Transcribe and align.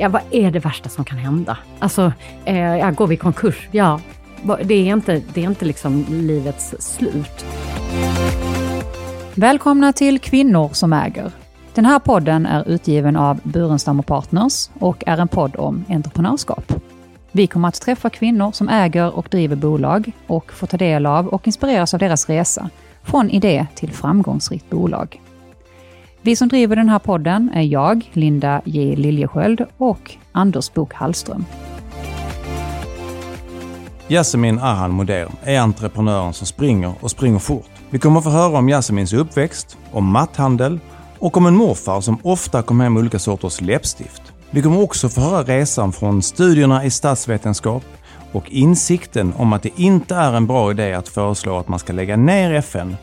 ja, 0.00 0.08
vad 0.08 0.22
är 0.30 0.50
det 0.50 0.58
värsta 0.58 0.88
som 0.88 1.04
kan 1.04 1.18
hända? 1.18 1.58
Alltså, 1.78 2.12
eh, 2.44 2.58
ja, 2.58 2.90
går 2.90 3.06
vi 3.06 3.14
i 3.14 3.18
konkurs? 3.18 3.68
Ja, 3.70 4.00
det 4.64 4.74
är 4.74 4.92
inte, 4.92 5.22
det 5.34 5.40
är 5.40 5.46
inte 5.46 5.64
liksom 5.64 6.04
livets 6.08 6.74
slut. 6.78 7.46
Välkomna 9.34 9.92
till 9.92 10.18
Kvinnor 10.18 10.70
som 10.72 10.92
äger. 10.92 11.32
Den 11.74 11.84
här 11.84 11.98
podden 11.98 12.46
är 12.46 12.68
utgiven 12.68 13.16
av 13.16 13.40
Burenstam 13.42 14.00
och 14.00 14.06
Partners 14.06 14.70
och 14.78 15.04
är 15.06 15.18
en 15.18 15.28
podd 15.28 15.56
om 15.56 15.84
entreprenörskap. 15.88 16.72
Vi 17.32 17.46
kommer 17.46 17.68
att 17.68 17.80
träffa 17.80 18.10
kvinnor 18.10 18.52
som 18.52 18.68
äger 18.68 19.16
och 19.16 19.28
driver 19.30 19.56
bolag 19.56 20.12
och 20.26 20.52
få 20.52 20.66
ta 20.66 20.76
del 20.76 21.06
av 21.06 21.28
och 21.28 21.46
inspireras 21.46 21.94
av 21.94 22.00
deras 22.00 22.28
resa 22.28 22.70
från 23.02 23.30
idé 23.30 23.66
till 23.74 23.92
framgångsrikt 23.92 24.70
bolag. 24.70 25.20
Vi 26.22 26.36
som 26.36 26.48
driver 26.48 26.76
den 26.76 26.88
här 26.88 26.98
podden 26.98 27.50
är 27.54 27.62
jag, 27.62 28.10
Linda 28.12 28.62
J 28.64 28.96
Liljesköld 28.96 29.60
och 29.76 30.16
Anders 30.32 30.72
Bok 30.74 30.94
Hallström. 30.94 31.44
Yasemin 34.08 34.58
Ahan 34.58 34.90
Moder 34.90 35.28
är 35.42 35.60
entreprenören 35.60 36.32
som 36.32 36.46
springer 36.46 36.94
och 37.00 37.10
springer 37.10 37.38
fort. 37.38 37.70
Vi 37.90 37.98
kommer 37.98 38.20
få 38.20 38.30
höra 38.30 38.58
om 38.58 38.68
Yasemins 38.68 39.12
uppväxt, 39.12 39.78
om 39.92 40.12
matthandel 40.12 40.80
och 41.18 41.36
om 41.36 41.46
en 41.46 41.56
morfar 41.56 42.00
som 42.00 42.18
ofta 42.22 42.62
kom 42.62 42.80
hem 42.80 42.92
med 42.94 43.00
olika 43.00 43.18
sorters 43.18 43.60
läppstift. 43.60 44.22
Vi 44.50 44.62
kommer 44.62 44.82
också 44.82 45.08
få 45.08 45.20
höra 45.20 45.42
resan 45.42 45.92
från 45.92 46.22
studierna 46.22 46.84
i 46.84 46.90
statsvetenskap 46.90 47.84
och 48.32 48.50
insikten 48.50 49.32
om 49.36 49.52
att 49.52 49.62
det 49.62 49.80
inte 49.80 50.14
är 50.14 50.32
en 50.32 50.46
bra 50.46 50.70
idé 50.70 50.94
att 50.94 51.08
föreslå 51.08 51.58
att 51.58 51.68
man 51.68 51.78
ska 51.78 51.92
lägga 51.92 52.16
ner 52.16 52.54
FN 52.54 52.96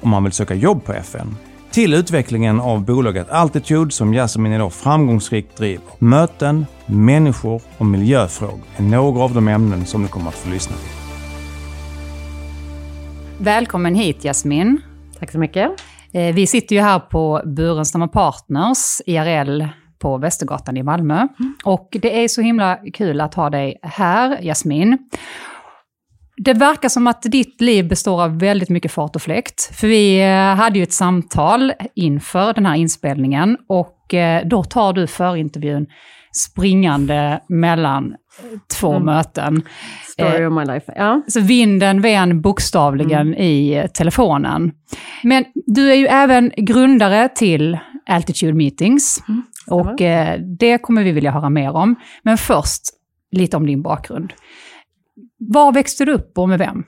om 0.00 0.10
man 0.10 0.24
vill 0.24 0.32
söka 0.32 0.54
jobb 0.54 0.84
på 0.84 0.92
FN. 0.92 1.36
Till 1.76 1.94
utvecklingen 1.94 2.60
av 2.60 2.84
bolaget 2.84 3.30
Altitude 3.30 3.90
som 3.90 4.14
Yasemin 4.14 4.52
idag 4.52 4.72
framgångsrikt 4.72 5.56
driver. 5.56 5.84
Möten, 5.98 6.66
människor 6.86 7.62
och 7.78 7.86
miljöfrågor 7.86 8.60
är 8.76 8.82
några 8.82 9.22
av 9.22 9.34
de 9.34 9.48
ämnen 9.48 9.86
som 9.86 10.02
ni 10.02 10.08
kommer 10.08 10.28
att 10.28 10.34
få 10.34 10.50
lyssna 10.50 10.76
till. 10.76 10.90
Välkommen 13.38 13.94
hit 13.94 14.24
Jasmin. 14.24 14.80
Tack 15.18 15.32
så 15.32 15.38
mycket. 15.38 15.70
Eh, 16.12 16.34
vi 16.34 16.46
sitter 16.46 16.76
ju 16.76 16.82
här 16.82 16.98
på 16.98 17.42
Burenstam 17.44 18.08
Partners, 18.08 19.00
IRL, 19.06 19.64
på 19.98 20.18
Västergatan 20.18 20.76
i 20.76 20.82
Malmö. 20.82 21.14
Mm. 21.14 21.54
Och 21.64 21.88
det 21.90 22.24
är 22.24 22.28
så 22.28 22.40
himla 22.40 22.76
kul 22.94 23.20
att 23.20 23.34
ha 23.34 23.50
dig 23.50 23.78
här, 23.82 24.42
Jasmin. 24.42 24.98
Det 26.36 26.54
verkar 26.54 26.88
som 26.88 27.06
att 27.06 27.22
ditt 27.22 27.60
liv 27.60 27.88
består 27.88 28.22
av 28.22 28.38
väldigt 28.38 28.68
mycket 28.68 28.92
fart 28.92 29.16
och 29.16 29.22
fläkt. 29.22 29.76
För 29.76 29.86
vi 29.86 30.22
eh, 30.22 30.54
hade 30.54 30.78
ju 30.78 30.82
ett 30.82 30.92
samtal 30.92 31.72
inför 31.94 32.54
den 32.54 32.66
här 32.66 32.74
inspelningen 32.74 33.56
och 33.68 34.14
eh, 34.14 34.46
då 34.46 34.64
tar 34.64 34.92
du 34.92 35.06
förintervjun 35.06 35.86
springande 36.32 37.40
mellan 37.48 38.14
två 38.80 38.92
mm. 38.92 39.04
möten. 39.04 39.62
Story 40.12 40.46
of 40.46 40.52
my 40.52 40.64
life, 40.64 40.92
ja. 40.96 41.22
Så 41.28 41.40
vinden 41.40 42.00
ven 42.00 42.40
bokstavligen 42.40 43.26
mm. 43.26 43.40
i 43.40 43.88
telefonen. 43.94 44.72
Men 45.22 45.44
du 45.66 45.90
är 45.90 45.94
ju 45.94 46.06
även 46.06 46.52
grundare 46.56 47.28
till 47.28 47.78
Altitude 48.08 48.52
Meetings. 48.52 49.22
Mm. 49.28 49.42
Och 49.70 50.02
eh, 50.02 50.40
det 50.40 50.78
kommer 50.78 51.04
vi 51.04 51.12
vilja 51.12 51.30
höra 51.30 51.50
mer 51.50 51.76
om. 51.76 51.94
Men 52.22 52.38
först 52.38 52.82
lite 53.32 53.56
om 53.56 53.66
din 53.66 53.82
bakgrund. 53.82 54.32
Var 55.38 55.72
växte 55.72 56.04
du 56.04 56.12
upp 56.12 56.38
och 56.38 56.48
med 56.48 56.58
vem? 56.58 56.84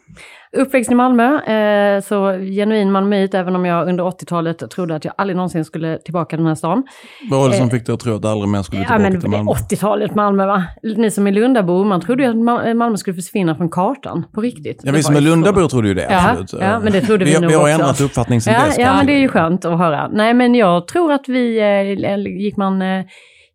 Uppväxt 0.56 0.90
i 0.90 0.94
Malmö, 0.94 1.38
eh, 1.38 2.00
så 2.00 2.32
genuin 2.32 2.92
malmöit, 2.92 3.34
även 3.34 3.56
om 3.56 3.64
jag 3.64 3.88
under 3.88 4.04
80-talet 4.04 4.70
trodde 4.70 4.94
att 4.94 5.04
jag 5.04 5.14
aldrig 5.16 5.36
någonsin 5.36 5.64
skulle 5.64 5.98
tillbaka 5.98 6.28
till 6.28 6.38
den 6.38 6.46
här 6.46 6.54
stan. 6.54 6.82
Vad 7.30 7.40
var 7.40 7.48
det 7.48 7.54
som 7.54 7.66
eh, 7.66 7.70
fick 7.70 7.86
dig 7.86 7.94
att 7.94 8.00
tro 8.00 8.14
att 8.14 8.22
du 8.22 8.28
aldrig 8.28 8.48
mer 8.48 8.62
skulle 8.62 8.82
tillbaka 8.82 9.02
ja, 9.02 9.10
men, 9.10 9.20
till 9.20 9.30
Malmö? 9.30 9.50
80-talet 9.50 10.14
Malmö 10.14 10.46
va? 10.46 10.64
Ni 10.82 11.10
som 11.10 11.26
är 11.26 11.32
Lundabor, 11.32 11.84
man 11.84 12.00
trodde 12.00 12.22
ju 12.22 12.30
att 12.30 12.76
Malmö 12.76 12.96
skulle 12.96 13.14
försvinna 13.14 13.56
från 13.56 13.70
kartan, 13.70 14.24
på 14.34 14.40
riktigt. 14.40 14.80
Ja, 14.84 14.92
vi 14.92 15.02
som 15.02 15.16
är 15.16 15.20
Lundabor 15.20 15.68
trodde 15.68 15.88
ju 15.88 15.94
det, 15.94 16.06
ja, 16.10 16.30
absolut. 16.30 16.62
Ja, 16.62 16.78
men 16.78 16.92
det 16.92 17.00
trodde 17.00 17.24
vi, 17.24 17.30
vi 17.30 17.40
nog 17.40 17.50
Vi 17.50 17.54
har 17.54 17.62
också. 17.62 17.72
ändrat 17.72 18.00
uppfattning 18.00 18.40
sen 18.40 18.54
ja, 18.54 18.66
dess. 18.66 18.78
Ja, 18.78 18.96
men 18.96 19.06
det 19.06 19.12
är 19.12 19.20
ju 19.20 19.28
skönt 19.28 19.64
att 19.64 19.78
höra. 19.78 20.08
Nej, 20.08 20.34
men 20.34 20.54
jag 20.54 20.86
tror 20.86 21.12
att 21.12 21.28
vi, 21.28 21.58
eh, 21.58 22.42
gick 22.42 22.56
man 22.56 22.82
eh, 22.82 23.04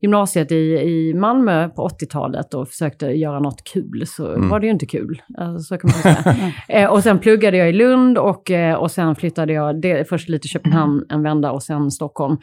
gymnasiet 0.03 0.52
i, 0.52 0.56
i 0.56 1.14
Malmö 1.14 1.69
på 1.69 1.88
80-talet 1.88 2.53
och 2.53 2.68
försökte 2.68 3.06
göra 3.06 3.40
något 3.40 3.64
kul 3.64 4.03
så 4.08 4.34
mm. 4.34 4.50
var 4.50 4.59
det 4.59 4.66
ju 4.66 4.72
inte 4.72 4.86
kul. 4.86 5.22
Alltså, 5.38 5.64
så 5.64 5.78
kan 5.78 5.91
man 5.91 6.02
säga. 6.16 6.53
eh, 6.84 6.91
och 6.91 7.03
sen 7.03 7.19
pluggade 7.19 7.58
jag 7.58 7.69
i 7.69 7.74
Lund 7.74 8.18
och, 8.18 8.52
eh, 8.52 8.75
och 8.75 8.91
sen 8.91 9.16
flyttade 9.16 9.53
jag 9.53 9.81
det, 9.81 10.09
först 10.09 10.30
lite 10.30 10.47
Köpenhamn 10.47 11.06
en 11.09 11.24
vända 11.24 11.52
och 11.52 11.64
sen 11.64 11.91
Stockholm. 11.91 12.38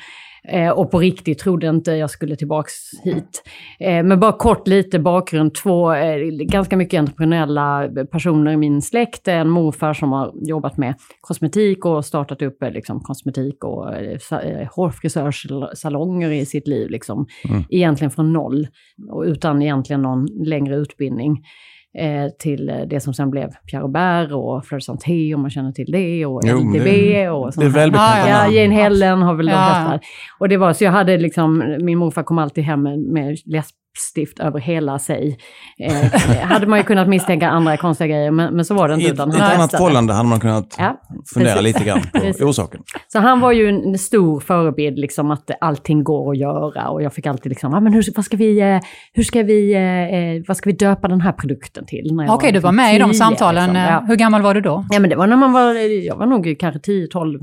Eh, 0.45 0.71
och 0.71 0.91
på 0.91 0.99
riktigt 0.99 1.39
trodde 1.39 1.69
inte 1.69 1.93
jag 1.93 2.11
skulle 2.11 2.37
tillbaks 2.37 2.73
hit. 3.05 3.43
Eh, 3.81 4.03
men 4.03 4.21
bara 4.21 4.33
kort 4.33 4.69
lite 4.69 4.99
bakgrund. 4.99 5.55
Två 5.55 5.93
eh, 5.93 6.19
ganska 6.31 6.77
mycket 6.77 6.99
entreprenöriella 6.99 7.89
personer 8.11 8.53
i 8.53 8.57
min 8.57 8.83
släkt. 8.83 9.29
En 9.29 9.49
morfar 9.49 9.95
som 9.95 10.13
har 10.13 10.33
jobbat 10.35 10.77
med 10.77 10.95
kosmetik 11.21 11.85
och 11.85 12.05
startat 12.05 12.43
upp 12.43 12.63
eh, 12.63 12.71
liksom, 12.71 13.01
kosmetik 13.01 13.65
och 13.65 13.95
eh, 13.95 14.19
eh, 14.33 14.69
hårfrisörssalonger 14.77 16.31
i 16.31 16.47
sitt 16.47 16.69
liv. 16.69 16.91
Liksom. 16.91 17.27
Mm. 17.49 17.65
Egentligen 17.71 18.11
från 18.11 18.33
noll 18.33 18.67
och 19.11 19.23
utan 19.23 19.63
egentligen 19.63 20.03
någon 20.03 20.27
längre 20.27 20.77
utbildning 20.77 21.45
till 22.39 22.67
det 22.87 23.01
som 23.01 23.15
sen 23.15 23.31
blev 23.31 23.51
Pierre 23.71 23.83
Robert 23.83 24.33
och 24.33 24.67
Fleur 24.67 24.81
Santé 24.81 25.35
om 25.35 25.41
man 25.41 25.51
känner 25.51 25.73
till 25.73 25.93
det 25.93 26.27
och 26.27 26.43
jo, 26.45 26.73
det, 26.73 27.29
och 27.29 27.55
sånt. 27.55 27.65
Det 27.65 27.71
är 27.71 27.75
välbekant. 27.75 28.29
Ja, 28.29 28.49
Jane 28.49 28.75
Helen 28.75 29.23
har 29.23 29.35
väl 29.35 29.49
ja. 29.49 29.53
de 29.53 29.65
flesta. 29.65 30.01
Och 30.39 30.49
det 30.49 30.57
var 30.57 30.73
så 30.73 30.85
jag 30.85 30.93
hade 30.93 31.19
liksom, 31.19 31.77
min 31.81 31.99
morfar 31.99 32.23
kom 32.23 32.39
alltid 32.39 32.65
hem 32.65 32.83
med, 32.83 33.39
med 33.47 33.65
läppstift 33.91 34.41
över 34.41 34.61
hela 34.61 34.99
sig. 34.99 35.39
Eh, 35.79 36.41
hade 36.43 36.67
man 36.67 36.79
ju 36.79 36.85
kunnat 36.85 37.09
misstänka 37.09 37.49
andra 37.49 37.77
konstiga 37.77 38.09
grejer, 38.09 38.31
men, 38.31 38.55
men 38.55 38.65
så 38.65 38.75
var 38.75 38.89
det 38.89 38.95
inte. 38.95 39.07
I 39.07 39.11
ett 39.11 39.21
annat 39.21 39.71
förhållande 39.71 40.13
hade 40.13 40.29
man 40.29 40.41
kunnat 40.41 40.77
ja, 40.79 41.01
fundera 41.35 41.55
precis. 41.55 41.75
lite 41.75 41.85
grann 41.85 42.01
på 42.39 42.45
orsaken. 42.45 42.81
Så 43.09 43.19
han 43.19 43.41
var 43.41 43.53
ju 43.53 43.69
en 43.69 43.99
stor 43.99 44.41
förebild, 44.41 44.99
liksom 44.99 45.31
att 45.31 45.51
allting 45.61 46.05
går 46.05 46.33
att 46.33 46.39
göra. 46.39 46.89
Och 46.89 47.03
jag 47.03 47.15
fick 47.15 47.27
alltid 47.27 47.51
liksom, 47.51 47.75
ah, 47.75 47.81
men 47.81 47.93
hur, 47.93 48.05
vad, 48.17 48.25
ska 48.25 48.37
vi, 48.37 48.61
eh, 48.61 48.81
hur 49.13 49.23
ska 49.23 49.43
vi, 49.43 49.75
eh, 49.75 49.83
eh, 49.83 50.43
vad 50.49 50.57
ska 50.57 50.71
vi 50.71 50.77
döpa 50.77 51.09
den 51.09 51.21
här 51.21 51.33
produkten 51.33 51.87
till? 51.87 52.11
Okej, 52.13 52.35
okay, 52.35 52.53
du 52.53 52.59
var 52.59 52.73
med 52.73 52.97
i 52.97 52.99
de 52.99 53.15
samtalen. 53.15 53.65
Liksom. 53.65 53.83
Ja. 53.83 54.05
Hur 54.09 54.17
gammal 54.17 54.43
var 54.43 54.55
du 54.55 54.61
då? 54.61 54.87
Ja, 54.91 55.01
men 55.01 55.11
det 55.11 55.17
var 55.17 55.27
när 55.27 55.37
man 55.37 55.53
var, 55.53 55.75
jag 56.07 56.17
var 56.17 56.27
nog 56.27 56.57
kanske 56.59 56.93
10-12 56.93 57.39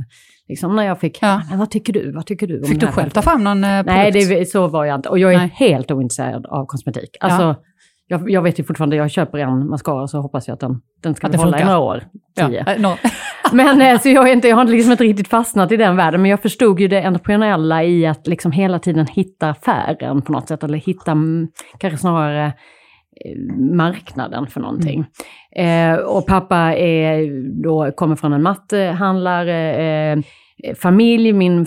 Liksom 0.49 0.75
när 0.75 0.83
jag 0.83 0.99
fick, 0.99 1.19
ja. 1.21 1.41
vad 1.53 1.71
tycker 1.71 1.93
du, 1.93 2.11
vad 2.11 2.25
tycker 2.25 2.47
du? 2.47 2.59
Om 2.59 2.65
fick 2.65 2.79
du 2.79 2.87
själv 2.87 3.09
ta 3.09 3.21
fram 3.21 3.43
någon 3.43 3.63
eh, 3.63 3.69
produkt? 3.69 3.87
Nej, 3.87 4.11
det, 4.11 4.45
så 4.49 4.67
var 4.67 4.85
jag 4.85 4.95
inte. 4.95 5.09
Och 5.09 5.19
jag 5.19 5.33
är 5.33 5.37
Nej. 5.37 5.53
helt 5.55 5.91
ointresserad 5.91 6.45
av 6.45 6.65
kosmetik. 6.65 7.17
Alltså, 7.19 7.43
ja. 7.43 7.55
jag, 8.07 8.29
jag, 8.29 8.41
vet 8.41 8.59
ju 8.59 8.63
fortfarande, 8.63 8.95
jag 8.95 9.11
köper 9.11 9.37
en 9.37 9.69
mascara 9.69 10.07
så 10.07 10.21
hoppas 10.21 10.47
jag 10.47 10.53
att 10.53 10.59
den, 10.59 10.81
den 11.03 11.15
ska 11.15 11.27
att 11.27 11.35
hålla 11.35 11.61
i 11.61 11.63
några 11.63 11.79
år. 11.79 12.03
Tio. 12.35 12.63
Ja, 12.67 12.77
no. 12.77 12.95
men 13.55 13.81
eh, 13.81 13.99
så 13.99 14.09
jag, 14.09 14.29
är 14.29 14.33
inte, 14.33 14.47
jag 14.47 14.55
har 14.55 14.65
liksom 14.65 14.91
inte 14.91 15.03
riktigt 15.03 15.27
fastnat 15.27 15.71
i 15.71 15.77
den 15.77 15.95
världen, 15.95 16.21
men 16.21 16.31
jag 16.31 16.41
förstod 16.41 16.79
ju 16.79 16.87
det 16.87 17.03
entreprenöriella 17.03 17.83
i 17.83 18.05
att 18.05 18.27
liksom 18.27 18.51
hela 18.51 18.79
tiden 18.79 19.07
hitta 19.07 19.49
affären 19.49 20.21
på 20.21 20.31
något 20.31 20.47
sätt, 20.47 20.63
eller 20.63 20.77
hitta 20.77 21.11
mm, 21.11 21.47
kanske 21.79 21.97
snarare 21.97 22.45
eh, 22.45 22.51
marknaden 23.57 24.47
för 24.47 24.61
någonting. 24.61 25.05
Mm. 25.51 25.95
Eh, 25.95 25.99
och 25.99 26.25
pappa 26.27 26.57
är, 26.57 27.43
då, 27.63 27.91
kommer 27.91 28.15
från 28.15 28.33
en 28.33 28.43
mattehandlare, 28.43 29.75
eh, 29.75 30.19
familj. 30.75 31.33
Min 31.33 31.65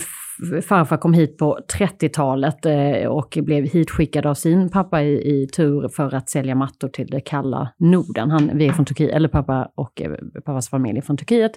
farfar 0.67 0.97
kom 0.97 1.13
hit 1.13 1.37
på 1.37 1.59
30-talet 1.79 2.65
eh, 2.65 3.07
och 3.07 3.37
blev 3.41 3.63
hitskickad 3.65 4.25
av 4.25 4.33
sin 4.33 4.69
pappa 4.69 5.01
i, 5.01 5.41
i, 5.41 5.47
tur 5.47 5.87
för 5.87 6.15
att 6.15 6.29
sälja 6.29 6.55
mattor 6.55 6.87
till 6.87 7.07
det 7.07 7.21
kalla 7.21 7.69
Norden. 7.77 8.31
Han, 8.31 8.51
vi 8.53 8.67
är 8.67 8.71
från 8.71 8.85
Turkiet, 8.85 9.15
eller 9.15 9.29
pappa 9.29 9.71
och 9.75 10.01
eh, 10.01 10.11
pappas 10.45 10.69
familj 10.69 10.97
är 10.97 11.01
från 11.01 11.17
Turkiet 11.17 11.51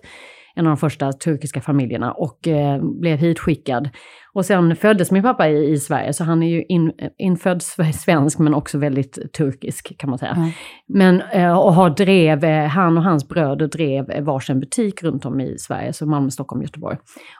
en 0.54 0.66
av 0.66 0.70
de 0.70 0.76
första 0.76 1.12
turkiska 1.12 1.60
familjerna 1.60 2.12
och 2.12 2.48
eh, 2.48 2.82
blev 2.82 3.18
hitskickad. 3.18 3.90
Och 4.32 4.46
sen 4.46 4.76
föddes 4.76 5.10
min 5.10 5.22
pappa 5.22 5.48
i, 5.48 5.72
i 5.72 5.78
Sverige, 5.78 6.12
så 6.12 6.24
han 6.24 6.42
är 6.42 6.48
ju 6.48 6.62
in, 6.62 6.92
infödd 7.18 7.62
svensk 7.94 8.38
men 8.38 8.54
också 8.54 8.78
väldigt 8.78 9.32
turkisk 9.32 9.98
kan 9.98 10.10
man 10.10 10.18
säga. 10.18 10.32
Mm. 10.32 10.50
Men, 10.86 11.20
eh, 11.20 11.58
och 11.58 11.74
har 11.74 11.90
drev, 11.90 12.44
eh, 12.44 12.66
han 12.66 12.98
och 12.98 13.04
hans 13.04 13.28
bröder 13.28 13.66
drev 13.66 14.24
varsin 14.24 14.60
butik 14.60 15.02
runt 15.02 15.24
om 15.24 15.40
i 15.40 15.58
Sverige, 15.58 15.92
så 15.92 16.06
Malmö, 16.06 16.30
Stockholm, 16.30 16.62
Göteborg. 16.62 16.96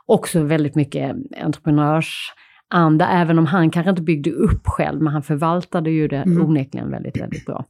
Också 0.06 0.43
väldigt 0.43 0.75
mycket 0.75 1.17
entreprenörs 1.43 2.33
anda, 2.70 3.08
även 3.08 3.38
om 3.38 3.46
han 3.46 3.70
kanske 3.70 3.90
inte 3.90 4.02
byggde 4.02 4.31
upp 4.31 4.66
själv, 4.66 5.02
men 5.02 5.12
han 5.12 5.22
förvaltade 5.22 5.90
ju 5.90 6.08
det 6.08 6.16
mm. 6.16 6.46
onekligen 6.46 6.90
väldigt, 6.90 7.20
väldigt 7.20 7.46
bra. 7.46 7.64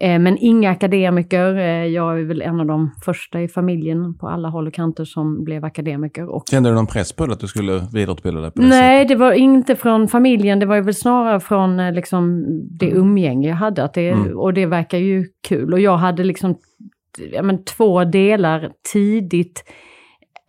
Eh, 0.00 0.18
men 0.18 0.38
inga 0.38 0.70
akademiker. 0.70 1.56
Eh, 1.56 1.86
jag 1.86 2.20
är 2.20 2.24
väl 2.24 2.42
en 2.42 2.60
av 2.60 2.66
de 2.66 2.90
första 3.04 3.42
i 3.42 3.48
familjen 3.48 4.18
på 4.18 4.28
alla 4.28 4.48
håll 4.48 4.66
och 4.66 4.74
kanter 4.74 5.04
som 5.04 5.44
blev 5.44 5.64
akademiker. 5.64 6.28
Och... 6.28 6.44
Kände 6.50 6.68
du 6.68 6.74
någon 6.74 6.86
press 6.86 7.12
på 7.12 7.24
att 7.24 7.40
du 7.40 7.46
skulle 7.46 7.86
vidareutbilda 7.92 8.40
dig 8.40 8.50
på 8.50 8.60
det 8.60 8.68
Nej, 8.68 8.98
sättet? 8.98 9.08
det 9.08 9.24
var 9.24 9.32
inte 9.32 9.76
från 9.76 10.08
familjen. 10.08 10.58
Det 10.58 10.66
var 10.66 10.80
väl 10.80 10.94
snarare 10.94 11.40
från 11.40 11.80
eh, 11.80 11.92
liksom, 11.92 12.44
det 12.78 12.90
mm. 12.90 12.98
umgänge 12.98 13.48
jag 13.48 13.56
hade. 13.56 13.84
Att 13.84 13.94
det, 13.94 14.08
mm. 14.08 14.38
Och 14.38 14.54
det 14.54 14.66
verkar 14.66 14.98
ju 14.98 15.24
kul. 15.48 15.72
Och 15.72 15.80
jag 15.80 15.96
hade 15.96 16.24
liksom 16.24 16.56
ja, 17.32 17.42
men, 17.42 17.64
två 17.64 18.04
delar 18.04 18.70
tidigt. 18.92 19.64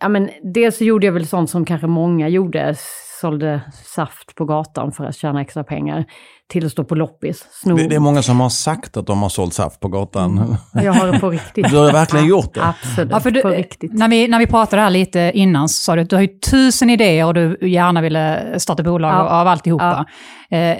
Ja, 0.00 0.08
men, 0.08 0.28
dels 0.54 0.76
så 0.76 0.84
gjorde 0.84 1.06
jag 1.06 1.12
väl 1.12 1.26
sånt 1.26 1.50
som 1.50 1.64
kanske 1.64 1.86
många 1.86 2.28
gjorde 2.28 2.74
sålde 3.20 3.60
saft 3.72 4.34
på 4.34 4.44
gatan 4.44 4.92
för 4.92 5.04
att 5.04 5.16
tjäna 5.16 5.40
extra 5.40 5.64
pengar 5.64 6.04
till 6.48 6.66
att 6.66 6.72
stå 6.72 6.84
på 6.84 6.94
loppis. 6.94 7.46
Det, 7.64 7.88
det, 7.88 7.94
är 7.94 8.00
många 8.00 8.22
som 8.22 8.40
har 8.40 8.48
sagt 8.48 8.96
att 8.96 9.06
de 9.06 9.22
har 9.22 9.28
sålt 9.28 9.54
saft 9.54 9.80
på 9.80 9.88
gatan. 9.88 10.38
Mm. 10.38 10.84
Jag 10.84 10.92
har 10.92 11.12
det 11.12 11.18
på 11.18 11.30
riktigt. 11.30 11.70
Du 11.70 11.76
har 11.76 11.92
verkligen 11.92 12.26
gjort 12.26 12.54
det? 12.54 12.64
Absolut, 12.64 13.10
ja, 13.24 13.30
du, 13.30 13.42
på 13.42 13.48
riktigt. 13.48 13.92
När 13.94 14.08
vi, 14.08 14.28
när 14.28 14.38
vi 14.38 14.46
pratade 14.46 14.82
här 14.82 14.90
lite 14.90 15.32
innan 15.34 15.68
så 15.68 15.82
sa 15.82 15.96
du 15.96 16.02
att 16.02 16.10
du 16.10 16.16
har 16.16 16.22
ju 16.22 16.28
tusen 16.50 16.90
idéer 16.90 17.26
och 17.26 17.34
du 17.34 17.58
gärna 17.60 18.00
ville 18.00 18.54
starta 18.60 18.82
bolag 18.82 19.12
ja. 19.12 19.40
av 19.40 19.46
alltihopa. 19.46 19.84
Ja. 19.84 20.04
Eh, 20.50 20.78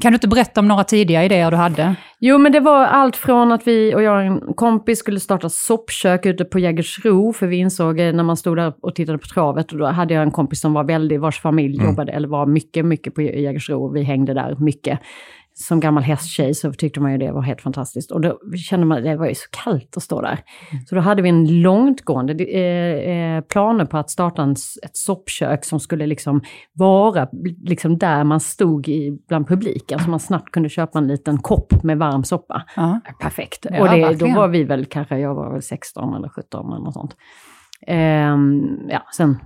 kan 0.00 0.12
du 0.12 0.14
inte 0.16 0.28
berätta 0.28 0.60
om 0.60 0.68
några 0.68 0.84
tidiga 0.84 1.24
idéer 1.24 1.50
du 1.50 1.56
hade? 1.56 1.94
Jo, 2.20 2.38
men 2.38 2.52
det 2.52 2.60
var 2.60 2.84
allt 2.84 3.16
från 3.16 3.52
att 3.52 3.66
vi 3.66 3.94
och 3.94 4.02
jag 4.02 4.14
och 4.14 4.22
en 4.22 4.54
kompis 4.54 4.98
skulle 4.98 5.20
starta 5.20 5.48
soppkök 5.48 6.26
ute 6.26 6.44
på 6.44 6.58
Jägersro, 6.58 7.32
för 7.32 7.46
vi 7.46 7.56
insåg 7.56 8.00
eh, 8.00 8.12
när 8.12 8.22
man 8.22 8.36
stod 8.36 8.56
där 8.56 8.72
och 8.82 8.94
tittade 8.94 9.18
på 9.18 9.26
travet, 9.26 9.72
och 9.72 9.78
då 9.78 9.86
hade 9.86 10.14
jag 10.14 10.22
en 10.22 10.30
kompis 10.30 10.60
som 10.60 10.72
var 10.72 10.84
väldigt, 10.84 11.20
vars 11.20 11.40
familj 11.40 11.74
mm. 11.74 11.86
jobbade, 11.86 12.12
eller 12.12 12.28
var 12.28 12.46
mycket, 12.46 12.84
mycket 12.84 13.14
på 13.14 13.22
Jägersro, 13.22 13.92
vi 13.92 14.02
hängde 14.02 14.34
där 14.34 14.56
mycket 14.58 15.00
som 15.58 15.80
gammal 15.80 16.02
hästtjej 16.02 16.54
så 16.54 16.72
tyckte 16.72 17.00
man 17.00 17.12
ju 17.12 17.18
det 17.18 17.32
var 17.32 17.42
helt 17.42 17.60
fantastiskt. 17.60 18.10
Och 18.10 18.20
då 18.20 18.38
kände 18.56 18.86
man, 18.86 19.02
det 19.02 19.16
var 19.16 19.26
ju 19.26 19.34
så 19.34 19.48
kallt 19.50 19.96
att 19.96 20.02
stå 20.02 20.20
där. 20.20 20.40
Mm. 20.72 20.86
Så 20.86 20.94
då 20.94 21.00
hade 21.00 21.22
vi 21.22 21.28
en 21.28 21.62
långtgående 21.62 22.44
eh, 22.44 23.10
eh, 23.10 23.40
planer 23.40 23.84
på 23.84 23.98
att 23.98 24.10
starta 24.10 24.42
en, 24.42 24.52
ett 24.82 24.96
soppkök 24.96 25.64
som 25.64 25.80
skulle 25.80 26.06
liksom 26.06 26.40
vara 26.72 27.28
liksom 27.64 27.98
där 27.98 28.24
man 28.24 28.40
stod 28.40 28.88
i, 28.88 29.18
bland 29.28 29.48
publiken. 29.48 29.98
Så 29.98 30.10
man 30.10 30.20
snabbt 30.20 30.50
kunde 30.50 30.68
köpa 30.68 30.98
en 30.98 31.08
liten 31.08 31.38
kopp 31.38 31.82
med 31.82 31.98
varm 31.98 32.24
soppa. 32.24 32.62
Ja. 32.76 33.00
Perfekt. 33.20 33.66
Ja, 33.70 33.80
och 33.80 33.88
det, 33.88 34.26
då 34.26 34.34
var 34.34 34.48
vi 34.48 34.64
väl 34.64 34.84
kanske, 34.86 35.18
jag 35.18 35.34
var 35.34 35.52
väl 35.52 35.62
16 35.62 36.14
eller 36.14 36.28
17 36.28 36.72
eller 36.72 36.84
något 36.84 36.94
sånt. 36.94 37.16
Um, 37.88 38.88
ja, 38.88 39.02
sen 39.16 39.38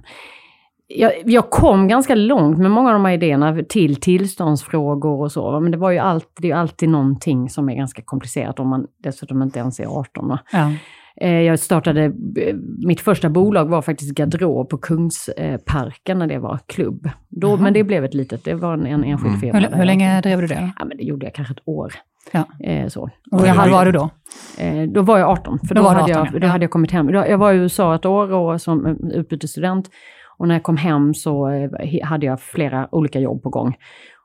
jag, 0.97 1.13
jag, 1.25 1.51
kom 1.51 1.89
ganska 1.89 2.15
långt 2.15 2.59
med 2.59 2.71
många 2.71 2.89
av 2.89 2.93
de 2.93 3.05
här 3.05 3.13
idéerna 3.13 3.63
till 3.69 3.97
tillståndsfrågor 3.97 5.21
och 5.21 5.33
så. 5.33 5.61
Men 5.61 5.73
det 5.73 5.79
var 5.79 5.91
ju 5.91 5.99
alltid, 5.99 6.29
det 6.37 6.51
är 6.51 6.55
alltid 6.55 6.89
någonting 6.89 7.49
som 7.49 7.69
är 7.69 7.75
ganska 7.75 8.03
komplicerat 8.03 8.61
om 8.61 8.69
man 8.69 8.87
dessutom 9.03 9.43
inte 9.43 9.59
ens 9.59 9.81
är 9.81 9.87
18. 9.87 10.39
Ja. 10.53 10.73
Eh, 11.17 11.41
jag 11.41 11.59
startade, 11.59 12.05
eh, 12.05 12.57
mitt 12.87 13.01
första 13.01 13.29
bolag 13.29 13.69
var 13.69 13.83
faktiskt 13.83 14.15
Gadrå 14.15 14.65
på 14.65 14.79
Kungsparken 14.79 16.19
när 16.19 16.27
det 16.27 16.39
var 16.39 16.59
klubb. 16.67 17.11
Då, 17.29 17.57
men 17.57 17.73
det 17.73 17.85
blev 17.85 18.05
ett 18.05 18.15
litet, 18.15 18.45
det 18.45 18.55
var 18.55 18.75
en, 18.75 18.87
en 18.87 19.05
enskild 19.05 19.35
mm. 19.35 19.41
firma. 19.41 19.59
Hur, 19.59 19.77
hur 19.77 19.85
länge 19.85 20.21
drev 20.21 20.41
du 20.41 20.47
det? 20.47 20.73
Ja, 20.79 20.85
men 20.85 20.97
det 20.97 21.05
gjorde 21.05 21.27
jag 21.27 21.35
kanske 21.35 21.55
ett 21.55 21.69
år. 21.69 21.95
Ja. 22.33 22.45
Eh, 22.65 22.89
så. 22.89 23.11
Och 23.33 23.41
hur 23.41 23.71
var 23.71 23.85
du 23.85 23.93
då? 23.93 24.11
Eh, 24.59 24.83
då 24.83 25.03
var 25.03 25.19
jag 25.19 25.29
18, 25.29 25.59
för 25.69 25.75
då, 25.75 25.83
då 25.83 25.89
hade, 25.89 26.01
18, 26.01 26.11
jag, 26.11 26.29
ja. 26.35 26.39
då 26.39 26.47
hade 26.47 26.65
jag 26.65 26.71
kommit 26.71 26.91
hem. 26.91 27.09
Jag 27.09 27.39
var 27.39 27.53
i 27.53 27.57
USA 27.57 27.95
ett 27.95 28.07
år 28.07 28.33
och 28.33 28.61
som 28.61 28.87
utbytesstudent. 29.15 29.91
Och 30.41 30.49
när 30.49 30.55
jag 30.55 30.63
kom 30.63 30.77
hem 30.77 31.15
så 31.15 31.49
eh, 31.49 31.71
hade 32.05 32.27
jag 32.27 32.41
flera 32.41 32.89
olika 32.95 33.21
jobb 33.21 33.43
på 33.43 33.49
gång. 33.49 33.77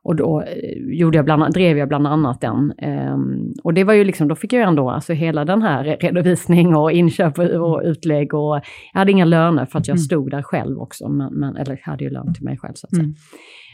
Och 0.03 0.15
då 0.15 0.41
eh, 0.41 0.97
gjorde 0.99 1.17
jag 1.17 1.25
bland, 1.25 1.53
drev 1.53 1.77
jag 1.77 1.87
bland 1.87 2.07
annat 2.07 2.41
den. 2.41 2.73
Um, 3.13 3.53
och 3.63 3.73
det 3.73 3.83
var 3.83 3.93
ju 3.93 4.03
liksom, 4.03 4.27
då 4.27 4.35
fick 4.35 4.53
jag 4.53 4.67
ändå 4.67 4.89
alltså 4.89 5.13
hela 5.13 5.45
den 5.45 5.61
här 5.61 5.97
redovisning 5.99 6.75
och 6.75 6.91
inköp 6.91 7.39
och 7.39 7.81
utlägg 7.83 8.33
och 8.33 8.55
jag 8.93 8.99
hade 8.99 9.11
inga 9.11 9.25
löner 9.25 9.65
för 9.65 9.79
att 9.79 9.87
jag 9.87 9.95
mm. 9.95 10.03
stod 10.03 10.31
där 10.31 10.41
själv 10.41 10.79
också, 10.79 11.09
men, 11.09 11.33
men, 11.33 11.55
eller 11.55 11.79
hade 11.83 12.03
ju 12.03 12.09
lön 12.09 12.33
till 12.33 12.43
mig 12.43 12.57
själv 12.57 12.73
så 12.75 12.87
att 12.87 12.95
säga. 12.95 13.03
Mm. 13.03 13.15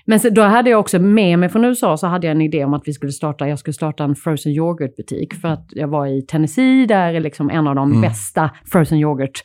Men 0.05 0.19
så, 0.19 0.29
då 0.29 0.41
hade 0.41 0.69
jag 0.69 0.79
också 0.79 0.99
med 0.99 1.39
mig 1.39 1.49
från 1.49 1.65
USA 1.65 1.97
så 1.97 2.07
hade 2.07 2.27
jag 2.27 2.35
en 2.35 2.41
idé 2.41 2.65
om 2.65 2.73
att 2.73 2.83
vi 2.85 2.94
skulle 2.94 3.11
starta, 3.11 3.47
jag 3.47 3.59
skulle 3.59 3.73
starta 3.73 4.03
en 4.03 4.15
frozen 4.15 4.51
yoghurt-butik 4.51 5.33
för 5.33 5.47
att 5.47 5.67
jag 5.69 5.87
var 5.87 6.07
i 6.07 6.21
Tennessee 6.21 6.85
där 6.85 7.19
liksom 7.19 7.49
en 7.49 7.67
av 7.67 7.75
de 7.75 7.89
mm. 7.89 8.01
bästa 8.01 8.51
frozen 8.65 8.97
yoghurt 8.97 9.44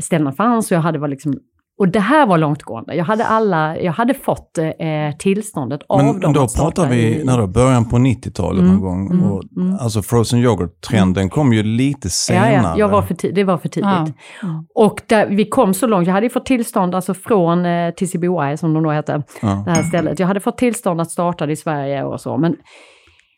ställena 0.00 0.32
fanns 0.32 0.70
och 0.70 0.76
jag 0.76 0.82
hade 0.82 0.98
var 0.98 1.08
liksom 1.08 1.34
och 1.78 1.88
det 1.88 2.00
här 2.00 2.26
var 2.26 2.38
långtgående. 2.38 2.94
Jag 2.94 3.04
hade, 3.04 3.24
alla, 3.26 3.80
jag 3.80 3.92
hade 3.92 4.14
fått 4.14 4.58
eh, 4.58 5.16
tillståndet 5.18 5.80
av 5.88 6.04
Men 6.04 6.20
dem 6.20 6.32
då 6.32 6.48
pratar 6.48 6.88
vi 6.88 7.20
i... 7.20 7.24
när 7.24 7.38
då, 7.38 7.46
början 7.46 7.88
på 7.88 7.96
90-talet 7.96 8.60
mm, 8.60 8.72
någon 8.72 8.82
gång. 8.82 9.10
Mm, 9.10 9.32
och, 9.32 9.42
mm. 9.56 9.76
Alltså 9.80 10.02
frozen 10.02 10.40
yoghurt-trenden 10.40 11.30
kom 11.30 11.52
ju 11.52 11.62
lite 11.62 12.10
senare. 12.10 12.52
Ja, 12.52 12.62
ja 12.62 12.74
jag 12.78 12.88
var 12.88 13.02
för 13.02 13.32
det 13.32 13.44
var 13.44 13.58
för 13.58 13.68
tidigt. 13.68 14.14
Ja. 14.42 14.64
Och 14.74 15.02
där, 15.06 15.26
vi 15.26 15.44
kom 15.44 15.74
så 15.74 15.86
långt, 15.86 16.06
jag 16.06 16.14
hade 16.14 16.30
fått 16.30 16.46
tillstånd 16.46 16.94
alltså 16.94 17.14
från 17.14 17.66
eh, 17.66 17.90
TCBY 17.90 18.56
som 18.56 18.74
de 18.74 18.82
då 18.82 18.90
hette, 18.90 19.22
ja. 19.42 19.62
det 19.66 19.70
här 19.70 19.82
stället. 19.82 20.18
Jag 20.18 20.26
hade 20.26 20.40
fått 20.40 20.58
tillstånd 20.58 21.00
att 21.00 21.10
starta 21.10 21.46
det 21.46 21.52
i 21.52 21.56
Sverige 21.56 22.04
och 22.04 22.20
så. 22.20 22.36
Men 22.36 22.56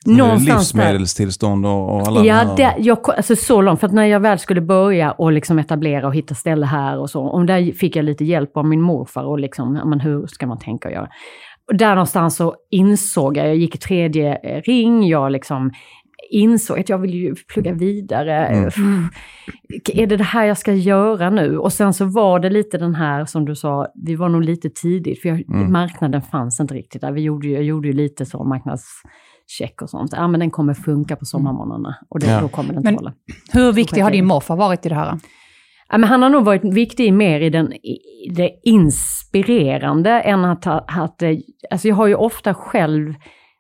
Någonstans 0.07 0.75
Livsmedelstillstånd 0.75 1.67
och, 1.67 1.95
och 1.95 2.07
alla 2.07 2.25
Ja, 2.25 2.55
det, 2.57 2.75
jag, 2.79 2.99
alltså 3.11 3.37
så 3.37 3.63
långt. 3.63 3.81
För 3.81 3.87
att 3.87 3.93
när 3.93 4.05
jag 4.05 4.21
väl 4.21 4.39
skulle 4.39 4.61
börja 4.61 5.13
och 5.13 5.33
liksom 5.33 5.59
etablera 5.59 6.07
och 6.07 6.15
hitta 6.15 6.35
ställe 6.35 6.67
här 6.67 6.99
och 6.99 7.11
så, 7.11 7.23
och 7.23 7.47
där 7.47 7.73
fick 7.73 7.97
jag 7.97 8.05
lite 8.05 8.25
hjälp 8.25 8.57
av 8.57 8.65
min 8.65 8.81
morfar 8.81 9.25
och 9.25 9.39
liksom, 9.39 9.81
men 9.85 10.01
hur 10.01 10.27
ska 10.27 10.47
man 10.47 10.59
tänka 10.59 10.89
och 10.89 10.95
göra? 10.95 11.09
Och 11.71 11.77
där 11.77 11.95
någonstans 11.95 12.37
så 12.37 12.55
insåg 12.71 13.37
jag, 13.37 13.49
jag 13.49 13.57
gick 13.57 13.75
i 13.75 13.79
tredje 13.79 14.39
eh, 14.43 14.63
ring, 14.63 15.09
jag 15.09 15.33
liksom 15.33 15.71
insåg 16.31 16.79
att 16.79 16.89
jag 16.89 16.99
vill 16.99 17.15
ju 17.15 17.35
plugga 17.35 17.73
vidare. 17.73 18.47
Mm. 18.47 19.09
Är 19.93 20.07
det 20.07 20.17
det 20.17 20.25
här 20.25 20.45
jag 20.45 20.59
ska 20.59 20.73
göra 20.73 21.31
nu? 21.31 21.59
Och 21.59 21.73
sen 21.73 21.95
så 21.95 22.05
var 22.05 22.41
det 22.41 22.51
lite 22.51 22.79
den 22.79 22.95
här, 22.95 23.25
som 23.25 23.45
du 23.45 23.55
sa, 23.55 23.87
vi 23.95 24.15
var 24.15 24.29
nog 24.29 24.43
lite 24.45 24.71
tidigt, 24.71 25.23
för 25.23 25.29
jag, 25.29 25.49
mm. 25.49 25.73
marknaden 25.73 26.23
fanns 26.23 26.61
inte 26.61 26.75
riktigt 26.75 27.01
där. 27.01 27.13
Vi 27.13 27.21
gjorde, 27.21 27.49
jag 27.49 27.63
gjorde 27.63 27.89
ju 27.89 27.95
lite 27.95 28.27
så 28.27 28.45
marknads 28.45 29.03
check 29.47 29.83
och 29.83 29.91
sånt. 29.91 30.13
Ja, 30.13 30.29
men 30.29 30.41
den 30.41 30.51
kommer 30.51 30.75
funka 30.75 31.17
på 31.17 31.25
sommarmånaderna 31.25 31.97
och 32.09 32.21
det, 32.21 32.27
ja. 32.27 32.41
då 32.41 32.49
kommer 32.49 32.75
den 32.75 32.83
men 32.83 32.95
hålla. 32.95 33.13
Hur 33.53 33.73
viktig 33.73 34.01
har 34.01 34.11
din 34.11 34.27
morfar 34.27 34.57
varit 34.57 34.87
i 34.87 34.89
det 34.89 34.95
här? 34.95 35.19
Ja, 35.89 35.99
men 35.99 36.09
han 36.09 36.23
har 36.23 36.31
nog 36.31 36.45
varit 36.45 36.65
viktig 36.65 37.13
mer 37.13 37.41
i, 37.41 37.51
den, 37.51 37.73
i 37.73 37.99
det 38.35 38.51
inspirerande 38.63 40.11
än 40.11 40.45
att, 40.45 40.67
att... 40.67 41.23
Alltså 41.71 41.89
jag 41.89 41.95
har 41.95 42.07
ju 42.07 42.15
ofta 42.15 42.55
själv 42.55 43.15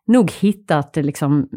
nog 0.06 0.33
hittat 0.33 0.97
liksom, 0.97 1.49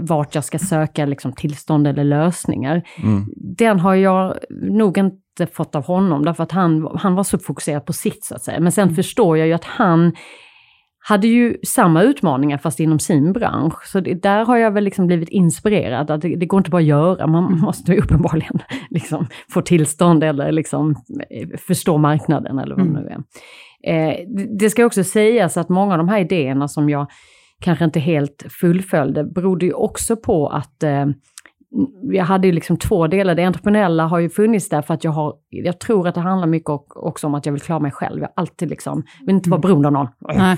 vart 0.00 0.34
jag 0.34 0.44
ska 0.44 0.58
söka 0.58 1.06
liksom, 1.06 1.32
tillstånd 1.32 1.86
eller 1.86 2.04
lösningar. 2.04 2.82
Mm. 3.02 3.24
Den 3.36 3.80
har 3.80 3.94
jag 3.94 4.34
nog 4.50 4.98
inte 4.98 5.46
fått 5.52 5.74
av 5.74 5.84
honom, 5.84 6.24
därför 6.24 6.42
att 6.42 6.52
han, 6.52 6.88
han 6.98 7.14
var 7.14 7.24
så 7.24 7.38
fokuserad 7.38 7.86
på 7.86 7.92
sitt, 7.92 8.24
så 8.24 8.34
att 8.34 8.42
säga. 8.42 8.60
Men 8.60 8.72
sen 8.72 8.84
mm. 8.84 8.96
förstår 8.96 9.38
jag 9.38 9.46
ju 9.46 9.52
att 9.52 9.64
han 9.64 10.12
hade 11.00 11.26
ju 11.26 11.56
samma 11.66 12.02
utmaningar 12.02 12.58
fast 12.58 12.80
inom 12.80 12.98
sin 12.98 13.32
bransch. 13.32 13.86
Så 13.86 14.00
det, 14.00 14.14
där 14.14 14.44
har 14.44 14.56
jag 14.56 14.70
väl 14.70 14.84
liksom 14.84 15.06
blivit 15.06 15.28
inspirerad. 15.28 16.10
Att 16.10 16.20
det, 16.20 16.36
det, 16.36 16.46
går 16.46 16.58
inte 16.58 16.70
bara 16.70 16.78
att 16.78 16.84
göra, 16.84 17.26
man 17.26 17.46
mm. 17.46 17.58
måste 17.58 17.92
ju 17.92 17.98
uppenbarligen 17.98 18.58
liksom 18.90 19.26
få 19.50 19.62
tillstånd 19.62 20.24
eller 20.24 20.52
liksom 20.52 20.90
eh, 21.30 21.48
förstå 21.58 21.98
marknaden 21.98 22.58
eller 22.58 22.76
vad 22.76 22.86
mm. 22.86 22.94
det 22.94 23.00
nu 23.00 23.08
är. 23.08 23.22
Eh, 23.82 24.14
det 24.58 24.70
ska 24.70 24.86
också 24.86 25.04
sägas 25.04 25.56
att 25.56 25.68
många 25.68 25.92
av 25.92 25.98
de 25.98 26.08
här 26.08 26.20
idéerna 26.20 26.68
som 26.68 26.90
jag 26.90 27.06
kanske 27.60 27.84
inte 27.84 28.00
helt 28.00 28.46
fullföljde 28.60 29.24
berodde 29.24 29.66
ju 29.66 29.72
också 29.72 30.16
på 30.16 30.48
att 30.48 30.82
eh, 30.82 31.06
jag 32.02 32.24
hade 32.24 32.46
ju 32.46 32.52
liksom 32.52 32.76
två 32.76 33.06
delar. 33.06 33.34
Det 33.34 33.44
entreprenöriella 33.44 34.06
har 34.06 34.18
ju 34.18 34.30
funnits 34.30 34.68
där 34.68 34.82
för 34.82 34.94
att 34.94 35.04
jag 35.04 35.10
har, 35.10 35.34
jag 35.48 35.80
tror 35.80 36.08
att 36.08 36.14
det 36.14 36.20
handlar 36.20 36.46
mycket 36.46 36.70
också 36.88 37.26
om 37.26 37.34
att 37.34 37.46
jag 37.46 37.52
vill 37.52 37.62
klara 37.62 37.80
mig 37.80 37.90
själv. 37.90 38.20
Jag 38.20 38.30
alltid 38.36 38.70
liksom, 38.70 39.02
vill 39.26 39.34
inte 39.34 39.50
vara 39.50 39.58
mm. 39.58 39.68
beroende 39.68 39.88
av 39.88 39.92
någon. 39.92 40.08
Nej. 40.20 40.56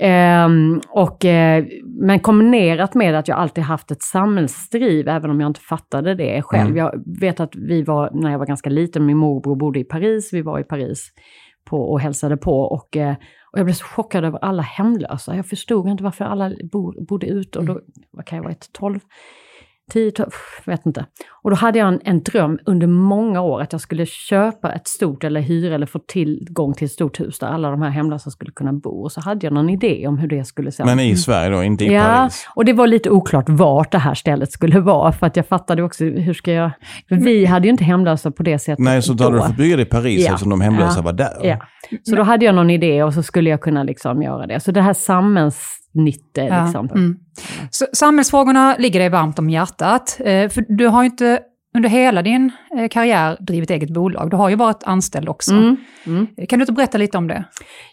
Um, 0.00 0.80
och, 0.88 1.24
uh, 1.24 1.64
men 1.84 2.20
kombinerat 2.20 2.94
med 2.94 3.14
att 3.14 3.28
jag 3.28 3.38
alltid 3.38 3.64
haft 3.64 3.90
ett 3.90 4.02
samhällsdriv, 4.02 5.08
även 5.08 5.30
om 5.30 5.40
jag 5.40 5.50
inte 5.50 5.60
fattade 5.60 6.14
det 6.14 6.42
själv. 6.42 6.70
Mm. 6.70 6.76
Jag 6.76 7.02
vet 7.20 7.40
att 7.40 7.56
vi 7.56 7.82
var, 7.82 8.10
när 8.12 8.30
jag 8.30 8.38
var 8.38 8.46
ganska 8.46 8.70
liten, 8.70 9.06
min 9.06 9.16
morbror 9.16 9.56
bodde 9.56 9.78
i 9.78 9.84
Paris, 9.84 10.32
vi 10.32 10.42
var 10.42 10.58
i 10.58 10.64
Paris 10.64 11.08
på, 11.70 11.76
och 11.76 12.00
hälsade 12.00 12.36
på. 12.36 12.60
Och, 12.60 12.96
uh, 12.96 13.14
och 13.52 13.58
jag 13.58 13.64
blev 13.64 13.74
så 13.74 13.84
chockad 13.84 14.24
över 14.24 14.38
alla 14.44 14.62
hemlösa. 14.62 15.36
Jag 15.36 15.46
förstod 15.46 15.88
inte 15.88 16.04
varför 16.04 16.24
alla 16.24 16.52
bo, 16.72 17.04
bodde 17.04 17.26
ute. 17.26 17.58
Och 17.58 17.64
då, 17.64 17.80
vad 18.10 18.26
kan 18.26 18.36
jag 18.36 18.42
vara, 18.42 18.52
ett 18.52 18.72
12? 18.72 19.00
10, 19.90 20.10
12, 20.10 20.30
vet 20.64 20.86
inte. 20.86 21.06
Och 21.42 21.50
då 21.50 21.56
hade 21.56 21.78
jag 21.78 21.88
en, 21.88 22.00
en, 22.04 22.22
dröm 22.22 22.58
under 22.66 22.86
många 22.86 23.40
år 23.40 23.60
att 23.62 23.72
jag 23.72 23.80
skulle 23.80 24.06
köpa 24.06 24.72
ett 24.72 24.88
stort 24.88 25.24
eller 25.24 25.40
hyra 25.40 25.74
eller 25.74 25.86
få 25.86 25.98
tillgång 25.98 26.74
till 26.74 26.84
ett 26.84 26.92
stort 26.92 27.20
hus 27.20 27.38
där 27.38 27.46
alla 27.46 27.70
de 27.70 27.82
här 27.82 27.90
hemlösa 27.90 28.30
skulle 28.30 28.52
kunna 28.52 28.72
bo. 28.72 29.02
Och 29.02 29.12
så 29.12 29.20
hade 29.20 29.46
jag 29.46 29.52
någon 29.52 29.70
idé 29.70 30.06
om 30.06 30.18
hur 30.18 30.28
det 30.28 30.44
skulle 30.44 30.72
se 30.72 30.82
ut. 30.82 30.86
Men 30.86 31.00
i 31.00 31.16
Sverige 31.16 31.50
då, 31.56 31.62
inte 31.62 31.84
i 31.84 31.94
ja, 31.94 32.02
Paris? 32.02 32.44
Ja, 32.46 32.52
och 32.54 32.64
det 32.64 32.72
var 32.72 32.86
lite 32.86 33.10
oklart 33.10 33.48
vart 33.48 33.92
det 33.92 33.98
här 33.98 34.14
stället 34.14 34.52
skulle 34.52 34.80
vara. 34.80 35.12
För 35.12 35.26
att 35.26 35.36
jag 35.36 35.46
fattade 35.46 35.82
också, 35.82 36.04
hur 36.04 36.34
ska 36.34 36.52
jag... 36.52 36.70
För 37.08 37.16
vi 37.16 37.44
hade 37.44 37.66
ju 37.66 37.70
inte 37.70 37.84
hemlösa 37.84 38.30
på 38.30 38.42
det 38.42 38.58
sättet 38.58 38.84
Nej, 38.84 39.02
så 39.02 39.12
då 39.12 39.24
hade 39.24 39.36
du 39.36 39.42
fått 39.42 39.56
bygga 39.56 39.76
det 39.76 39.82
i 39.82 39.86
Paris 39.86 40.20
ja. 40.20 40.26
eftersom 40.26 40.50
de 40.50 40.60
hemlösa 40.60 40.98
ja. 40.98 41.02
var 41.02 41.12
där? 41.12 41.40
Ja. 41.42 41.56
Så 42.02 42.16
då 42.16 42.22
hade 42.22 42.44
jag 42.44 42.54
någon 42.54 42.70
idé 42.70 43.02
och 43.02 43.14
så 43.14 43.22
skulle 43.22 43.50
jag 43.50 43.60
kunna 43.60 43.82
liksom 43.82 44.22
göra 44.22 44.46
det. 44.46 44.60
Så 44.60 44.72
det 44.72 44.82
här 44.82 44.92
samhälls 44.92 45.78
nytte. 45.92 46.40
Ja. 46.40 46.64
Liksom. 46.64 46.88
Mm. 46.94 47.16
Så, 47.70 47.86
samhällsfrågorna 47.92 48.76
ligger 48.78 49.00
dig 49.00 49.08
varmt 49.08 49.38
om 49.38 49.50
hjärtat. 49.50 50.16
Eh, 50.20 50.48
för 50.48 50.64
du 50.68 50.86
har 50.86 51.02
ju 51.02 51.06
inte 51.06 51.40
under 51.78 51.88
hela 51.88 52.22
din 52.22 52.52
eh, 52.78 52.88
karriär 52.88 53.36
drivit 53.40 53.70
eget 53.70 53.90
bolag. 53.90 54.30
Du 54.30 54.36
har 54.36 54.48
ju 54.48 54.56
varit 54.56 54.82
anställd 54.84 55.28
också. 55.28 55.52
Mm. 55.52 55.76
Mm. 56.06 56.26
Kan 56.48 56.58
du 56.58 56.62
inte 56.62 56.72
berätta 56.72 56.98
lite 56.98 57.18
om 57.18 57.28
det? 57.28 57.44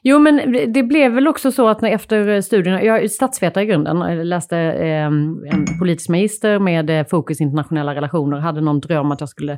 Jo, 0.03 0.19
men 0.19 0.55
det 0.73 0.83
blev 0.83 1.11
väl 1.11 1.27
också 1.27 1.51
så 1.51 1.67
att 1.67 1.83
efter 1.83 2.41
studierna, 2.41 2.83
jag 2.83 3.03
är 3.03 3.07
statsvetare 3.07 3.63
i 3.63 3.67
grunden, 3.67 3.97
jag 3.97 4.25
läste 4.25 4.57
eh, 4.57 5.05
en 5.05 5.65
politisk 5.79 6.09
magister 6.09 6.59
med 6.59 6.89
eh, 6.89 7.05
fokus 7.07 7.41
internationella 7.41 7.95
relationer, 7.95 8.37
hade 8.37 8.61
någon 8.61 8.79
dröm 8.79 9.11
att 9.11 9.19
jag 9.19 9.29
skulle 9.29 9.57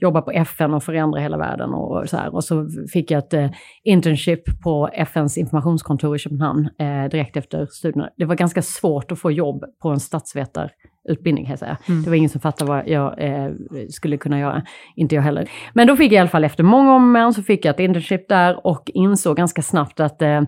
jobba 0.00 0.22
på 0.22 0.30
FN 0.30 0.74
och 0.74 0.82
förändra 0.82 1.20
hela 1.20 1.36
världen 1.36 1.74
och 1.74 2.08
så 2.08 2.16
här. 2.16 2.34
Och 2.34 2.44
så 2.44 2.68
fick 2.92 3.10
jag 3.10 3.18
ett 3.18 3.34
eh, 3.34 3.50
internship 3.84 4.62
på 4.62 4.88
FNs 4.92 5.38
informationskontor 5.38 6.16
i 6.16 6.18
Köpenhamn 6.18 6.68
eh, 6.78 7.10
direkt 7.10 7.36
efter 7.36 7.66
studierna. 7.66 8.08
Det 8.16 8.24
var 8.24 8.34
ganska 8.34 8.62
svårt 8.62 9.12
att 9.12 9.18
få 9.18 9.30
jobb 9.30 9.64
på 9.82 9.88
en 9.88 10.00
statsvetare 10.00 10.70
utbildning 11.08 11.44
kan 11.44 11.50
jag 11.50 11.58
säga. 11.58 11.76
Mm. 11.88 12.02
Det 12.02 12.10
var 12.10 12.16
ingen 12.16 12.30
som 12.30 12.40
fattade 12.40 12.70
vad 12.70 12.88
jag 12.88 13.22
eh, 13.24 13.52
skulle 13.90 14.16
kunna 14.16 14.38
göra. 14.38 14.62
Inte 14.96 15.14
jag 15.14 15.22
heller. 15.22 15.50
Men 15.72 15.86
då 15.86 15.96
fick 15.96 16.12
jag 16.12 16.16
i 16.16 16.18
alla 16.18 16.28
fall 16.28 16.44
efter 16.44 16.64
många 16.64 16.94
om 16.94 17.32
så 17.32 17.42
fick 17.42 17.64
jag 17.64 17.74
ett 17.74 17.80
internship 17.80 18.28
där 18.28 18.66
och 18.66 18.90
insåg 18.94 19.36
ganska 19.36 19.62
snabbt 19.62 20.00
att 20.00 20.22
eh, 20.22 20.40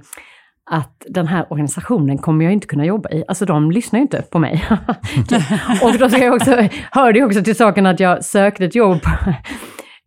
att 0.70 1.06
den 1.08 1.26
här 1.26 1.52
organisationen 1.52 2.18
kommer 2.18 2.44
jag 2.44 2.52
inte 2.52 2.66
kunna 2.66 2.84
jobba 2.84 3.10
i. 3.10 3.24
Alltså 3.28 3.44
de 3.44 3.70
lyssnar 3.70 3.98
ju 3.98 4.02
inte 4.02 4.22
på 4.22 4.38
mig. 4.38 4.64
och 5.82 5.98
då 5.98 6.18
jag 6.18 6.34
också, 6.34 6.68
hörde 6.90 7.18
jag 7.18 7.26
också 7.26 7.44
till 7.44 7.56
saken 7.56 7.86
att 7.86 8.00
jag 8.00 8.24
sökte 8.24 8.64
ett 8.64 8.74
jobb 8.74 9.00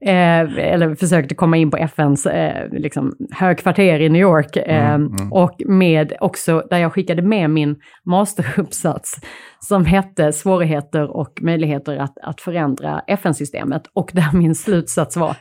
Eh, 0.06 0.58
eller 0.58 0.96
försökte 0.96 1.36
komma 1.36 1.58
in 1.58 1.72
på 1.72 1.78
FNs 1.78 2.26
eh, 2.26 2.70
liksom, 2.72 3.16
högkvarter 3.32 4.00
i 4.00 4.10
New 4.10 4.22
York. 4.22 4.58
Eh, 4.58 4.94
mm, 4.94 5.08
mm. 5.08 5.34
Och 5.34 5.62
med 5.66 6.14
också, 6.20 6.64
där 6.70 6.78
jag 6.78 6.94
skickade 6.94 7.22
med 7.22 7.50
min 7.50 7.76
masteruppsats 8.06 9.20
som 9.60 9.86
hette 9.86 10.34
Svårigheter 10.34 11.18
och 11.18 11.40
möjligheter 11.42 11.98
att, 11.98 12.18
att 12.24 12.42
förändra 12.42 13.02
FN-systemet. 13.08 13.84
Och 13.94 14.12
där 14.14 14.30
min 14.34 14.56
slutsats 14.56 15.18
var, 15.18 15.36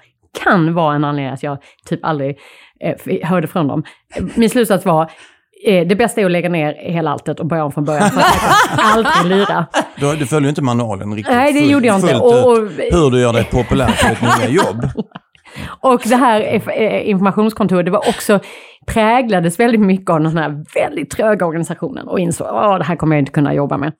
kan 0.44 0.74
vara 0.74 0.94
en 0.94 1.04
anledning 1.04 1.32
att 1.32 1.42
jag 1.42 1.58
typ 1.86 2.04
aldrig 2.04 2.38
eh, 2.80 3.28
hörde 3.28 3.46
från 3.46 3.68
dem. 3.68 3.82
Min 4.34 4.50
slutsats 4.50 4.86
var, 4.86 5.10
det 5.64 5.98
bästa 5.98 6.20
är 6.20 6.24
att 6.24 6.30
lägga 6.30 6.48
ner 6.48 6.74
hela 6.74 7.10
alltet 7.10 7.40
och 7.40 7.46
börja 7.46 7.64
om 7.64 7.72
från 7.72 7.84
början 7.84 8.10
för 8.10 8.20
att 8.20 8.96
aldrig 8.96 9.38
lira. 9.38 9.66
Du, 9.96 10.16
du 10.16 10.26
följer 10.26 10.48
inte 10.48 10.62
manualen 10.62 11.14
riktigt 11.14 11.34
Nej, 11.34 11.52
det 11.52 11.60
gjorde 11.60 11.86
jag 11.86 11.96
inte. 11.96 12.16
Och, 12.16 12.50
och, 12.50 12.56
hur 12.90 13.10
du 13.10 13.20
gör 13.20 13.32
dig 13.32 13.44
populär 13.44 13.86
på 13.86 14.26
ett 14.26 14.38
nya 14.38 14.48
jobb. 14.48 14.88
Och 15.80 16.02
det 16.04 16.16
här 16.16 16.62
eh, 16.80 17.08
informationskontoret, 17.08 17.84
det 17.84 17.90
var 17.90 18.08
också 18.08 18.40
präglades 18.86 19.60
väldigt 19.60 19.80
mycket 19.80 20.10
av 20.10 20.20
den 20.20 20.36
här 20.38 20.64
väldigt 20.74 21.10
tröga 21.10 21.46
organisationen 21.46 22.08
och 22.08 22.18
insåg 22.18 22.46
att 22.46 22.78
det 22.78 22.84
här 22.84 22.96
kommer 22.96 23.16
jag 23.16 23.22
inte 23.22 23.32
kunna 23.32 23.54
jobba 23.54 23.78
med. 23.78 23.92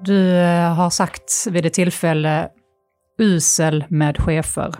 Du 0.00 0.36
eh, 0.36 0.74
har 0.74 0.90
sagt 0.90 1.32
vid 1.50 1.66
ett 1.66 1.74
tillfälle 1.74 2.48
usel 3.18 3.84
med 3.88 4.18
chefer. 4.18 4.74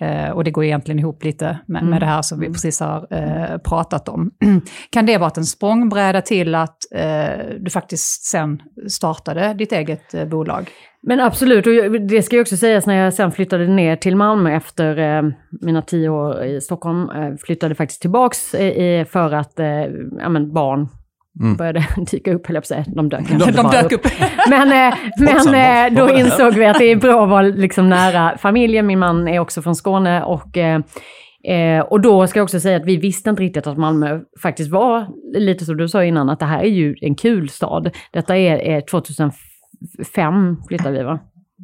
Eh, 0.00 0.30
och 0.30 0.44
det 0.44 0.50
går 0.50 0.64
egentligen 0.64 0.98
ihop 0.98 1.24
lite 1.24 1.58
med, 1.66 1.80
mm. 1.80 1.90
med 1.90 2.02
det 2.02 2.06
här 2.06 2.22
som 2.22 2.40
vi 2.40 2.46
precis 2.46 2.80
har 2.80 3.06
eh, 3.10 3.58
pratat 3.58 4.08
om. 4.08 4.30
kan 4.90 5.06
det 5.06 5.18
vara 5.18 5.32
en 5.36 5.44
språngbräda 5.44 6.20
till 6.20 6.54
att 6.54 6.76
eh, 6.94 7.46
du 7.60 7.70
faktiskt 7.70 8.24
sen 8.24 8.62
startade 8.88 9.54
ditt 9.54 9.72
eget 9.72 10.14
eh, 10.14 10.24
bolag? 10.24 10.70
Men 11.02 11.20
absolut, 11.20 11.66
och 11.66 12.00
det 12.00 12.22
ska 12.22 12.36
ju 12.36 12.42
också 12.42 12.56
sägas 12.56 12.86
när 12.86 12.94
jag 12.94 13.14
sen 13.14 13.32
flyttade 13.32 13.66
ner 13.66 13.96
till 13.96 14.16
Malmö 14.16 14.56
efter 14.56 14.98
eh, 14.98 15.30
mina 15.60 15.82
tio 15.82 16.08
år 16.08 16.44
i 16.44 16.60
Stockholm, 16.60 17.10
eh, 17.10 17.34
flyttade 17.46 17.74
faktiskt 17.74 18.00
tillbaks 18.00 18.50
för 19.08 19.34
att 19.34 19.52
ja, 20.18 20.28
men 20.28 20.52
barn 20.52 20.88
Mm. 21.40 21.56
började 21.56 21.86
dyka 22.10 22.32
upp, 22.32 22.46
höll 22.46 22.54
jag 22.54 22.62
på 22.62 22.64
att 22.64 22.66
säga. 22.66 22.84
De 22.86 23.08
dök, 23.08 23.28
de, 23.28 23.52
de 23.52 23.70
dök 23.70 23.92
upp. 23.92 24.06
Men, 24.48 24.72
eh, 24.72 24.98
men 25.18 25.54
eh, 25.54 25.96
då 25.96 26.10
insåg 26.10 26.54
vi 26.54 26.66
att 26.66 26.78
det 26.78 26.84
är 26.84 26.96
bra 26.96 27.22
att 27.22 27.30
vara 27.30 27.42
liksom 27.42 27.88
nära 27.88 28.38
familjen. 28.38 28.86
Min 28.86 28.98
man 28.98 29.28
är 29.28 29.38
också 29.38 29.62
från 29.62 29.76
Skåne. 29.76 30.22
Och, 30.22 30.56
eh, 30.56 31.80
och 31.80 32.00
då 32.00 32.26
ska 32.26 32.38
jag 32.38 32.44
också 32.44 32.60
säga 32.60 32.76
att 32.76 32.84
vi 32.84 32.96
visste 32.96 33.30
inte 33.30 33.42
riktigt 33.42 33.66
att 33.66 33.78
Malmö 33.78 34.20
faktiskt 34.42 34.70
var, 34.70 35.06
lite 35.38 35.64
som 35.64 35.76
du 35.76 35.88
sa 35.88 36.04
innan, 36.04 36.30
att 36.30 36.40
det 36.40 36.46
här 36.46 36.60
är 36.60 36.68
ju 36.68 36.96
en 37.00 37.14
kul 37.14 37.48
stad. 37.48 37.90
Detta 38.12 38.36
är, 38.36 38.56
är 38.56 38.80
2005 38.80 40.56
flyttade 40.68 40.98
vi 40.98 41.04
va? 41.04 41.18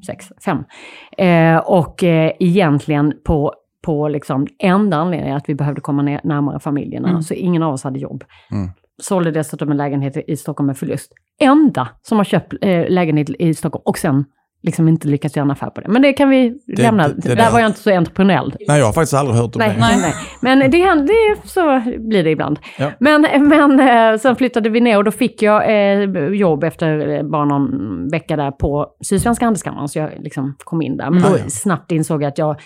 Sex, 0.07 0.27
fem. 0.45 0.65
Eh, 1.19 1.57
och 1.57 2.05
eh, 2.05 2.33
egentligen 2.41 3.15
på 3.25 3.55
på 3.85 4.09
liksom 4.09 4.47
enda 4.59 4.97
anledningen 4.97 5.37
att 5.37 5.49
vi 5.49 5.55
behövde 5.55 5.81
komma 5.81 6.03
ner, 6.03 6.21
närmare 6.25 6.61
familjerna. 6.61 7.09
Mm. 7.09 7.23
Så 7.23 7.35
ingen 7.35 7.63
av 7.63 7.73
oss 7.73 7.85
hade 7.85 7.99
jobb. 7.99 8.25
Mm 8.53 8.71
sålde 9.03 9.31
dessutom 9.31 9.71
en 9.71 9.77
lägenhet 9.77 10.17
i 10.27 10.37
Stockholm 10.37 10.67
med 10.67 10.79
förlust. 10.79 11.13
Enda 11.41 11.89
som 12.03 12.19
har 12.19 12.25
köpt 12.25 12.55
eh, 12.61 12.89
lägenhet 12.89 13.31
i 13.31 13.55
Stockholm 13.55 13.83
och 13.85 13.99
sen 13.99 14.25
liksom 14.63 14.89
inte 14.89 15.09
lyckats 15.09 15.37
göra 15.37 15.45
en 15.45 15.51
affär 15.51 15.71
på 15.71 15.81
det. 15.81 15.89
Men 15.89 16.03
det 16.03 16.13
kan 16.13 16.29
vi 16.29 16.55
det, 16.67 16.83
lämna. 16.83 17.09
Det, 17.09 17.15
det, 17.29 17.35
där 17.35 17.51
var 17.51 17.61
jag 17.61 17.69
inte 17.69 17.81
så 17.81 17.91
entreprenöriell. 17.91 18.55
Nej, 18.69 18.79
jag 18.79 18.87
har 18.87 18.93
faktiskt 18.93 19.15
aldrig 19.15 19.37
hört 19.37 19.57
om 19.57 19.59
nej, 19.59 19.69
det. 19.69 19.81
Nej, 19.81 19.99
nej. 20.01 20.15
Men 20.41 20.71
det, 20.71 21.07
det, 21.07 21.49
så 21.49 21.83
blir 21.99 22.25
det 22.25 22.31
ibland. 22.31 22.59
Ja. 22.79 22.91
Men, 23.01 23.49
men 23.49 23.81
eh, 23.81 24.19
sen 24.19 24.37
flyttade 24.37 24.69
vi 24.69 24.81
ner 24.81 24.97
och 24.97 25.05
då 25.05 25.11
fick 25.11 25.43
jag 25.43 25.65
eh, 25.65 26.29
jobb 26.29 26.65
efter 26.65 27.09
eh, 27.09 27.23
bara 27.23 27.45
någon 27.45 28.09
vecka 28.09 28.37
där 28.37 28.51
på 28.51 28.87
Sydsvenska 29.01 29.45
Handelskammaren. 29.45 29.89
Så 29.89 29.99
jag 29.99 30.11
liksom 30.19 30.57
kom 30.65 30.83
in 30.83 30.97
där. 30.97 31.11
Men 31.11 31.23
då 31.23 31.39
snabbt 31.49 31.93
insåg 31.93 32.23
jag 32.23 32.29
att 32.29 32.39
jag 32.39 32.61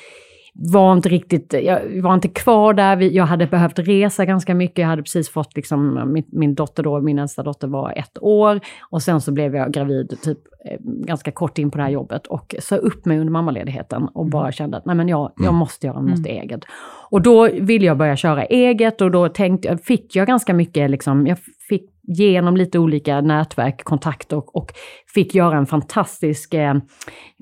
var 0.58 0.92
inte 0.92 1.08
riktigt, 1.08 1.54
jag 1.62 2.02
var 2.02 2.14
inte 2.14 2.28
kvar 2.28 2.74
där, 2.74 3.00
jag 3.00 3.24
hade 3.24 3.46
behövt 3.46 3.78
resa 3.78 4.24
ganska 4.24 4.54
mycket, 4.54 4.78
jag 4.78 4.86
hade 4.86 5.02
precis 5.02 5.28
fått 5.28 5.56
liksom, 5.56 6.12
min, 6.12 6.24
min 6.32 6.54
dotter 6.54 6.82
då, 6.82 7.00
min 7.00 7.18
äldsta 7.18 7.42
dotter 7.42 7.68
var 7.68 7.92
ett 7.96 8.18
år 8.20 8.60
och 8.90 9.02
sen 9.02 9.20
så 9.20 9.32
blev 9.32 9.56
jag 9.56 9.72
gravid 9.72 10.18
typ 10.22 10.38
eh, 10.64 10.78
ganska 10.82 11.30
kort 11.30 11.58
in 11.58 11.70
på 11.70 11.78
det 11.78 11.84
här 11.84 11.90
jobbet 11.90 12.26
och 12.26 12.54
sa 12.58 12.76
upp 12.76 13.04
mig 13.04 13.18
under 13.18 13.32
mammaledigheten 13.32 14.08
och 14.08 14.26
bara 14.26 14.52
kände 14.52 14.76
att 14.76 14.86
nej 14.86 14.96
men 14.96 15.08
jag, 15.08 15.32
jag 15.36 15.44
mm. 15.44 15.54
måste 15.54 15.86
göra 15.86 16.00
något 16.00 16.18
mm. 16.18 16.42
eget. 16.42 16.60
Och 17.10 17.22
då 17.22 17.48
ville 17.48 17.86
jag 17.86 17.96
börja 17.96 18.16
köra 18.16 18.44
eget 18.44 19.00
och 19.00 19.10
då 19.10 19.28
tänkte, 19.28 19.78
fick 19.78 20.16
jag 20.16 20.26
ganska 20.26 20.54
mycket, 20.54 20.90
liksom, 20.90 21.26
jag 21.26 21.38
fick 21.68 21.90
genom 22.08 22.56
lite 22.56 22.78
olika 22.78 23.20
nätverk, 23.20 23.84
kontakter 23.84 24.36
och, 24.36 24.56
och 24.56 24.72
fick 25.14 25.34
göra 25.34 25.58
en 25.58 25.66
fantastisk 25.66 26.54
eh, 26.54 26.74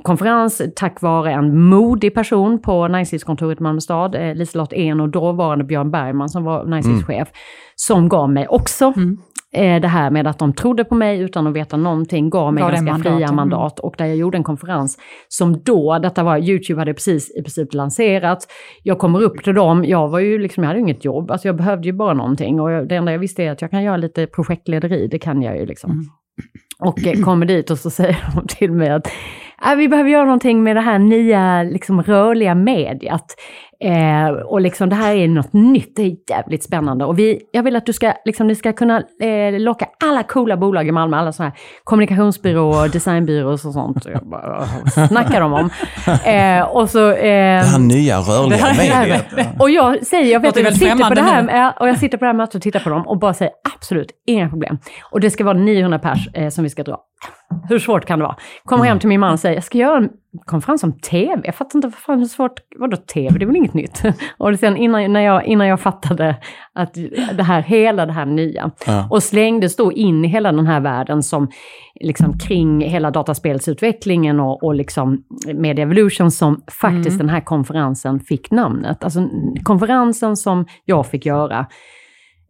konferens 0.02 0.62
tack 0.76 1.02
vare 1.02 1.32
en 1.32 1.60
modig 1.60 2.14
person 2.14 2.62
på 2.62 2.88
näringslivskontoret 2.88 3.60
i 3.60 3.62
Malmö 3.62 3.80
stad, 3.80 4.14
eh, 4.14 4.34
Liselott 4.34 4.72
En 4.72 5.00
och 5.00 5.08
dåvarande 5.08 5.64
Björn 5.64 5.90
Bergman 5.90 6.28
som 6.28 6.44
var 6.44 6.64
näringslivschef, 6.64 7.28
mm. 7.28 7.34
som 7.74 8.08
gav 8.08 8.30
mig 8.30 8.48
också 8.48 8.92
mm 8.96 9.18
det 9.54 9.88
här 9.88 10.10
med 10.10 10.26
att 10.26 10.38
de 10.38 10.52
trodde 10.52 10.84
på 10.84 10.94
mig 10.94 11.20
utan 11.20 11.46
att 11.46 11.54
veta 11.54 11.76
någonting, 11.76 12.30
gav 12.30 12.54
mig 12.54 12.62
gav 12.62 12.70
ganska 12.70 12.92
mandat, 12.92 13.12
fria 13.12 13.26
mm. 13.26 13.36
mandat. 13.36 13.80
Och 13.80 13.94
där 13.98 14.06
jag 14.06 14.16
gjorde 14.16 14.38
en 14.38 14.44
konferens 14.44 14.98
som 15.28 15.62
då, 15.62 15.98
detta 15.98 16.22
var, 16.22 16.38
YouTube 16.38 16.80
hade 16.80 16.94
precis 16.94 17.36
i 17.36 17.42
princip 17.42 17.74
lanserats. 17.74 18.48
Jag 18.82 18.98
kommer 18.98 19.22
upp 19.22 19.44
till 19.44 19.54
dem, 19.54 19.84
jag 19.84 20.08
var 20.08 20.18
ju 20.18 20.38
liksom, 20.38 20.62
jag 20.62 20.68
hade 20.68 20.80
inget 20.80 21.04
jobb, 21.04 21.30
alltså 21.30 21.48
jag 21.48 21.56
behövde 21.56 21.86
ju 21.86 21.92
bara 21.92 22.14
någonting. 22.14 22.60
Och 22.60 22.70
jag, 22.70 22.88
det 22.88 22.96
enda 22.96 23.12
jag 23.12 23.18
visste 23.18 23.42
är 23.42 23.50
att 23.50 23.62
jag 23.62 23.70
kan 23.70 23.82
göra 23.82 23.96
lite 23.96 24.26
projektlederi, 24.26 25.06
det 25.06 25.18
kan 25.18 25.42
jag 25.42 25.58
ju 25.58 25.66
liksom. 25.66 25.90
Mm. 25.90 26.04
Och 26.78 27.06
eh, 27.06 27.24
kommer 27.24 27.46
dit 27.46 27.70
och 27.70 27.78
så 27.78 27.90
säger 27.90 28.16
de 28.36 28.46
till 28.46 28.72
mig 28.72 28.90
att 28.90 29.06
äh, 29.66 29.76
vi 29.76 29.88
behöver 29.88 30.10
göra 30.10 30.24
någonting 30.24 30.62
med 30.62 30.76
det 30.76 30.80
här 30.80 30.98
nya 30.98 31.62
liksom, 31.62 32.02
rörliga 32.02 32.54
mediet. 32.54 33.24
Eh, 33.80 34.28
och 34.28 34.60
liksom 34.60 34.88
det 34.88 34.96
här 34.96 35.14
är 35.14 35.28
något 35.28 35.52
nytt, 35.52 35.96
det 35.96 36.02
är 36.02 36.16
jävligt 36.30 36.62
spännande. 36.62 37.04
Och 37.04 37.18
vi, 37.18 37.40
jag 37.52 37.62
vill 37.62 37.76
att 37.76 37.86
du 37.86 37.92
ska, 37.92 38.12
liksom, 38.24 38.46
ni 38.46 38.54
ska 38.54 38.72
kunna 38.72 39.02
eh, 39.20 39.60
locka 39.60 39.86
alla 40.04 40.22
coola 40.22 40.56
bolag 40.56 40.88
i 40.88 40.92
Malmö, 40.92 41.16
alla 41.16 41.32
sådana 41.32 41.50
här 41.50 41.58
kommunikationsbyråer, 41.84 42.88
designbyråer 42.88 43.52
och 43.52 43.60
sånt. 43.60 44.06
jag 44.06 44.26
bara, 44.28 44.66
snackar 45.08 45.40
de 45.40 45.52
om. 45.52 45.70
Eh, 46.24 46.62
och 46.62 46.90
så, 46.90 47.10
eh, 47.10 47.60
det 47.60 47.66
här 47.66 47.78
nya 47.78 48.18
rörliga 48.18 48.66
mediet. 48.78 49.24
och 49.58 49.70
jag 49.70 50.06
säger, 50.06 50.32
jag 50.32 50.40
vet 50.40 50.56
att 50.56 50.62
jag 50.62 50.74
sitter 50.74 51.08
på 51.08 51.14
det 51.14 51.22
här, 51.22 51.72
och 51.80 51.88
jag 51.88 51.98
sitter 51.98 52.18
på 52.18 52.24
det 52.24 52.28
här 52.28 52.34
mötet 52.34 52.54
och 52.54 52.62
tittar 52.62 52.80
på 52.80 52.90
dem 52.90 53.08
och 53.08 53.18
bara 53.18 53.34
säger 53.34 53.52
absolut, 53.76 54.10
inga 54.26 54.48
problem. 54.48 54.78
Och 55.10 55.20
det 55.20 55.30
ska 55.30 55.44
vara 55.44 55.58
900 55.58 55.98
pers 55.98 56.28
eh, 56.34 56.48
som 56.48 56.64
vi 56.64 56.70
ska 56.70 56.82
dra. 56.82 57.00
Hur 57.68 57.78
svårt 57.78 58.04
kan 58.04 58.18
det 58.18 58.24
vara? 58.24 58.36
Kommer 58.64 58.84
hem 58.84 58.98
till 58.98 59.08
min 59.08 59.20
man 59.20 59.32
och 59.32 59.40
säger, 59.40 59.54
jag 59.54 59.64
ska 59.64 59.78
göra 59.78 59.96
en 59.96 60.08
konferens 60.44 60.82
om 60.82 60.92
tv. 60.92 61.42
Jag 61.44 61.54
fattar 61.54 61.78
inte, 61.78 61.90
fan 61.90 62.18
hur 62.18 62.26
svårt, 62.26 62.60
vadå 62.76 62.96
tv? 62.96 63.38
Det 63.38 63.44
är 63.44 63.46
väl 63.46 63.56
inget 63.56 63.74
nytt? 63.74 64.02
Och 64.38 64.58
sen 64.58 64.76
innan, 64.76 65.12
när 65.12 65.20
jag, 65.20 65.44
innan 65.44 65.66
jag 65.66 65.80
fattade 65.80 66.36
att 66.72 66.94
det 67.36 67.42
här, 67.42 67.62
hela 67.62 68.06
det 68.06 68.12
här 68.12 68.26
nya, 68.26 68.70
ja. 68.86 69.08
och 69.10 69.22
slängdes 69.22 69.76
då 69.76 69.92
in 69.92 70.24
i 70.24 70.28
hela 70.28 70.52
den 70.52 70.66
här 70.66 70.80
världen 70.80 71.22
som 71.22 71.48
liksom 72.00 72.38
kring 72.38 72.80
hela 72.80 73.10
dataspelsutvecklingen 73.10 74.40
och, 74.40 74.62
och 74.62 74.74
liksom 74.74 75.24
Media 75.54 75.82
Evolution 75.82 76.30
som 76.30 76.62
faktiskt 76.80 77.08
mm. 77.08 77.18
den 77.18 77.28
här 77.28 77.40
konferensen 77.40 78.20
fick 78.20 78.50
namnet. 78.50 79.04
Alltså 79.04 79.28
konferensen 79.62 80.36
som 80.36 80.66
jag 80.84 81.06
fick 81.06 81.26
göra 81.26 81.66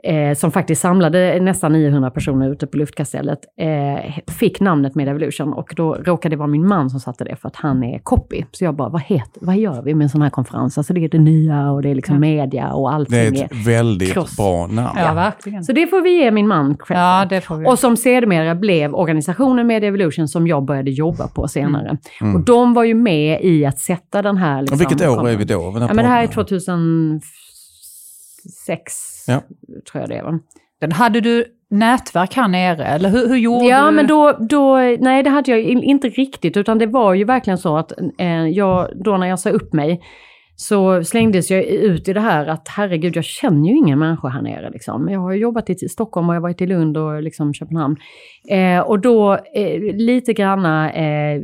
eh, 0.04 0.34
som 0.34 0.52
faktiskt 0.52 0.80
samlade 0.80 1.40
nästan 1.40 1.72
900 1.72 2.10
personer 2.10 2.52
ute 2.52 2.66
på 2.66 2.76
luftkastellet, 2.76 3.38
eh, 3.60 4.32
fick 4.32 4.60
namnet 4.60 4.94
Med 4.94 5.08
Evolution. 5.08 5.52
Och 5.52 5.72
då 5.76 5.94
råkade 5.94 6.32
det 6.32 6.38
vara 6.38 6.48
min 6.48 6.68
man 6.68 6.90
som 6.90 7.00
satte 7.00 7.24
det 7.24 7.36
för 7.36 7.48
att 7.48 7.56
han 7.56 7.84
är 7.84 7.98
copy. 7.98 8.44
Så 8.52 8.64
jag 8.64 8.76
bara, 8.76 8.88
vad, 8.88 9.02
heter, 9.02 9.40
vad 9.40 9.56
gör 9.56 9.82
vi 9.82 9.94
med 9.94 10.04
en 10.04 10.08
sån 10.08 10.22
här 10.22 10.30
konferens? 10.30 10.78
Alltså 10.78 10.92
det 10.92 11.04
är 11.04 11.08
det 11.08 11.18
nya 11.18 11.70
och 11.70 11.82
det 11.82 11.90
är 11.90 11.94
liksom 11.94 12.20
media 12.20 12.72
och 12.72 12.92
allting. 12.92 13.32
Det 13.32 13.40
är 13.40 13.44
ett 13.44 13.66
väldigt 13.66 14.12
cross. 14.12 14.36
bra 14.36 14.66
namn. 14.66 14.98
Ja, 14.98 15.14
verkligen. 15.14 15.64
Så 15.64 15.72
det 15.72 15.86
får 15.86 16.02
vi 16.02 16.22
ge 16.22 16.30
min 16.30 16.48
man 16.48 16.76
cred 16.76 16.98
ja, 16.98 17.26
det 17.30 17.40
får 17.40 17.56
vi. 17.56 17.66
Och 17.66 17.78
som 17.78 17.96
sedermera 17.96 18.54
blev 18.54 18.94
organisationen 18.94 19.66
Media 19.66 19.88
Evolution 19.88 20.28
som 20.28 20.46
jag 20.46 20.64
började 20.64 20.90
jobba 20.90 21.28
på 21.28 21.48
senare. 21.48 21.88
Mm. 21.88 21.98
Mm. 22.20 22.36
Och 22.36 22.44
de 22.44 22.74
var 22.74 22.84
ju 22.84 22.94
med 22.94 23.44
i 23.44 23.66
att 23.66 23.78
sätta 23.78 24.22
den 24.22 24.36
här... 24.36 24.62
Liksom, 24.62 24.76
och 24.76 24.80
vilket 24.80 25.08
år 25.08 25.28
är 25.28 25.36
vi 25.36 25.44
då? 25.44 25.74
Ja, 25.80 25.86
men 25.86 25.96
det 25.96 26.02
här 26.02 26.22
är 26.22 26.26
2006 28.44 29.24
ja. 29.26 29.42
tror 29.90 30.00
jag 30.02 30.08
det 30.08 30.22
var. 30.22 30.38
Den 30.80 30.92
hade 30.92 31.20
du 31.20 31.44
nätverk 31.70 32.34
här 32.34 32.48
nere, 32.48 32.84
eller 32.84 33.08
hur, 33.08 33.28
hur 33.28 33.36
gjorde 33.36 33.64
ja, 33.64 33.78
du? 33.78 33.84
Ja, 33.84 33.90
men 33.90 34.06
då, 34.06 34.32
då, 34.40 34.76
nej 34.98 35.22
det 35.22 35.30
hade 35.30 35.50
jag 35.50 35.60
inte 35.60 36.08
riktigt, 36.08 36.56
utan 36.56 36.78
det 36.78 36.86
var 36.86 37.14
ju 37.14 37.24
verkligen 37.24 37.58
så 37.58 37.76
att 37.76 37.92
eh, 38.18 38.46
jag, 38.48 38.88
då 39.04 39.16
när 39.16 39.26
jag 39.26 39.40
sa 39.40 39.50
upp 39.50 39.72
mig, 39.72 40.02
så 40.56 41.04
slängdes 41.04 41.50
jag 41.50 41.64
ut 41.64 42.08
i 42.08 42.12
det 42.12 42.20
här 42.20 42.46
att 42.46 42.68
herregud, 42.68 43.16
jag 43.16 43.24
känner 43.24 43.68
ju 43.68 43.76
ingen 43.76 43.98
människa 43.98 44.28
här 44.28 44.42
nere. 44.42 44.70
Liksom. 44.70 45.08
Jag 45.08 45.20
har 45.20 45.32
jobbat 45.32 45.70
i 45.70 45.88
Stockholm 45.88 46.28
och 46.28 46.34
jag 46.34 46.40
har 46.40 46.42
varit 46.42 46.60
i 46.60 46.66
Lund 46.66 46.96
och 46.96 47.22
liksom 47.22 47.54
Köpenhamn. 47.54 47.96
Eh, 48.50 48.80
och 48.80 49.00
då 49.00 49.34
eh, 49.34 49.80
lite 49.94 50.32
granna 50.32 50.92
eh, 50.92 51.40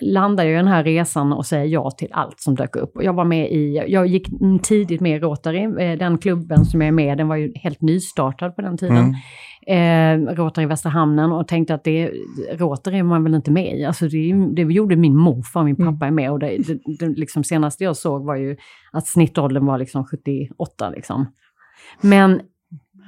landade 0.00 0.48
jag 0.48 0.54
i 0.54 0.56
den 0.56 0.72
här 0.72 0.84
resan 0.84 1.32
och 1.32 1.46
säger 1.46 1.66
ja 1.66 1.90
till 1.90 2.08
allt 2.12 2.40
som 2.40 2.54
dök 2.54 2.76
upp. 2.76 2.96
Och 2.96 3.04
jag 3.04 3.12
var 3.12 3.24
med 3.24 3.52
i, 3.52 3.84
jag 3.88 4.06
gick 4.06 4.28
tidigt 4.62 5.00
med 5.00 5.16
i 5.16 5.18
Rotary, 5.18 5.62
eh, 5.62 5.98
den 5.98 6.18
klubben 6.18 6.64
som 6.64 6.80
jag 6.80 6.88
är 6.88 6.92
med 6.92 7.18
den 7.18 7.28
var 7.28 7.36
ju 7.36 7.52
helt 7.54 7.80
nystartad 7.80 8.56
på 8.56 8.62
den 8.62 8.76
tiden. 8.76 8.96
Mm 8.96 9.14
eh, 9.66 10.34
Rotary 10.34 10.66
Västra 10.66 10.90
Hamnen 10.90 11.32
och 11.32 11.48
tänkte 11.48 11.74
att 11.74 11.84
det, 11.84 12.10
Rotary 12.52 12.98
är 12.98 13.02
man 13.02 13.24
väl 13.24 13.34
inte 13.34 13.50
med 13.50 13.78
i. 13.78 13.84
Alltså 13.84 14.08
det, 14.08 14.32
det 14.52 14.62
gjorde 14.62 14.96
min 14.96 15.16
morfar 15.16 15.60
och 15.60 15.66
min 15.66 15.76
mm. 15.80 15.94
pappa 15.94 16.06
är 16.06 16.10
med 16.10 16.30
och 16.30 16.38
det, 16.38 16.56
det, 16.58 16.78
det 16.98 17.08
liksom 17.08 17.44
senaste 17.44 17.84
jag 17.84 17.96
såg 17.96 18.24
var 18.24 18.36
ju 18.36 18.56
att 18.92 19.06
snittåldern 19.06 19.66
var 19.66 19.78
liksom 19.78 20.04
78 20.04 20.90
liksom. 20.90 21.26
Men 22.00 22.40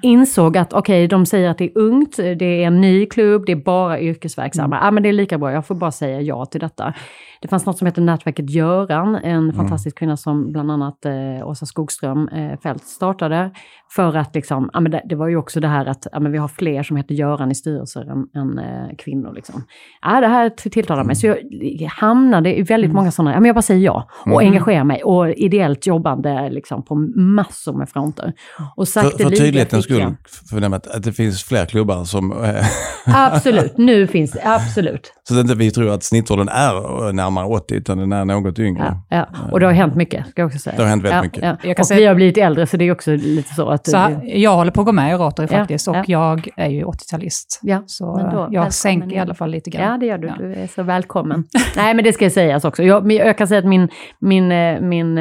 insåg 0.03 0.57
att 0.57 0.73
okej, 0.73 1.05
okay, 1.05 1.07
de 1.07 1.27
säger 1.27 1.51
att 1.51 1.59
det 1.59 1.65
är 1.65 1.79
ungt, 1.79 2.17
det 2.17 2.45
är 2.45 2.67
en 2.67 2.81
ny 2.81 3.07
klubb, 3.07 3.47
det 3.47 3.53
är 3.53 3.57
bara 3.57 4.01
yrkesverksamma. 4.01 4.77
Mm. 4.77 4.89
Ah, 4.89 4.91
men 4.91 5.03
det 5.03 5.09
är 5.09 5.13
lika 5.13 5.39
bra, 5.39 5.53
jag 5.53 5.67
får 5.67 5.75
bara 5.75 5.93
säga 5.93 6.21
ja 6.21 6.47
till 6.47 6.61
detta. 6.61 6.95
Det 7.43 7.49
fanns 7.49 7.67
något 7.67 7.79
som 7.79 7.87
heter 7.87 8.03
Nätverket 8.03 8.51
Göran, 8.51 9.15
en 9.15 9.37
mm. 9.37 9.53
fantastisk 9.53 9.99
kvinna 9.99 10.17
som 10.17 10.53
bland 10.53 10.71
annat 10.71 11.05
eh, 11.05 11.49
Åsa 11.49 11.67
Skogström 11.67 12.29
eh, 12.29 12.59
Fält 12.61 12.85
startade. 12.85 13.51
För 13.95 14.17
att 14.17 14.35
liksom, 14.35 14.71
ja, 14.73 14.81
men 14.81 14.93
det, 14.93 15.03
det, 15.05 15.15
var 15.15 15.29
ju 15.29 15.37
också 15.37 15.61
det 15.61 15.69
här 15.69 15.87
att 15.87 16.07
ja, 16.13 16.21
men 16.21 16.33
vi 16.33 16.39
har 16.39 16.49
fler 16.49 16.83
som 16.83 16.97
heter 16.97 17.15
Göran 17.15 17.51
i 17.51 17.55
styrelser 17.55 18.11
än, 18.11 18.43
än 18.43 18.59
eh, 18.59 18.97
kvinnor. 18.99 19.33
Liksom. 19.35 19.65
Ja, 20.03 20.21
det 20.21 20.27
här 20.27 20.51
tilltalar 20.51 21.05
mig. 21.05 21.17
Så 21.17 21.27
jag 21.27 21.89
hamnade 21.89 22.59
i 22.59 22.63
väldigt 22.63 22.89
mm. 22.89 22.97
många 22.97 23.11
sådana, 23.11 23.33
ja, 23.33 23.41
men 23.41 23.47
jag 23.47 23.55
bara 23.55 23.63
säger 23.63 23.81
ja 23.81 24.09
och 24.25 24.43
mm. 24.43 24.53
engagerar 24.53 24.85
mig. 24.85 25.03
Och 25.03 25.31
ideellt 25.31 25.87
jobbande 25.87 26.51
liksom, 26.51 26.83
på 26.83 26.95
massor 27.17 27.73
med 27.73 27.89
fronter. 27.89 28.33
Och 28.77 28.89
för 28.89 29.01
för 29.01 29.31
tydlighetens 29.31 29.87
skull, 30.01 30.17
för 30.51 30.61
det 30.61 30.77
att, 30.77 30.87
att 30.87 31.03
det 31.03 31.13
finns 31.13 31.45
fler 31.45 31.67
klubbar 31.67 32.05
som... 32.05 32.45
Eh, 32.45 32.65
absolut, 33.07 33.79
nu 33.79 34.07
finns 34.07 34.31
det, 34.31 34.41
absolut. 34.45 35.13
Så 35.29 35.35
att 35.35 35.41
inte 35.41 35.55
vi 35.55 35.71
tror 35.71 35.91
att 35.91 36.03
snittåldern 36.03 36.49
är 36.49 37.13
närmare 37.13 37.47
80, 37.47 37.75
utan 37.75 37.99
den 37.99 38.13
är 38.13 38.25
något 38.25 38.59
yngre. 38.59 38.97
Ja, 39.09 39.17
ja. 39.17 39.51
och 39.53 39.61
det 39.61 39.67
har 39.67 39.73
hänt 39.73 39.95
mycket, 39.95 40.27
ska 40.27 40.43
jag 40.43 40.47
också 40.47 40.59
säga. 40.59 40.77
Det 40.77 40.83
har 40.83 40.91
hänt 40.91 41.05
väldigt 41.05 41.23
mycket. 41.23 41.43
Ja. 41.43 41.57
Jag 41.63 41.77
kan 41.77 41.83
och 41.83 41.87
säga... 41.87 42.01
vi 42.01 42.07
har 42.07 42.15
blivit 42.15 42.39
äldre, 42.39 42.67
så 42.67 42.77
det 42.77 42.85
är 42.85 42.93
också 42.93 43.11
lite 43.11 43.55
så 43.55 43.69
att... 43.69 43.87
Så 43.87 43.97
här, 43.97 44.21
jag 44.25 44.57
håller 44.57 44.71
på 44.71 44.81
att 44.81 44.87
gå 44.87 44.93
med 44.93 45.15
i 45.15 45.15
Rotary 45.15 45.49
faktiskt, 45.49 45.89
och 45.89 45.97
jag 46.07 46.49
är 46.57 46.69
ju 46.69 46.85
80-talist. 46.85 47.61
Ja, 47.63 47.83
så 47.87 48.31
då, 48.33 48.49
jag 48.51 48.73
sänker 48.73 49.17
i 49.17 49.19
alla 49.19 49.35
fall 49.35 49.51
lite 49.51 49.71
grann. 49.71 49.93
Ja, 49.93 49.99
det 49.99 50.07
gör 50.07 50.19
du. 50.19 50.33
Du 50.39 50.55
är 50.55 50.67
så 50.67 50.83
välkommen. 50.83 51.45
Nej, 51.77 51.95
men 51.95 52.05
det 52.05 52.13
ska 52.13 52.31
sägas 52.31 52.65
också. 52.65 52.83
Jag, 52.83 53.13
jag 53.13 53.39
kan 53.39 53.49
säga 53.49 53.59
att 53.59 53.65
min, 53.65 53.89
min, 54.21 54.53
eh, 54.53 54.81
min 54.81 55.19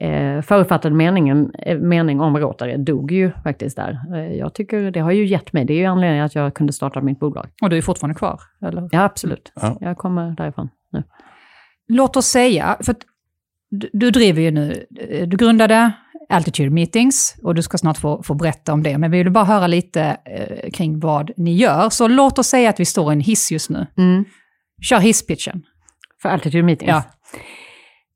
eh, 0.00 0.42
förutfattade 0.42 0.94
meningen, 0.94 1.52
eh, 1.58 1.78
mening 1.78 2.20
om 2.20 2.38
Rotary 2.38 2.76
dog 2.76 3.12
ju 3.12 3.32
faktiskt 3.44 3.76
där. 3.76 4.00
Eh, 4.14 4.36
jag 4.36 4.54
tycker 4.54 4.90
det 4.90 5.00
har 5.00 5.10
ju 5.10 5.26
gett 5.26 5.52
mig, 5.52 5.64
det 5.64 5.74
är 5.74 5.78
ju 5.78 5.84
anledningen 5.84 6.24
att 6.24 6.34
jag 6.34 6.54
kunde 6.54 6.72
starta 6.72 7.00
mitt 7.00 7.20
bolag. 7.20 7.46
Och 7.62 7.70
du 7.70 7.76
är 7.76 7.82
fortfarande 7.82 8.18
kvar? 8.18 8.40
Eller? 8.66 8.88
Ja, 8.92 9.04
absolut. 9.04 9.52
Ja. 9.60 9.78
Jag 9.80 9.98
kommer 9.98 10.30
därifrån 10.30 10.68
nu. 10.92 11.02
Låt 11.88 12.16
oss 12.16 12.26
säga, 12.26 12.76
för 12.80 12.94
du, 13.70 13.90
du 13.92 14.10
driver 14.10 14.42
ju 14.42 14.50
nu, 14.50 14.86
eh, 15.00 15.28
du 15.28 15.36
grundade 15.36 15.92
Altitude 16.28 16.70
Meetings 16.70 17.36
och 17.42 17.54
du 17.54 17.62
ska 17.62 17.78
snart 17.78 17.98
få, 17.98 18.22
få 18.22 18.34
berätta 18.34 18.72
om 18.72 18.82
det. 18.82 18.98
Men 18.98 19.10
vi 19.10 19.18
vill 19.18 19.32
bara 19.32 19.44
höra 19.44 19.66
lite 19.66 20.16
eh, 20.24 20.70
kring 20.70 21.00
vad 21.00 21.30
ni 21.36 21.56
gör. 21.56 21.90
Så 21.90 22.08
låt 22.08 22.38
oss 22.38 22.46
säga 22.46 22.70
att 22.70 22.80
vi 22.80 22.84
står 22.84 23.12
i 23.12 23.14
en 23.14 23.20
hiss 23.20 23.52
just 23.52 23.70
nu. 23.70 23.86
Mm. 23.98 24.24
Kör 24.82 24.98
hisspitchen. 24.98 25.62
För 26.22 26.28
Altitude 26.28 26.62
Meetings? 26.62 26.88
Ja. 26.88 27.02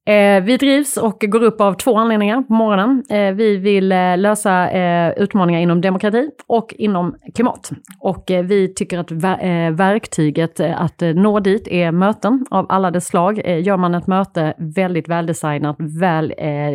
Eh, 0.06 0.42
vi 0.42 0.56
drivs 0.56 0.96
och 0.96 1.18
går 1.20 1.42
upp 1.42 1.61
av 1.61 1.75
två 1.75 1.96
anledningar 1.96 2.42
på 2.42 2.52
morgonen. 2.52 3.04
Eh, 3.11 3.34
vi 3.34 3.56
vill 3.56 3.92
eh, 3.92 4.18
lösa 4.18 4.71
eh, 4.71 5.12
utmaningar 5.17 5.60
inom 5.60 5.80
demokrati 5.80 6.30
och 6.47 6.75
inom 6.78 7.17
klimat. 7.34 7.71
Och 8.00 8.30
eh, 8.30 8.45
vi 8.45 8.75
tycker 8.75 8.99
att 8.99 9.10
ver 9.10 9.45
eh, 9.45 9.71
verktyget 9.71 10.60
att 10.60 11.00
nå 11.00 11.40
dit 11.40 11.69
är 11.69 11.93
möten 11.93 12.47
av 12.50 12.67
alla 12.69 12.90
dess 12.90 13.06
slag. 13.06 13.38
gör 13.47 13.76
man 13.76 13.95
ett 13.95 14.06
möte 14.06 14.54
väldigt 14.58 15.08
väldesignat, 15.08 15.76
väl 15.78 16.34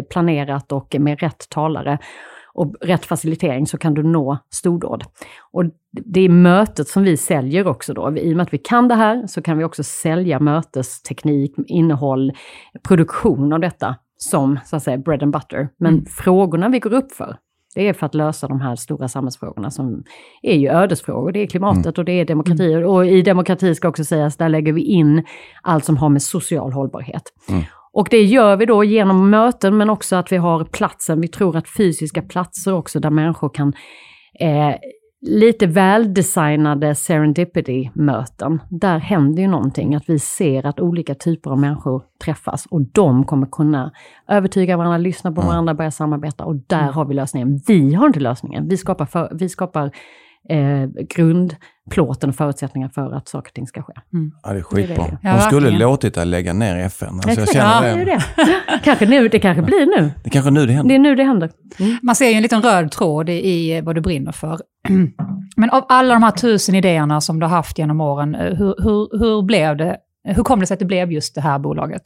planerat 0.10 0.72
och 0.72 0.96
med 1.00 1.20
rätt 1.20 1.50
talare 1.50 2.00
och 2.60 2.76
rätt 2.82 3.06
facilitering 3.06 3.68
så 3.68 3.78
kan 3.78 3.94
du 3.94 4.04
nå 4.04 4.38
stordåd. 4.50 5.04
Och 5.52 5.66
det 5.92 6.22
är 6.22 6.30
mötet 6.30 6.88
som 6.88 7.04
vi 7.04 7.18
säljer 7.18 7.68
också 7.68 7.94
då. 7.94 8.18
I 8.18 8.34
och 8.34 8.38
med 8.38 8.44
att 8.44 8.54
vi 8.54 8.58
kan 8.58 8.88
det 8.88 8.96
här 8.96 9.28
så 9.28 9.42
kan 9.42 9.58
vi 9.58 9.64
också 9.64 9.84
sälja 9.84 10.40
mötesteknik, 10.40 11.56
innehåll, 11.68 12.34
produktion 12.88 13.54
av 13.54 13.60
detta 13.60 13.96
som 14.18 14.60
så 14.66 14.76
att 14.76 14.84
säga 14.84 14.98
bread 14.98 15.24
and 15.24 15.34
butter. 15.34 15.70
Men 15.78 15.94
mm. 15.94 16.06
frågorna 16.06 16.70
vi 16.70 16.80
går 16.80 16.94
upp 16.94 17.12
för, 17.12 17.38
det 17.76 17.88
är 17.88 17.94
för 17.94 18.06
att 18.06 18.16
lösa 18.16 18.48
de 18.48 18.62
här 18.62 18.76
stora 18.76 19.08
samhällsfrågorna 19.08 19.72
som 19.72 20.04
är 20.42 20.56
ju 20.56 20.70
ödesfrågor. 20.70 21.32
Det 21.32 21.40
är 21.40 21.48
klimatet 21.48 21.86
mm. 21.86 21.94
och 21.98 22.06
det 22.06 22.12
är 22.12 22.26
demokrati. 22.26 22.74
Mm. 22.74 22.90
Och 22.90 23.06
i 23.06 23.22
demokrati 23.22 23.76
ska 23.76 23.88
också 23.88 24.04
sägas, 24.04 24.38
där 24.38 24.50
lägger 24.50 24.74
vi 24.74 24.82
in 24.82 25.26
allt 25.62 25.86
som 25.86 25.98
har 25.98 26.10
med 26.10 26.22
social 26.22 26.72
hållbarhet. 26.72 27.24
Mm. 27.50 27.64
Och 27.94 28.08
det 28.12 28.22
gör 28.22 28.58
vi 28.58 28.66
då 28.66 28.84
genom 28.84 29.30
möten 29.30 29.78
men 29.78 29.90
också 29.90 30.16
att 30.16 30.32
vi 30.32 30.38
har 30.38 30.64
platsen. 30.64 31.22
Vi 31.22 31.28
tror 31.28 31.58
att 31.58 31.70
fysiska 31.70 32.22
platser 32.22 32.74
också 32.74 33.00
där 33.00 33.10
människor 33.10 33.50
kan 33.50 33.74
eh, 34.40 34.76
lite 35.22 35.68
väldesignade 35.68 36.96
serendipity-möten. 36.96 38.62
Där 38.70 39.00
händer 39.00 39.42
ju 39.42 39.48
någonting, 39.48 39.96
att 39.96 40.10
vi 40.10 40.20
ser 40.20 40.66
att 40.66 40.80
olika 40.80 41.16
typer 41.16 41.52
av 41.52 41.60
människor 41.60 42.04
träffas 42.26 42.66
och 42.66 42.82
de 42.82 43.26
kommer 43.26 43.48
kunna 43.48 43.92
övertyga 44.28 44.78
varandra, 44.78 44.98
lyssna 44.98 45.32
på 45.32 45.42
varandra, 45.42 45.74
börja 45.74 45.92
samarbeta 45.92 46.46
och 46.46 46.56
där 46.56 46.82
mm. 46.82 46.94
har 46.94 47.06
vi 47.06 47.14
lösningen. 47.14 47.60
Vi 47.68 47.94
har 47.94 48.08
inte 48.08 48.20
lösningen, 48.20 48.68
vi 48.68 48.78
skapar, 48.78 49.06
för, 49.06 49.32
vi 49.40 49.50
skapar 49.50 49.92
eh, 50.50 50.90
grundplåten 51.16 52.30
och 52.30 52.36
förutsättningar 52.36 52.90
för 52.90 53.12
att 53.12 53.28
saker 53.28 53.50
och 53.50 53.54
ting 53.54 53.68
ska 53.68 53.84
ske. 53.84 53.94
Mm. 54.14 54.32
Ja, 54.44 54.54
det 54.54 54.60
är 54.60 54.64
skitbra. 54.64 54.96
Det 54.96 55.28
är 55.28 55.34
det. 55.34 55.40
De 55.40 55.42
skulle 55.42 55.70
låtit 55.70 56.18
att 56.18 56.28
lägga 56.28 56.54
ner 56.54 56.78
FN. 56.78 57.14
Alltså, 57.14 57.40
jag 57.40 57.50
känner 57.50 57.88
ja, 57.88 57.96
det. 57.96 58.06
det, 58.06 58.22
det. 58.36 58.80
kanske 58.84 59.06
nu, 59.06 59.28
det 59.28 59.40
kanske 59.40 59.62
blir 59.62 60.02
nu. 60.02 60.12
Det 60.24 60.30
kanske 60.30 60.52
nu 60.52 60.66
det 60.66 60.74
händer. 60.74 60.90
Det 60.90 60.96
är 60.96 61.00
nu 61.00 61.16
det 61.16 61.24
händer. 61.24 61.52
Mm. 61.80 61.98
Man 62.02 62.16
ser 62.16 62.30
ju 62.30 62.34
en 62.34 62.42
liten 62.42 62.62
röd 62.62 62.92
tråd 62.92 63.30
i 63.30 63.82
vad 63.82 63.96
du 63.96 64.02
brinner 64.02 64.32
för. 64.32 64.60
Men 65.58 65.70
av 65.70 65.86
alla 65.90 66.14
de 66.14 66.24
här 66.24 66.32
tusen 66.32 66.76
idéerna 66.76 67.22
som 67.22 67.40
du 67.40 67.46
har 67.46 67.56
haft 67.56 67.78
genom 67.78 68.02
åren, 68.02 68.36
eh, 68.36 68.42
hur, 68.42 68.76
hur, 68.84 69.20
hur 69.20 69.42
blev 69.42 69.78
det 69.78 69.98
hur 70.24 70.44
kom 70.44 70.60
det 70.60 70.66
sig 70.66 70.76
att 70.76 70.80
det 70.80 70.86
blev 70.86 71.12
just 71.12 71.36
det 71.36 71.42
här 71.42 71.60
bolaget? 71.60 72.02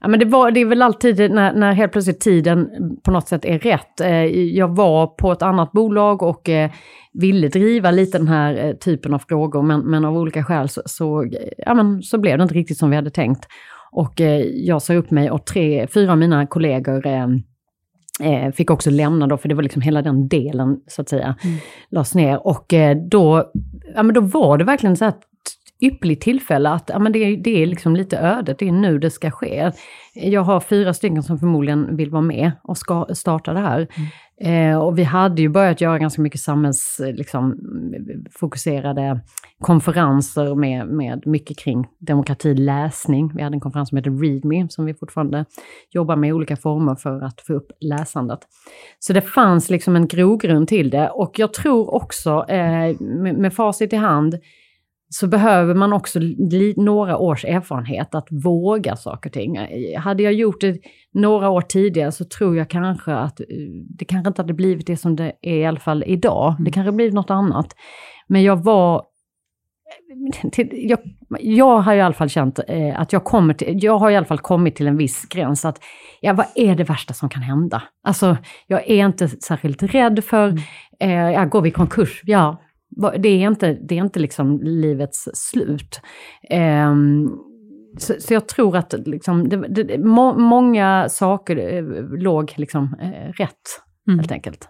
Ja, 0.00 0.08
men 0.08 0.20
det, 0.20 0.26
var, 0.26 0.50
det 0.50 0.60
är 0.60 0.64
väl 0.64 0.82
alltid 0.82 1.30
när, 1.30 1.52
när 1.52 1.72
helt 1.72 1.92
plötsligt 1.92 2.20
tiden 2.20 2.68
på 3.04 3.10
något 3.10 3.28
sätt 3.28 3.44
är 3.44 3.58
rätt. 3.58 4.00
Eh, 4.00 4.24
jag 4.34 4.76
var 4.76 5.06
på 5.06 5.32
ett 5.32 5.42
annat 5.42 5.72
bolag 5.72 6.22
och 6.22 6.48
eh, 6.48 6.70
ville 7.12 7.48
driva 7.48 7.90
lite 7.90 8.18
den 8.18 8.28
här 8.28 8.66
eh, 8.66 8.72
typen 8.72 9.14
av 9.14 9.18
frågor, 9.18 9.62
men, 9.62 9.80
men 9.80 10.04
av 10.04 10.16
olika 10.16 10.44
skäl 10.44 10.68
så, 10.68 10.82
så, 10.84 11.30
ja, 11.58 11.74
men, 11.74 12.02
så 12.02 12.18
blev 12.18 12.38
det 12.38 12.42
inte 12.42 12.54
riktigt 12.54 12.78
som 12.78 12.90
vi 12.90 12.96
hade 12.96 13.10
tänkt. 13.10 13.46
Och 13.92 14.20
jag 14.52 14.82
sa 14.82 14.94
upp 14.94 15.10
mig 15.10 15.30
och 15.30 15.46
tre, 15.46 15.86
fyra 15.86 16.12
av 16.12 16.18
mina 16.18 16.46
kollegor 16.46 17.02
fick 18.52 18.70
också 18.70 18.90
lämna 18.90 19.26
då, 19.26 19.36
för 19.36 19.48
det 19.48 19.54
var 19.54 19.62
liksom 19.62 19.82
hela 19.82 20.02
den 20.02 20.28
delen 20.28 20.76
så 20.86 21.02
att 21.02 21.08
säga, 21.08 21.36
mm. 21.44 21.56
lades 21.90 22.14
ner. 22.14 22.46
Och 22.46 22.74
då, 23.10 23.52
ja, 23.94 24.02
men 24.02 24.14
då 24.14 24.20
var 24.20 24.58
det 24.58 24.64
verkligen 24.64 24.96
så 24.96 25.04
att 25.04 25.20
ypperligt 25.84 26.22
tillfälle 26.22 26.70
att 26.70 26.90
ja, 26.92 26.98
men 26.98 27.12
det, 27.12 27.36
det 27.36 27.62
är 27.62 27.66
liksom 27.66 27.96
lite 27.96 28.18
ödet, 28.18 28.58
det 28.58 28.68
är 28.68 28.72
nu 28.72 28.98
det 28.98 29.10
ska 29.10 29.30
ske. 29.30 29.72
Jag 30.14 30.40
har 30.40 30.60
fyra 30.60 30.94
stycken 30.94 31.22
som 31.22 31.38
förmodligen 31.38 31.96
vill 31.96 32.10
vara 32.10 32.22
med 32.22 32.52
och 32.62 32.78
ska 32.78 33.06
starta 33.12 33.52
det 33.52 33.60
här. 33.60 33.88
Mm. 33.96 34.08
Eh, 34.40 34.78
och 34.78 34.98
vi 34.98 35.02
hade 35.02 35.42
ju 35.42 35.48
börjat 35.48 35.80
göra 35.80 35.98
ganska 35.98 36.22
mycket 36.22 36.40
samhällsfokuserade 36.40 39.02
liksom, 39.02 39.20
konferenser 39.60 40.54
med, 40.54 40.86
med 40.86 41.26
mycket 41.26 41.58
kring 41.58 41.86
demokratiläsning. 41.98 43.32
Vi 43.34 43.42
hade 43.42 43.56
en 43.56 43.60
konferens 43.60 43.88
som 43.88 43.98
heter 43.98 44.10
ReadMe 44.10 44.66
som 44.70 44.84
vi 44.84 44.94
fortfarande 44.94 45.44
jobbar 45.90 46.16
med 46.16 46.28
i 46.28 46.32
olika 46.32 46.56
former 46.56 46.94
för 46.94 47.24
att 47.24 47.40
få 47.40 47.52
upp 47.52 47.70
läsandet. 47.80 48.38
Så 48.98 49.12
det 49.12 49.22
fanns 49.22 49.70
liksom 49.70 49.96
en 49.96 50.06
grogrund 50.06 50.68
till 50.68 50.90
det 50.90 51.08
och 51.08 51.38
jag 51.38 51.52
tror 51.52 51.94
också 51.94 52.44
eh, 52.48 53.00
med, 53.00 53.38
med 53.38 53.54
facit 53.54 53.92
i 53.92 53.96
hand 53.96 54.38
så 55.14 55.26
behöver 55.26 55.74
man 55.74 55.92
också 55.92 56.20
några 56.76 57.18
års 57.18 57.44
erfarenhet 57.44 58.14
att 58.14 58.28
våga 58.30 58.96
saker 58.96 59.30
och 59.30 59.32
ting. 59.32 59.58
Hade 59.96 60.22
jag 60.22 60.32
gjort 60.32 60.60
det 60.60 60.78
några 61.12 61.50
år 61.50 61.60
tidigare 61.60 62.12
så 62.12 62.24
tror 62.24 62.56
jag 62.56 62.70
kanske 62.70 63.14
att 63.14 63.40
eh, 63.40 63.46
det 63.98 64.04
kanske 64.04 64.28
inte 64.28 64.42
hade 64.42 64.54
blivit 64.54 64.86
det 64.86 64.96
som 64.96 65.16
det 65.16 65.32
är 65.42 65.54
i 65.54 65.66
alla 65.66 65.80
fall 65.80 66.04
idag. 66.06 66.54
Det 66.58 66.62
mm. 66.62 66.72
kanske 66.72 66.92
blivit 66.92 67.14
något 67.14 67.30
annat. 67.30 67.66
Men 68.28 68.42
jag 68.42 68.64
var 68.64 69.02
till, 70.52 70.68
jag, 70.72 70.98
jag, 71.40 71.78
har 71.78 71.94
i 71.94 72.00
alla 72.00 72.14
fall 72.14 72.28
känt 72.28 72.58
eh, 72.68 73.00
att 73.00 73.12
jag 73.12 73.24
kommer 73.24 73.54
till, 73.54 73.84
jag 73.84 73.98
har 73.98 74.10
i 74.10 74.16
alla 74.16 74.26
fall 74.26 74.38
kommit 74.38 74.76
till 74.76 74.86
en 74.86 74.96
viss 74.96 75.26
gräns 75.28 75.64
att, 75.64 75.78
ja 76.20 76.32
vad 76.32 76.46
är 76.54 76.74
det 76.74 76.84
värsta 76.84 77.14
som 77.14 77.28
kan 77.28 77.42
hända? 77.42 77.82
Alltså, 78.02 78.36
jag 78.66 78.90
är 78.90 79.06
inte 79.06 79.28
särskilt 79.28 79.82
rädd 79.82 80.24
för, 80.24 80.48
mm. 80.48 80.60
eh, 81.00 81.32
ja, 81.32 81.44
går 81.44 81.62
vi 81.62 81.70
konkurs? 81.70 82.20
Ja, 82.24 82.60
det 83.18 83.28
är 83.28 83.48
inte, 83.48 83.72
det 83.72 83.98
är 83.98 84.04
inte 84.04 84.20
liksom 84.20 84.60
livets 84.62 85.28
slut. 85.34 86.00
Eh, 86.50 86.94
så, 87.98 88.14
så, 88.18 88.34
jag 88.34 88.48
tror 88.48 88.76
att 88.76 88.94
liksom, 89.06 89.48
det, 89.48 89.68
det, 89.68 89.98
må, 89.98 90.34
många 90.34 91.08
saker 91.08 91.56
eh, 91.56 91.82
låg 92.18 92.52
liksom, 92.56 92.96
eh, 93.00 93.32
rätt, 93.32 93.82
mm. 94.08 94.18
helt 94.18 94.32
enkelt. 94.32 94.68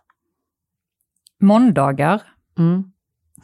Måndagar 1.41 2.23
mm. 2.59 2.85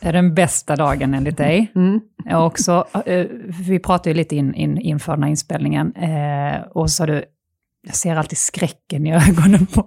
är 0.01 0.12
den 0.12 0.35
bästa 0.35 0.77
dagen 0.77 1.14
enligt 1.14 1.37
dig. 1.37 1.73
Mm. 1.75 2.01
också, 2.33 2.87
eh, 3.07 3.27
vi 3.69 3.79
pratade 3.79 4.11
ju 4.11 4.14
lite 4.14 4.37
in, 4.37 4.55
in, 4.55 4.79
inför 4.79 5.12
den 5.12 5.23
här 5.23 5.31
inspelningen, 5.31 5.95
eh, 5.95 6.61
och 6.62 6.90
så 6.90 6.95
sa 6.95 7.07
du, 7.07 7.25
jag 7.83 7.95
ser 7.95 8.16
alltid 8.16 8.38
skräcken 8.38 9.07
i 9.07 9.14
ögonen 9.14 9.66
på, 9.66 9.83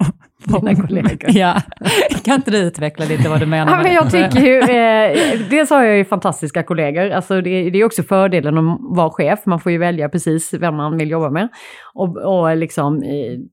på 0.52 0.60
dina 0.60 0.82
kollegor. 0.88 1.30
Ja. 1.38 1.62
Kan 2.24 2.36
inte 2.36 2.52
du 2.52 2.58
utveckla 2.58 3.06
lite 3.06 3.30
vad 3.30 3.40
du 3.40 3.46
menar 3.46 3.72
ja, 3.72 3.84
men 3.84 3.94
jag 3.94 4.12
tycker 4.12 4.40
ju, 4.40 4.60
eh, 4.60 5.40
Dels 5.50 5.70
har 5.70 5.84
jag 5.84 5.98
ju 5.98 6.06
fantastiska 6.06 6.64
kollegor. 6.64 7.10
Alltså 7.10 7.42
det, 7.42 7.70
det 7.70 7.80
är 7.80 7.86
också 7.86 8.04
fördelen 8.04 8.58
att 8.58 8.78
vara 8.82 9.10
chef. 9.10 9.40
Man 9.46 9.60
får 9.60 9.72
ju 9.72 9.78
välja 9.78 10.10
precis 10.10 10.54
vem 10.54 10.76
man 10.76 10.98
vill 10.98 11.12
jobba 11.12 11.30
med. 11.30 11.50
Och, 11.94 12.18
och 12.18 12.58
liksom, 12.58 13.04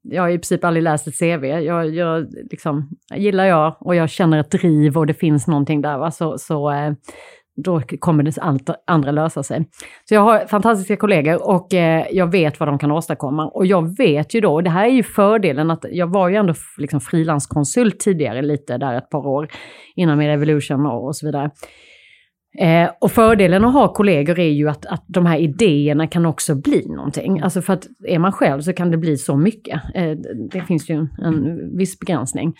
jag 0.03 0.23
har 0.23 0.29
i 0.29 0.39
princip 0.39 0.65
aldrig 0.65 0.83
läst 0.83 1.07
ett 1.07 1.19
CV. 1.19 1.45
Jag, 1.45 1.95
jag 1.95 2.27
liksom, 2.51 2.89
gillar 3.15 3.45
jag 3.45 3.77
och 3.81 3.95
jag 3.95 4.11
känner 4.11 4.41
ett 4.41 4.51
driv 4.51 4.99
och 4.99 5.07
det 5.07 5.15
finns 5.15 5.47
någonting 5.47 5.83
där. 5.83 5.99
Va? 5.99 6.11
Så, 6.11 6.39
så 6.39 6.71
eh, 6.71 6.93
då 7.57 7.81
kommer 7.81 8.23
det 8.23 8.33
andra 8.87 9.11
lösa 9.11 9.43
sig. 9.43 9.69
Så 10.09 10.15
jag 10.15 10.21
har 10.21 10.47
fantastiska 10.47 10.97
kollegor 10.97 11.49
och 11.49 11.75
eh, 11.75 12.07
jag 12.11 12.31
vet 12.31 12.61
vad 12.61 12.69
de 12.69 12.79
kan 12.79 12.91
åstadkomma. 12.91 13.49
Och 13.49 13.67
jag 13.67 13.97
vet 13.97 14.35
ju 14.35 14.41
då, 14.41 14.55
och 14.55 14.63
det 14.63 14.71
här 14.71 14.85
är 14.87 14.93
ju 14.93 15.03
fördelen 15.03 15.71
att 15.71 15.85
jag 15.91 16.07
var 16.07 16.29
ju 16.29 16.37
ändå 16.37 16.55
liksom 16.79 17.01
frilanskonsult 17.01 18.01
tidigare 18.01 18.43
lite 18.43 18.79
där 18.79 18.95
ett 18.95 19.11
par 19.11 19.27
år 19.27 19.49
innan 19.97 20.19
med 20.19 20.35
Evolution 20.35 20.87
och, 20.87 21.07
och 21.07 21.17
så 21.17 21.27
vidare. 21.27 21.51
Eh, 22.59 22.91
och 23.01 23.13
fördelen 23.13 23.65
att 23.65 23.73
ha 23.73 23.93
kollegor 23.93 24.39
är 24.39 24.51
ju 24.51 24.69
att, 24.69 24.87
att 24.87 25.05
de 25.07 25.27
här 25.27 25.39
idéerna 25.39 26.07
kan 26.07 26.27
också 26.27 26.55
bli 26.55 26.87
någonting. 26.89 27.41
Alltså 27.41 27.63
för 27.63 27.73
att 27.73 27.87
är 28.09 28.19
man 28.19 28.33
själv 28.33 28.61
så 28.61 28.73
kan 28.73 28.91
det 28.91 28.97
bli 28.97 29.17
så 29.17 29.37
mycket. 29.37 29.81
Eh, 29.95 30.11
det 30.53 30.61
finns 30.61 30.91
ju 30.91 30.95
en, 30.95 31.09
en 31.19 31.77
viss 31.77 31.99
begränsning. 31.99 32.55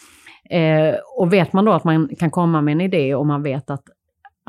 Eh, 0.51 0.95
och 1.19 1.33
vet 1.33 1.53
man 1.53 1.65
då 1.65 1.73
att 1.73 1.85
man 1.85 2.09
kan 2.19 2.31
komma 2.31 2.61
med 2.61 2.73
en 2.73 2.81
idé 2.81 3.15
och 3.15 3.27
man 3.27 3.43
vet 3.43 3.71
att 3.71 3.85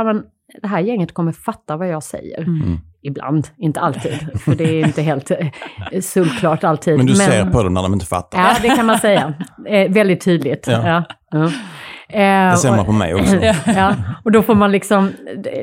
ja, 0.02 0.14
men, 0.14 0.24
det 0.62 0.68
här 0.68 0.80
gänget 0.80 1.14
kommer 1.14 1.32
fatta 1.32 1.78
vad 1.78 1.88
jag 1.88 2.04
säger. 2.04 2.42
Mm. 2.42 2.62
mm. 2.62 2.80
Ibland, 3.04 3.48
inte 3.58 3.80
alltid, 3.80 4.42
för 4.42 4.56
det 4.56 4.64
är 4.64 4.86
inte 4.86 5.02
helt 5.02 5.32
eh, 5.32 6.02
solklart 6.02 6.64
alltid. 6.64 6.98
Men 6.98 7.06
du 7.06 7.18
men, 7.18 7.32
ser 7.32 7.52
på 7.52 7.64
dem 7.64 7.74
när 7.74 7.82
de 7.84 7.94
inte 7.94 8.06
fattar? 8.06 8.40
Ja, 8.40 8.56
det 8.62 8.70
kan 8.70 8.86
man 8.86 9.00
säga. 9.00 9.34
Eh, 9.68 9.92
väldigt 9.92 10.22
tydligt. 10.22 10.68
Ja. 10.68 11.04
Ja. 11.32 11.44
Eh, 12.10 12.52
det 12.52 12.58
ser 12.58 12.76
man 12.76 12.86
på 12.86 12.92
mig 12.92 13.16
också. 13.16 13.36
ja, 13.66 13.96
och 14.24 14.32
då 14.32 14.42
får 14.42 14.56
man 14.56 14.72
liksom, 14.72 15.12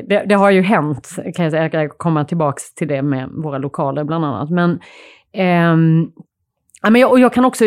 det, 0.07 0.23
det, 0.29 0.35
har 0.35 0.49
ju 0.49 0.61
hänt, 0.61 1.09
kan 1.35 1.45
jag 1.45 1.51
säga, 1.51 1.63
jag 1.63 1.71
kan 1.71 1.89
komma 1.89 2.25
tillbaka 2.25 2.57
till 2.75 2.87
det 2.87 3.01
med 3.01 3.29
våra 3.29 3.57
lokaler 3.57 4.03
bland 4.03 4.25
annat, 4.25 4.49
men 4.49 4.79
ehm, 5.33 6.07
Ja, 6.81 6.89
men 6.89 7.01
jag, 7.01 7.11
och 7.11 7.19
jag 7.19 7.33
kan 7.33 7.45
också, 7.45 7.63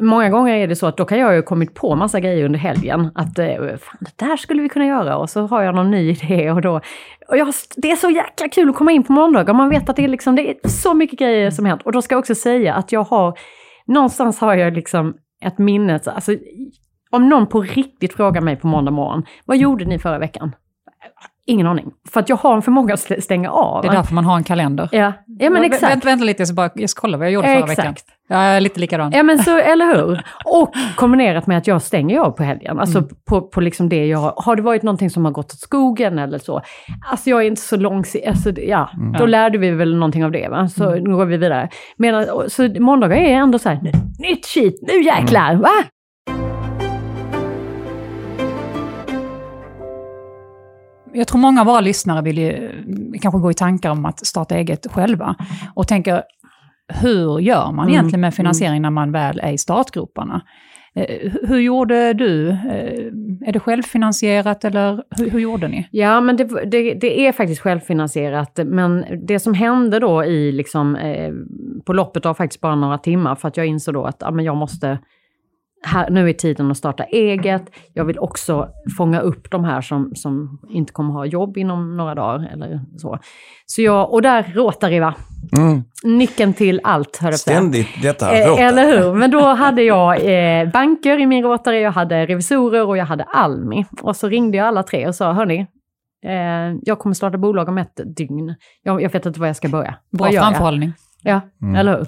många 0.00 0.28
gånger 0.28 0.54
är 0.54 0.68
det 0.68 0.76
så 0.76 0.86
att 0.86 0.96
då 0.96 1.04
kan 1.04 1.18
jag 1.18 1.34
ju 1.34 1.42
kommit 1.42 1.74
på 1.74 1.96
massa 1.96 2.20
grejer 2.20 2.44
under 2.44 2.58
helgen. 2.58 3.10
Att 3.14 3.38
eh, 3.38 3.46
fan, 3.56 3.98
det 4.00 4.26
där 4.26 4.36
skulle 4.36 4.62
vi 4.62 4.68
kunna 4.68 4.86
göra 4.86 5.16
och 5.16 5.30
så 5.30 5.46
har 5.46 5.62
jag 5.62 5.74
någon 5.74 5.90
ny 5.90 6.10
idé 6.22 6.50
och 6.50 6.62
då... 6.62 6.80
Och 7.28 7.36
jag, 7.36 7.54
det 7.76 7.90
är 7.90 7.96
så 7.96 8.10
jäkla 8.10 8.48
kul 8.48 8.70
att 8.70 8.76
komma 8.76 8.92
in 8.92 9.04
på 9.04 9.12
måndagar. 9.12 9.54
Man 9.54 9.68
vet 9.68 9.88
att 9.88 9.96
det 9.96 10.04
är, 10.04 10.08
liksom, 10.08 10.36
det 10.36 10.50
är 10.50 10.68
så 10.68 10.94
mycket 10.94 11.18
grejer 11.18 11.50
som 11.50 11.64
hänt. 11.64 11.82
Och 11.82 11.92
då 11.92 12.02
ska 12.02 12.14
jag 12.14 12.18
också 12.18 12.34
säga 12.34 12.74
att 12.74 12.92
jag 12.92 13.04
har, 13.04 13.38
någonstans 13.86 14.40
har 14.40 14.54
jag 14.54 14.72
liksom 14.72 15.14
ett 15.44 15.58
minne, 15.58 16.00
alltså 16.04 16.36
om 17.10 17.28
någon 17.28 17.46
på 17.46 17.60
riktigt 17.60 18.12
frågar 18.12 18.40
mig 18.40 18.56
på 18.56 18.66
måndag 18.66 18.90
morgon, 18.90 19.24
vad 19.44 19.56
gjorde 19.56 19.84
ni 19.84 19.98
förra 19.98 20.18
veckan? 20.18 20.54
Ingen 21.46 21.66
aning. 21.66 21.92
För 22.10 22.20
att 22.20 22.28
jag 22.28 22.36
har 22.36 22.54
en 22.54 22.62
förmåga 22.62 22.94
att 22.94 23.22
stänga 23.22 23.50
av. 23.50 23.82
Det 23.82 23.88
är 23.88 23.92
därför 23.92 24.14
man 24.14 24.24
har 24.24 24.36
en 24.36 24.44
kalender. 24.44 24.88
Ja, 24.92 25.12
ja 25.26 25.50
men 25.50 25.64
exakt. 25.64 25.92
Vänta, 25.92 26.06
vänta 26.06 26.24
lite, 26.24 26.40
jag 26.40 26.48
ska, 26.48 26.54
bara, 26.54 26.70
jag 26.74 26.90
ska 26.90 27.00
kolla 27.00 27.18
vad 27.18 27.26
jag 27.26 27.32
gjorde 27.32 27.48
förra 27.48 27.58
exakt. 27.58 27.78
veckan. 27.78 27.94
Jag 28.30 28.40
är 28.40 28.60
lite 28.60 28.80
likadan. 28.80 29.12
Ja, 29.12 29.22
men 29.22 29.38
så, 29.38 29.56
eller 29.58 29.96
hur? 29.96 30.22
Och 30.44 30.74
kombinerat 30.96 31.46
med 31.46 31.58
att 31.58 31.66
jag 31.66 31.82
stänger 31.82 32.18
av 32.18 32.30
på 32.30 32.42
helgen. 32.42 32.78
Alltså 32.78 32.98
mm. 32.98 33.10
på, 33.28 33.40
på 33.40 33.60
liksom 33.60 33.88
det 33.88 34.06
jag 34.06 34.18
har. 34.18 34.34
Har 34.36 34.56
det 34.56 34.62
varit 34.62 34.82
någonting 34.82 35.10
som 35.10 35.24
har 35.24 35.32
gått 35.32 35.52
åt 35.52 35.60
skogen 35.60 36.18
eller 36.18 36.38
så? 36.38 36.62
Alltså 37.10 37.30
jag 37.30 37.42
är 37.42 37.46
inte 37.46 37.60
så 37.60 37.76
långsiktig. 37.76 38.28
Alltså, 38.28 38.50
ja, 38.60 38.90
mm. 38.96 39.12
då 39.12 39.26
lärde 39.26 39.58
vi 39.58 39.70
väl 39.70 39.94
någonting 39.94 40.24
av 40.24 40.32
det. 40.32 40.48
Va? 40.48 40.68
Så 40.68 40.90
mm. 40.90 41.04
nu 41.04 41.16
går 41.16 41.26
vi 41.26 41.36
vidare. 41.36 41.68
Men, 41.96 42.26
så 42.50 42.68
måndagar 42.78 43.16
är 43.16 43.32
ändå 43.32 43.58
så 43.58 43.68
här, 43.68 43.80
nytt 44.18 44.44
shit, 44.44 44.78
nu 44.82 45.02
jäklar! 45.02 45.54
Va? 45.54 45.84
jag 51.12 51.28
tror 51.28 51.40
många 51.40 51.60
av 51.60 51.66
våra 51.66 51.80
lyssnare 51.80 52.22
vill 52.22 52.38
ju 52.38 52.72
kanske 53.20 53.40
gå 53.40 53.50
i 53.50 53.54
tankar 53.54 53.90
om 53.90 54.06
att 54.06 54.26
starta 54.26 54.56
eget 54.56 54.86
själva. 54.92 55.36
Och 55.74 55.88
tänker, 55.88 56.22
hur 56.94 57.38
gör 57.38 57.72
man 57.72 57.84
mm. 57.84 57.88
egentligen 57.88 58.20
med 58.20 58.28
mm. 58.28 58.32
finansiering 58.32 58.82
när 58.82 58.90
man 58.90 59.12
väl 59.12 59.40
är 59.42 59.52
i 59.52 59.58
startgroparna? 59.58 60.42
Eh, 60.94 61.32
hur 61.42 61.58
gjorde 61.58 62.12
du? 62.12 62.48
Eh, 62.48 63.46
är 63.48 63.52
det 63.52 63.60
självfinansierat 63.60 64.64
eller 64.64 65.02
hur, 65.18 65.30
hur 65.30 65.38
gjorde 65.38 65.68
ni? 65.68 65.88
Ja, 65.90 66.20
men 66.20 66.36
det, 66.36 66.44
det, 66.44 66.94
det, 66.94 67.26
är 67.26 67.32
faktiskt 67.32 67.60
självfinansierat. 67.60 68.60
Men 68.64 69.04
det 69.26 69.38
som 69.38 69.54
hände 69.54 69.98
då 69.98 70.24
i, 70.24 70.52
liksom, 70.52 70.96
eh, 70.96 71.32
på 71.84 71.92
loppet 71.92 72.26
av 72.26 72.34
faktiskt 72.34 72.60
bara 72.60 72.74
några 72.74 72.98
timmar, 72.98 73.34
för 73.34 73.48
att 73.48 73.56
jag 73.56 73.66
insåg 73.66 73.94
då 73.94 74.04
att 74.04 74.16
ja, 74.20 74.30
men 74.30 74.44
jag 74.44 74.56
måste 74.56 74.98
här, 75.82 76.10
nu 76.10 76.28
är 76.28 76.32
tiden 76.32 76.70
att 76.70 76.76
starta 76.76 77.04
eget. 77.04 77.62
Jag 77.92 78.04
vill 78.04 78.18
också 78.18 78.68
fånga 78.96 79.20
upp 79.20 79.50
de 79.50 79.64
här 79.64 79.80
som, 79.80 80.12
som 80.14 80.60
inte 80.68 80.92
kommer 80.92 81.12
ha 81.12 81.26
jobb 81.26 81.56
inom 81.56 81.96
några 81.96 82.14
dagar 82.14 82.50
eller 82.52 82.80
så. 82.96 83.18
så 83.66 83.82
jag, 83.82 84.12
och 84.12 84.22
där 84.22 84.52
Rotary 84.54 85.00
va? 85.00 85.14
Mm. 85.58 85.82
Nyckeln 86.04 86.54
till 86.54 86.80
allt, 86.84 87.16
hör 87.16 87.32
Ständigt 87.32 87.88
detta 88.02 88.36
eh, 88.36 88.48
Rotary. 88.48 88.64
Eller 88.64 88.86
hur? 88.86 89.14
Men 89.18 89.30
då 89.30 89.40
hade 89.40 89.82
jag 89.82 90.16
eh, 90.60 90.70
banker 90.70 91.18
i 91.18 91.26
min 91.26 91.44
Rotary, 91.44 91.80
jag 91.80 91.92
hade 91.92 92.26
revisorer 92.26 92.86
och 92.86 92.96
jag 92.96 93.06
hade 93.06 93.24
Almi. 93.24 93.86
Och 94.02 94.16
så 94.16 94.28
ringde 94.28 94.56
jag 94.56 94.66
alla 94.66 94.82
tre 94.82 95.08
och 95.08 95.14
sa, 95.14 95.32
hörni, 95.32 95.66
eh, 96.26 96.78
jag 96.82 96.98
kommer 96.98 97.14
starta 97.14 97.38
bolag 97.38 97.68
om 97.68 97.78
ett 97.78 98.00
dygn. 98.16 98.54
Jag, 98.82 99.02
jag 99.02 99.12
vet 99.12 99.26
inte 99.26 99.40
var 99.40 99.46
jag 99.46 99.56
ska 99.56 99.68
börja. 99.68 99.94
Bra 100.18 100.30
framförhållning. 100.30 100.92
Ja, 101.22 101.40
mm. 101.62 101.74
eller 101.74 101.98
hur? 101.98 102.06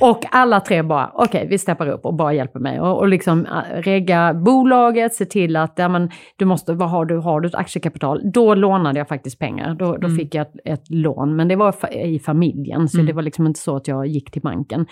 Och 0.00 0.24
alla 0.30 0.60
tre 0.60 0.82
bara, 0.82 1.10
okej, 1.14 1.38
okay, 1.38 1.48
vi 1.48 1.58
steppar 1.58 1.88
upp 1.88 2.04
och 2.04 2.14
bara 2.14 2.32
hjälper 2.32 2.60
mig. 2.60 2.80
Och, 2.80 2.98
och 2.98 3.08
liksom 3.08 3.46
äh, 3.46 3.80
regga 3.82 4.34
bolaget, 4.34 5.14
se 5.14 5.24
till 5.24 5.56
att 5.56 5.72
ja, 5.76 5.88
men, 5.88 6.10
du 6.36 6.44
måste, 6.44 6.72
vad 6.72 6.90
har 6.90 7.04
du, 7.04 7.16
har 7.16 7.40
du 7.40 7.48
ett 7.48 7.54
aktiekapital? 7.54 8.20
Då 8.32 8.54
lånade 8.54 8.98
jag 8.98 9.08
faktiskt 9.08 9.38
pengar. 9.38 9.74
Då, 9.74 9.96
då 9.96 10.06
mm. 10.06 10.16
fick 10.16 10.34
jag 10.34 10.42
ett, 10.42 10.54
ett, 10.64 10.90
lån, 10.90 11.36
men 11.36 11.48
det 11.48 11.56
var 11.56 11.94
i 11.94 12.18
familjen, 12.18 12.88
så 12.88 12.96
mm. 12.96 13.06
det 13.06 13.12
var 13.12 13.22
liksom 13.22 13.46
inte 13.46 13.60
så 13.60 13.76
att 13.76 13.88
jag 13.88 14.06
gick 14.06 14.30
till 14.30 14.42
banken. 14.42 14.86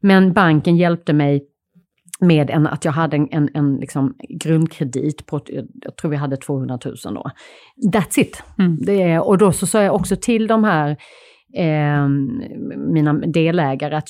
Men 0.00 0.32
banken 0.32 0.76
hjälpte 0.76 1.12
mig 1.12 1.42
med 2.20 2.50
en, 2.50 2.66
att 2.66 2.84
jag 2.84 2.92
hade 2.92 3.16
en, 3.16 3.28
en, 3.30 3.48
en 3.54 3.76
liksom 3.76 4.14
grundkredit 4.28 5.26
på, 5.26 5.40
jag 5.82 5.96
tror 5.96 6.10
vi 6.10 6.16
hade 6.16 6.36
200 6.36 6.78
000 6.84 6.94
då. 7.14 7.30
That's 7.92 8.20
it. 8.20 8.42
Mm. 8.58 8.78
Det, 8.80 9.18
och 9.18 9.38
då 9.38 9.52
så 9.52 9.66
sa 9.66 9.82
jag 9.82 9.94
också 9.94 10.16
till 10.16 10.46
de 10.46 10.64
här 10.64 10.96
eh, 11.56 12.08
mina 12.76 13.12
delägare 13.12 13.96
att 13.96 14.08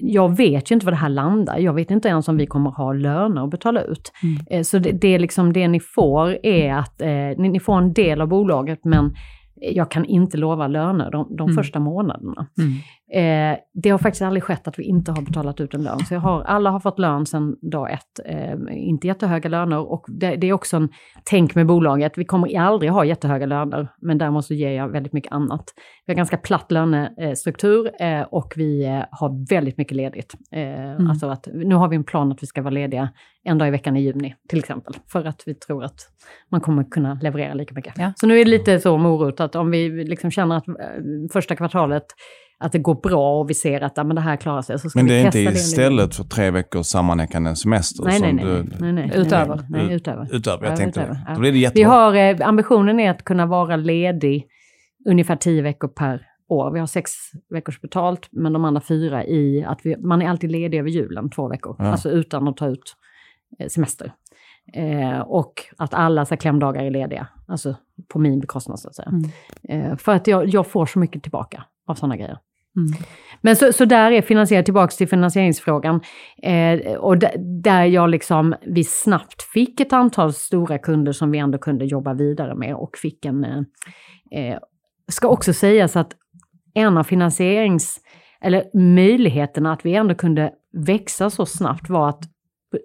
jag 0.00 0.36
vet 0.36 0.70
ju 0.70 0.74
inte 0.74 0.86
var 0.86 0.90
det 0.90 0.98
här 0.98 1.08
landar. 1.08 1.58
Jag 1.58 1.74
vet 1.74 1.90
inte 1.90 2.08
ens 2.08 2.28
om 2.28 2.36
vi 2.36 2.46
kommer 2.46 2.70
ha 2.70 2.92
löner 2.92 3.44
att 3.44 3.50
betala 3.50 3.82
ut. 3.82 4.12
Mm. 4.22 4.36
Eh, 4.50 4.62
så 4.62 4.78
det, 4.78 4.92
det, 4.92 5.08
är 5.08 5.18
liksom 5.18 5.52
det 5.52 5.68
ni 5.68 5.80
får 5.80 6.46
är 6.46 6.74
att 6.74 7.00
eh, 7.00 7.08
ni, 7.08 7.48
ni, 7.48 7.60
får 7.60 7.78
en 7.78 7.92
del 7.92 8.20
av 8.20 8.28
bolaget 8.28 8.84
men 8.84 9.14
jag 9.54 9.90
kan 9.90 10.04
inte 10.04 10.36
lova 10.36 10.68
löner 10.68 11.10
de, 11.10 11.36
de 11.36 11.42
mm. 11.42 11.56
första 11.56 11.80
månaderna. 11.80 12.46
Eh, 13.14 13.56
det 13.74 13.90
har 13.90 13.98
faktiskt 13.98 14.22
aldrig 14.22 14.42
skett 14.42 14.68
att 14.68 14.78
vi 14.78 14.82
inte 14.82 15.12
har 15.12 15.22
betalat 15.22 15.60
ut 15.60 15.74
en 15.74 15.82
lön. 15.82 15.98
Så 15.98 16.16
har, 16.16 16.42
alla 16.42 16.70
har 16.70 16.80
fått 16.80 16.98
lön 16.98 17.26
sedan 17.26 17.56
dag 17.62 17.92
ett. 17.92 18.20
Eh, 18.24 18.54
inte 18.70 19.06
jättehöga 19.06 19.48
löner 19.48 19.92
och 19.92 20.04
det, 20.08 20.36
det, 20.36 20.46
är 20.46 20.52
också 20.52 20.76
en 20.76 20.88
tänk 21.24 21.54
med 21.54 21.66
bolaget. 21.66 22.18
Vi 22.18 22.24
kommer 22.24 22.58
aldrig 22.58 22.90
ha 22.90 23.04
jättehöga 23.04 23.46
löner, 23.46 23.88
men 24.00 24.18
däremot 24.18 24.44
så 24.44 24.54
ger 24.54 24.70
jag 24.70 24.88
väldigt 24.88 25.12
mycket 25.12 25.32
annat. 25.32 25.64
Vi 26.06 26.12
har 26.12 26.16
ganska 26.16 26.36
platt 26.36 26.72
lönestruktur 26.72 28.02
eh, 28.02 28.22
och 28.22 28.52
vi 28.56 28.84
eh, 28.84 29.04
har 29.10 29.50
väldigt 29.50 29.78
mycket 29.78 29.96
ledigt. 29.96 30.34
Eh, 30.52 30.90
mm. 30.90 31.10
Alltså 31.10 31.26
att, 31.26 31.48
nu 31.52 31.74
har 31.74 31.88
vi 31.88 31.96
en 31.96 32.04
plan 32.04 32.32
att 32.32 32.42
vi 32.42 32.46
ska 32.46 32.62
vara 32.62 32.74
lediga 32.74 33.08
en 33.44 33.58
dag 33.58 33.68
i 33.68 33.70
veckan 33.70 33.96
i 33.96 34.00
juni 34.00 34.34
till 34.48 34.58
exempel. 34.58 34.94
För 35.06 35.24
att 35.24 35.42
vi 35.46 35.54
tror 35.54 35.84
att 35.84 36.00
man 36.50 36.60
kommer 36.60 36.84
kunna 36.84 37.18
leverera 37.22 37.54
lika 37.54 37.74
mycket. 37.74 37.94
Ja. 37.96 38.12
Så 38.16 38.26
nu 38.26 38.40
är 38.40 38.44
det 38.44 38.50
lite 38.50 38.80
så 38.80 38.98
morot 38.98 39.40
att 39.40 39.54
om 39.54 39.70
vi 39.70 40.04
liksom 40.04 40.30
känner 40.30 40.56
att 40.56 40.68
eh, 40.68 40.74
första 41.32 41.56
kvartalet 41.56 42.06
att 42.62 42.72
det 42.72 42.78
går 42.78 42.94
bra 42.94 43.40
och 43.40 43.50
vi 43.50 43.54
ser 43.54 43.80
att 43.80 43.92
ja, 43.96 44.04
men 44.04 44.16
det 44.16 44.22
här 44.22 44.36
klarar 44.36 44.62
sig. 44.62 44.78
Så 44.78 44.90
ska 44.90 44.98
men 44.98 45.06
det 45.06 45.14
är 45.14 45.26
inte 45.26 45.38
istället 45.38 46.14
för 46.14 46.24
tre 46.24 46.50
veckors 46.50 46.86
sammanhängande 46.86 47.56
semester? 47.56 48.04
Nej, 48.04 48.20
nej, 48.20 48.32
nej, 48.32 48.44
du, 48.44 48.76
nej, 48.80 48.92
nej, 48.92 49.12
Utöver? 49.14 49.64
Nej, 49.68 49.92
utöver. 49.92 50.28
Utöver, 50.32 50.66
jag 50.66 50.76
tänkte 50.76 51.00
utöver, 51.00 51.20
ja. 51.26 51.34
Då 51.34 51.40
blir 51.40 51.52
det 51.52 51.58
jättebra. 51.58 51.80
Vi 51.80 52.18
har, 52.22 52.40
eh, 52.40 52.48
ambitionen 52.48 53.00
är 53.00 53.10
att 53.10 53.24
kunna 53.24 53.46
vara 53.46 53.76
ledig 53.76 54.46
ungefär 55.08 55.36
tio 55.36 55.62
veckor 55.62 55.88
per 55.88 56.26
år. 56.48 56.70
Vi 56.70 56.80
har 56.80 56.86
sex 56.86 57.10
veckors 57.50 57.80
betalt, 57.80 58.28
men 58.30 58.52
de 58.52 58.64
andra 58.64 58.80
fyra 58.80 59.24
i 59.24 59.64
att 59.64 59.80
vi, 59.82 59.96
man 59.96 60.22
är 60.22 60.28
alltid 60.28 60.50
ledig 60.50 60.78
över 60.78 60.90
julen, 60.90 61.30
två 61.30 61.48
veckor. 61.48 61.76
Ja. 61.78 61.84
Alltså 61.84 62.10
utan 62.10 62.48
att 62.48 62.56
ta 62.56 62.66
ut 62.66 62.96
eh, 63.58 63.68
semester. 63.68 64.12
Eh, 64.74 65.20
och 65.20 65.52
att 65.78 65.94
alla 65.94 66.24
så 66.24 66.36
klämdagar 66.36 66.84
är 66.84 66.90
lediga, 66.90 67.26
alltså 67.48 67.76
på 68.08 68.18
min 68.18 68.40
bekostnad 68.40 68.80
så 68.80 68.88
att 68.88 68.94
säga. 68.94 69.08
Mm. 69.08 69.90
Eh, 69.90 69.96
för 69.96 70.14
att 70.14 70.26
jag, 70.26 70.48
jag 70.48 70.66
får 70.66 70.86
så 70.86 70.98
mycket 70.98 71.22
tillbaka 71.22 71.64
av 71.86 71.94
sådana 71.94 72.16
grejer. 72.16 72.38
Mm. 72.76 73.02
Men 73.40 73.56
så, 73.56 73.72
så 73.72 73.84
där 73.84 74.10
är 74.10 74.22
finansiering, 74.22 74.64
tillbaka 74.64 74.90
till 74.90 75.08
finansieringsfrågan. 75.08 76.00
Eh, 76.42 76.94
och 76.94 77.18
där 77.62 77.84
jag 77.84 78.10
liksom, 78.10 78.54
vi 78.66 78.84
snabbt 78.84 79.42
fick 79.42 79.80
ett 79.80 79.92
antal 79.92 80.32
stora 80.32 80.78
kunder 80.78 81.12
som 81.12 81.30
vi 81.30 81.38
ändå 81.38 81.58
kunde 81.58 81.84
jobba 81.84 82.14
vidare 82.14 82.54
med 82.54 82.74
och 82.74 82.98
fick 82.98 83.24
en... 83.24 83.44
Eh, 83.44 83.60
eh, 84.30 84.58
ska 85.08 85.28
också 85.28 85.52
sägas 85.52 85.96
att 85.96 86.12
en 86.74 86.98
av 86.98 87.04
finansierings, 87.04 88.00
eller 88.40 88.64
möjligheterna 88.74 89.72
att 89.72 89.86
vi 89.86 89.94
ändå 89.94 90.14
kunde 90.14 90.52
växa 90.72 91.30
så 91.30 91.46
snabbt 91.46 91.90
var 91.90 92.08
att 92.08 92.22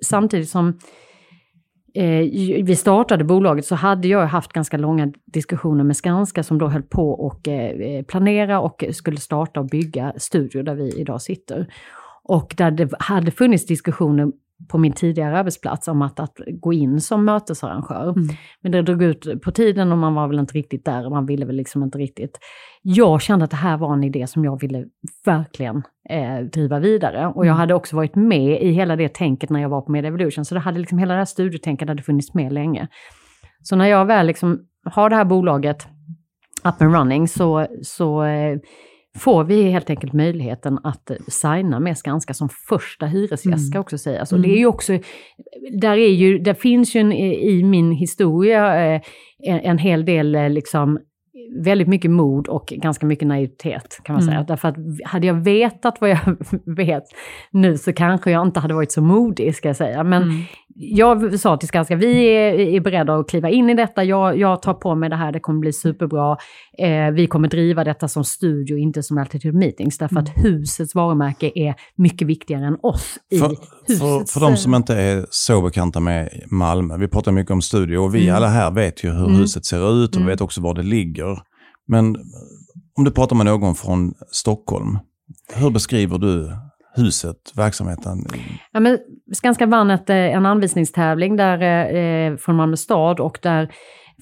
samtidigt 0.06 0.50
som 0.50 0.80
eh, 1.98 2.64
vi 2.64 2.76
startade 2.76 3.24
bolaget 3.24 3.66
så 3.66 3.76
hade 3.76 4.08
jag 4.08 4.28
haft 4.28 4.54
ganska 4.54 4.78
långa 4.78 5.14
diskussioner 5.26 5.84
med 5.84 5.98
Skanska 5.98 6.44
som 6.44 6.58
då 6.58 6.68
höll 6.68 6.84
på 6.84 7.10
och 7.10 7.48
eh, 7.48 7.72
eh, 7.72 8.04
planera 8.04 8.60
och 8.60 8.84
skulle 8.92 9.18
starta 9.18 9.60
och 9.60 9.66
bygga 9.66 10.14
studio 10.18 10.64
där 10.64 10.76
vi 10.76 11.00
idag 11.00 11.22
sitter. 11.22 11.68
Och 12.24 12.54
där 12.58 12.72
det 12.72 12.90
hade 13.00 13.32
funnits 13.32 13.66
diskussioner 13.66 14.32
på 14.70 14.78
min 14.78 14.92
tidigare 14.92 15.38
arbetsplats 15.38 15.88
om 15.88 16.02
att, 16.02 16.20
att 16.20 16.38
gå 16.48 16.74
in 16.74 17.02
som 17.02 17.26
mötesarrangör. 17.26 18.10
Mm. 18.10 18.28
Men 18.62 18.72
det 18.72 18.82
drog 18.82 19.04
ut 19.04 19.42
på 19.42 19.52
tiden 19.52 19.92
och 19.92 19.98
man 19.98 20.14
var 20.14 20.28
väl 20.28 20.40
inte 20.40 20.54
riktigt 20.54 20.86
där 20.86 21.06
och 21.06 21.12
man 21.12 21.26
ville 21.26 21.46
väl 21.46 21.56
liksom 21.56 21.84
inte 21.84 21.98
riktigt. 21.98 22.40
Jag 22.82 23.22
kände 23.22 23.46
att 23.46 23.52
det 23.52 23.58
här 23.58 23.78
var 23.78 23.94
en 23.94 24.04
idé 24.04 24.28
som 24.28 24.46
jag 24.46 24.62
ville 24.62 24.86
verkligen 25.26 25.84
eh, 26.10 26.40
driva 26.40 26.80
vidare. 26.80 27.28
Och 27.28 27.46
jag 27.46 27.52
mm. 27.52 27.58
hade 27.58 27.74
också 27.74 27.96
varit 27.96 28.16
med 28.16 28.62
i 28.62 28.72
hela 28.72 28.96
det 28.96 29.14
tänket 29.14 29.50
när 29.50 29.62
jag 29.62 29.70
var 29.70 29.82
på 29.82 29.92
Media 29.92 30.08
Evolution, 30.08 30.46
så 30.46 30.56
det 30.56 30.62
hade 30.62 30.80
liksom, 30.80 30.98
hela 30.98 31.14
det 31.14 31.20
här 31.20 31.26
studietänket 31.26 31.88
hade 31.88 32.04
funnits 32.04 32.34
med 32.34 32.54
länge. 32.54 32.88
Så 33.64 33.76
när 33.76 33.86
jag 33.86 34.06
väl 34.06 34.28
liksom 34.28 34.60
har 34.84 35.10
det 35.10 35.16
här 35.16 35.26
bolaget 35.26 35.88
up 36.64 36.82
and 36.82 36.94
running 36.94 37.28
så, 37.28 37.68
så 37.82 38.24
eh, 38.24 38.58
får 39.18 39.44
vi 39.44 39.64
helt 39.64 39.90
enkelt 39.90 40.14
möjligheten 40.14 40.80
att 40.84 41.12
signa 41.28 41.80
med 41.80 41.98
Skanska 41.98 42.34
som 42.34 42.50
första 42.70 43.06
hyresgäst, 43.06 43.46
mm. 43.46 43.60
ska 43.60 43.80
också 43.80 43.98
sägas. 43.98 44.34
Och 44.34 44.40
det 44.40 44.48
är 44.48 44.58
ju 44.58 44.58
mm. 44.58 44.70
också, 44.70 45.00
där, 45.82 45.98
är 45.98 46.10
ju, 46.10 46.40
där 46.40 46.54
finns 46.54 46.96
ju 46.96 47.00
en, 47.00 47.12
i 47.14 47.64
min 47.64 47.92
historia 47.92 48.94
eh, 48.96 49.02
en, 49.44 49.60
en 49.60 49.78
hel 49.78 50.06
del 50.06 50.36
eh, 50.36 50.50
liksom 50.50 51.00
väldigt 51.64 51.88
mycket 51.88 52.12
mod 52.12 52.48
och 52.48 52.66
ganska 52.68 53.06
mycket 53.06 53.28
naivitet 53.28 54.00
kan 54.04 54.14
man 54.14 54.24
mm. 54.24 54.34
säga. 54.34 54.46
Därför 54.48 54.68
att 54.68 54.76
hade 55.06 55.28
jag 55.28 55.34
vetat 55.34 55.98
vad 56.02 56.10
jag 56.10 56.38
vet 56.66 57.04
nu 57.52 57.78
så 57.78 57.94
kanske 57.94 58.32
jag 58.32 58.48
inte 58.48 58.60
hade 58.60 58.74
varit 58.74 58.92
så 58.92 59.02
modig 59.02 59.56
ska 59.56 59.70
jag 59.70 59.76
säga. 59.76 60.04
Men 60.04 60.24
mm. 60.24 60.42
jag 60.76 61.40
sa 61.40 61.58
till 61.58 61.68
Skanska, 61.68 61.96
vi 61.96 62.26
är, 62.26 62.60
är 62.60 62.80
beredda 62.80 63.16
att 63.16 63.30
kliva 63.30 63.50
in 63.50 63.70
i 63.70 63.74
detta, 63.74 64.04
jag, 64.04 64.38
jag 64.38 64.62
tar 64.62 64.74
på 64.74 64.96
mig 64.96 65.10
det 65.10 65.16
här, 65.16 65.32
det 65.32 65.40
kommer 65.40 65.60
bli 65.60 65.74
superbra. 65.74 66.38
Eh, 66.78 67.12
vi 67.12 67.28
kommer 67.28 67.48
driva 67.48 67.84
detta 67.84 68.08
som 68.08 68.24
studio, 68.24 68.78
inte 68.78 69.04
som 69.04 69.18
Altitude 69.18 69.58
Meetings, 69.58 69.98
därför 69.98 70.16
mm. 70.16 70.24
att 70.24 70.46
husets 70.46 70.96
varumärke 70.96 71.52
är 71.56 71.76
mycket 71.96 72.28
viktigare 72.28 72.66
än 72.66 72.78
oss. 72.82 73.18
I 73.32 73.40
för, 73.40 73.48
för, 74.00 74.34
för 74.34 74.40
de 74.40 74.58
som 74.58 74.76
inte 74.76 74.96
är 74.96 75.26
så 75.30 75.62
bekanta 75.62 76.00
med 76.00 76.30
Malmö, 76.52 76.98
vi 76.98 77.08
pratar 77.08 77.32
mycket 77.32 77.52
om 77.52 77.62
studio 77.62 77.98
och 77.98 78.16
vi 78.16 78.24
mm. 78.24 78.36
alla 78.36 78.48
här 78.48 78.72
vet 78.72 79.04
ju 79.04 79.10
hur 79.10 79.26
mm. 79.26 79.36
huset 79.36 79.66
ser 79.66 80.04
ut 80.04 80.10
och 80.10 80.16
mm. 80.16 80.28
vet 80.28 80.42
också 80.42 80.62
var 80.62 80.74
det 80.74 80.84
ligger. 80.84 81.27
Men 81.88 82.16
om 82.98 83.04
du 83.04 83.12
pratar 83.12 83.36
med 83.36 83.46
någon 83.46 83.76
från 83.76 84.14
Stockholm, 84.32 85.00
hur 85.56 85.70
beskriver 85.70 86.18
du 86.18 86.52
huset, 86.96 87.38
verksamheten? 87.56 88.26
Ja, 88.72 88.80
men 88.80 89.00
Skanska 89.34 89.66
vann 89.66 89.90
ett, 89.90 90.10
eh, 90.10 90.16
en 90.16 90.46
anvisningstävling 90.46 91.36
där, 91.36 91.62
eh, 91.62 92.00
eh, 92.00 92.38
från 92.38 92.56
Malmö 92.56 92.78
stad 92.78 93.20
och 93.20 93.40
där 93.42 93.72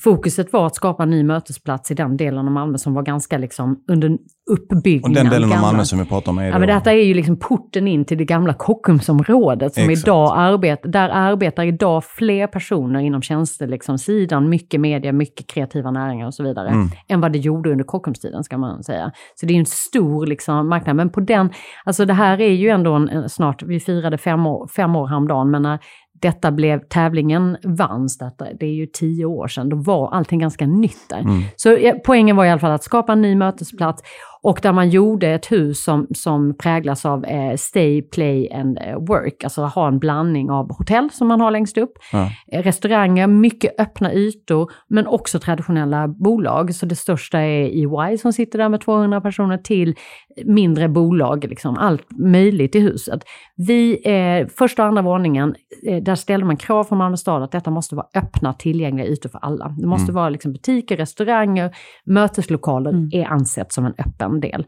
fokuset 0.04 0.54
var 0.54 0.68
att 0.68 0.76
skapa 0.76 1.04
en 1.04 1.10
ny 1.10 1.24
mötesplats 1.24 1.92
i 1.92 1.94
den 1.94 2.18
delen 2.18 2.48
av 2.48 2.54
Malmö 2.54 2.78
som 2.78 2.94
var 2.94 3.04
ganska 3.04 3.38
liksom 3.38 3.84
under 3.88 4.18
uppbyggnad. 4.52 5.10
Och 5.10 5.16
den 5.16 5.30
delen 5.30 5.54
av 5.54 5.62
Malmö 5.62 5.86
som 5.86 6.00
vi 6.00 6.06
pratar 6.06 6.32
om 6.32 6.38
är 6.38 6.50
Ja, 6.50 6.60
men 6.60 6.68
detta 6.68 6.94
är 6.94 7.04
ju 7.04 7.14
liksom 7.14 7.40
porten 7.40 7.88
in 7.88 8.06
till 8.06 8.18
det 8.18 8.26
gamla 8.26 8.54
Kockumsområdet 8.54 9.74
som 9.74 9.90
Exakt. 9.90 10.08
idag 10.08 10.34
arbetar, 10.38 10.90
där 10.90 11.10
arbetar 11.10 11.64
idag 11.64 12.04
fler 12.06 12.48
personer 12.48 13.00
inom 13.00 13.22
tjänstesidan, 13.22 13.70
liksom, 13.70 14.50
mycket 14.50 14.82
media, 14.82 15.12
mycket 15.12 15.48
kreativa 15.48 15.92
näringar 15.92 16.28
och 16.28 16.34
så 16.34 16.44
vidare, 16.44 16.70
mm. 16.70 16.90
än 17.08 17.22
vad 17.22 17.32
det 17.32 17.40
gjorde 17.40 17.72
under 17.72 17.86
Kockumstiden 17.86 18.44
ska 18.44 18.58
man 18.58 18.84
säga. 18.84 19.12
Så 19.36 19.46
det 19.46 19.54
är 19.54 19.60
en 19.60 19.66
stor 19.66 20.26
liksom, 20.26 20.70
marknad, 20.70 20.96
men 20.96 21.10
på 21.10 21.20
den, 21.20 21.50
alltså 21.86 22.06
det 22.06 22.14
här 22.14 22.42
är 22.42 22.52
ju 22.52 22.70
ändå 22.70 22.94
en, 22.94 23.30
snart, 23.30 23.64
vi 23.64 23.80
firade 23.80 24.18
fem 24.18 24.46
år, 24.46 24.68
fem 24.76 24.96
år 24.96 25.08
häromdagen, 25.08 25.52
men 25.52 25.62
när 25.62 25.80
detta 26.26 26.52
blev, 26.52 26.80
tävlingen 26.80 27.58
vanns, 27.64 28.18
detta, 28.18 28.46
det 28.60 28.66
är 28.66 28.74
ju 28.74 28.86
tio 28.86 29.26
år 29.26 29.48
sedan, 29.48 29.70
då 29.70 29.78
var 29.78 30.12
allting 30.12 30.40
ganska 30.40 30.66
nytt 30.66 31.10
där. 31.10 31.20
Mm. 31.20 31.44
Så 31.56 31.78
poängen 32.06 32.36
var 32.36 32.46
i 32.46 32.50
alla 32.50 32.60
fall 32.60 32.72
att 32.72 32.84
skapa 32.84 33.14
en 33.14 33.22
ny 33.22 33.36
mötesplats 33.36 34.04
och 34.46 34.60
där 34.62 34.74
man 34.74 34.90
gjorde 34.90 35.28
ett 35.30 35.52
hus 35.52 35.84
som, 35.84 36.08
som 36.16 36.58
präglas 36.58 37.06
av 37.06 37.26
eh, 37.26 37.56
stay, 37.56 38.02
play 38.02 38.52
and 38.52 38.78
eh, 38.78 38.98
work. 38.98 39.44
Alltså 39.44 39.62
ha 39.62 39.88
en 39.88 40.00
blandning 40.00 40.52
av 40.52 40.78
hotell 40.78 41.10
som 41.12 41.28
man 41.28 41.42
har 41.42 41.52
längst 41.52 41.78
upp, 41.78 41.92
ja. 42.12 42.32
eh, 42.52 42.64
restauranger, 42.64 43.28
mycket 43.28 43.80
öppna 43.80 44.14
ytor, 44.14 44.72
men 44.88 45.08
också 45.08 45.40
traditionella 45.40 46.08
bolag. 46.08 46.76
Så 46.76 46.86
det 46.86 46.96
största 46.96 47.40
är 47.40 47.64
EY 47.64 48.18
som 48.18 48.34
sitter 48.34 48.60
där 48.60 48.70
med 48.70 48.82
200 48.82 49.22
personer 49.22 49.58
till 49.58 49.96
mindre 50.46 50.90
bolag, 50.90 51.46
liksom 51.50 51.78
allt 51.78 52.06
möjligt 52.18 52.76
i 52.76 52.80
huset. 52.80 53.24
Vi, 53.56 54.02
eh, 54.06 54.48
första 54.48 54.82
och 54.82 54.88
andra 54.88 55.02
våningen, 55.02 55.56
eh, 55.88 56.04
där 56.04 56.16
ställde 56.16 56.46
man 56.46 56.58
krav 56.58 56.84
från 56.84 56.98
Malmö 56.98 57.18
stad 57.18 57.44
att 57.44 57.52
detta 57.52 57.72
måste 57.72 57.96
vara 57.96 58.08
öppna, 58.16 58.54
tillgängliga 58.54 59.08
ytor 59.08 59.30
för 59.30 59.40
alla. 59.40 59.76
Det 59.78 59.88
måste 59.88 60.12
mm. 60.12 60.16
vara 60.16 60.30
liksom 60.30 60.54
butiker, 60.54 60.98
restauranger, 60.98 61.76
möteslokaler 62.06 62.92
mm. 62.92 63.10
är 63.14 63.26
ansett 63.26 63.74
som 63.74 63.86
en 63.86 63.94
öppen 63.98 64.35
del. 64.40 64.66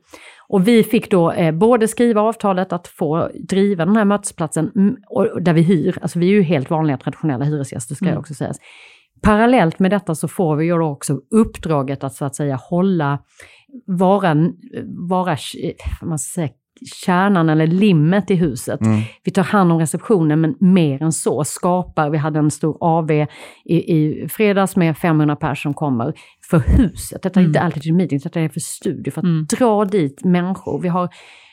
Och 0.48 0.68
vi 0.68 0.84
fick 0.84 1.12
då 1.12 1.32
eh, 1.32 1.52
både 1.52 1.88
skriva 1.88 2.22
avtalet 2.22 2.74
att 2.74 2.88
få 2.88 3.30
driva 3.50 3.86
den 3.86 3.96
här 3.96 4.06
mötesplatsen, 4.06 4.72
mm, 4.76 4.98
och, 5.08 5.42
där 5.42 5.54
vi 5.54 5.62
hyr, 5.62 5.98
alltså 6.02 6.20
vi 6.20 6.26
är 6.26 6.32
ju 6.32 6.42
helt 6.42 6.70
vanliga 6.70 6.98
traditionella 6.98 7.46
hyresgäster 7.46 7.96
ska 7.96 8.06
mm. 8.06 8.14
jag 8.14 8.20
också 8.20 8.34
säga. 8.34 8.54
Parallellt 9.22 9.80
med 9.80 9.92
detta 9.92 10.16
så 10.16 10.28
får 10.28 10.56
vi 10.56 10.66
ju 10.66 10.78
då 10.78 10.88
också 10.88 11.20
uppdraget 11.32 12.04
att 12.04 12.14
så 12.14 12.26
att 12.26 12.36
säga 12.36 12.56
hålla, 12.70 13.20
vara, 13.86 14.36
vara 15.10 15.38
man 16.02 16.20
säga, 16.20 16.50
kärnan 16.86 17.50
eller 17.50 17.68
limmet 17.68 18.32
i 18.32 18.36
huset. 18.36 18.82
Mm. 18.82 19.02
Vi 19.24 19.32
tar 19.32 19.44
hand 19.44 19.72
om 19.72 19.80
receptionen, 19.80 20.42
men 20.42 20.56
mer 20.60 21.04
än 21.04 21.12
så 21.12 21.44
skapar, 21.44 22.10
vi 22.10 22.18
hade 22.18 22.40
en 22.40 22.52
stor 22.52 22.78
AV 22.82 23.12
i, 23.12 23.26
i 23.66 24.28
fredags 24.30 24.76
med 24.76 24.98
500 24.98 25.36
personer 25.36 25.56
som 25.56 25.74
kommer 25.74 26.14
för 26.50 26.60
huset. 26.60 27.22
Detta 27.22 27.40
är 27.40 27.44
mm. 27.44 27.50
inte 27.50 27.62
alltid 27.62 27.94
meetings, 27.94 28.24
detta 28.24 28.42
är 28.42 28.50
för 28.50 28.60
studio, 28.60 29.12
för 29.12 29.22
att 29.22 29.26
mm. 29.26 29.46
dra 29.46 29.86
dit 29.86 30.24
människor. 30.24 30.82
Vi 30.82 30.88
har 30.88 31.10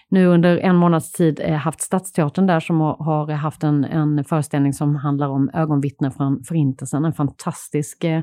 nu 0.09 0.27
under 0.27 0.59
en 0.59 0.77
månads 0.77 1.13
tid 1.13 1.41
eh, 1.43 1.55
haft 1.55 1.81
Stadsteatern 1.81 2.47
där 2.47 2.61
som 2.61 2.81
har 2.81 3.33
haft 3.33 3.63
en, 3.63 3.85
en 3.85 4.25
föreställning 4.25 4.73
som 4.73 4.97
handlar 4.97 5.29
om 5.29 5.51
ögonvittnen 5.55 6.13
från 6.13 6.45
Förintelsen. 6.45 7.05
En 7.05 7.13
fantastisk 7.13 8.05
eh, 8.05 8.23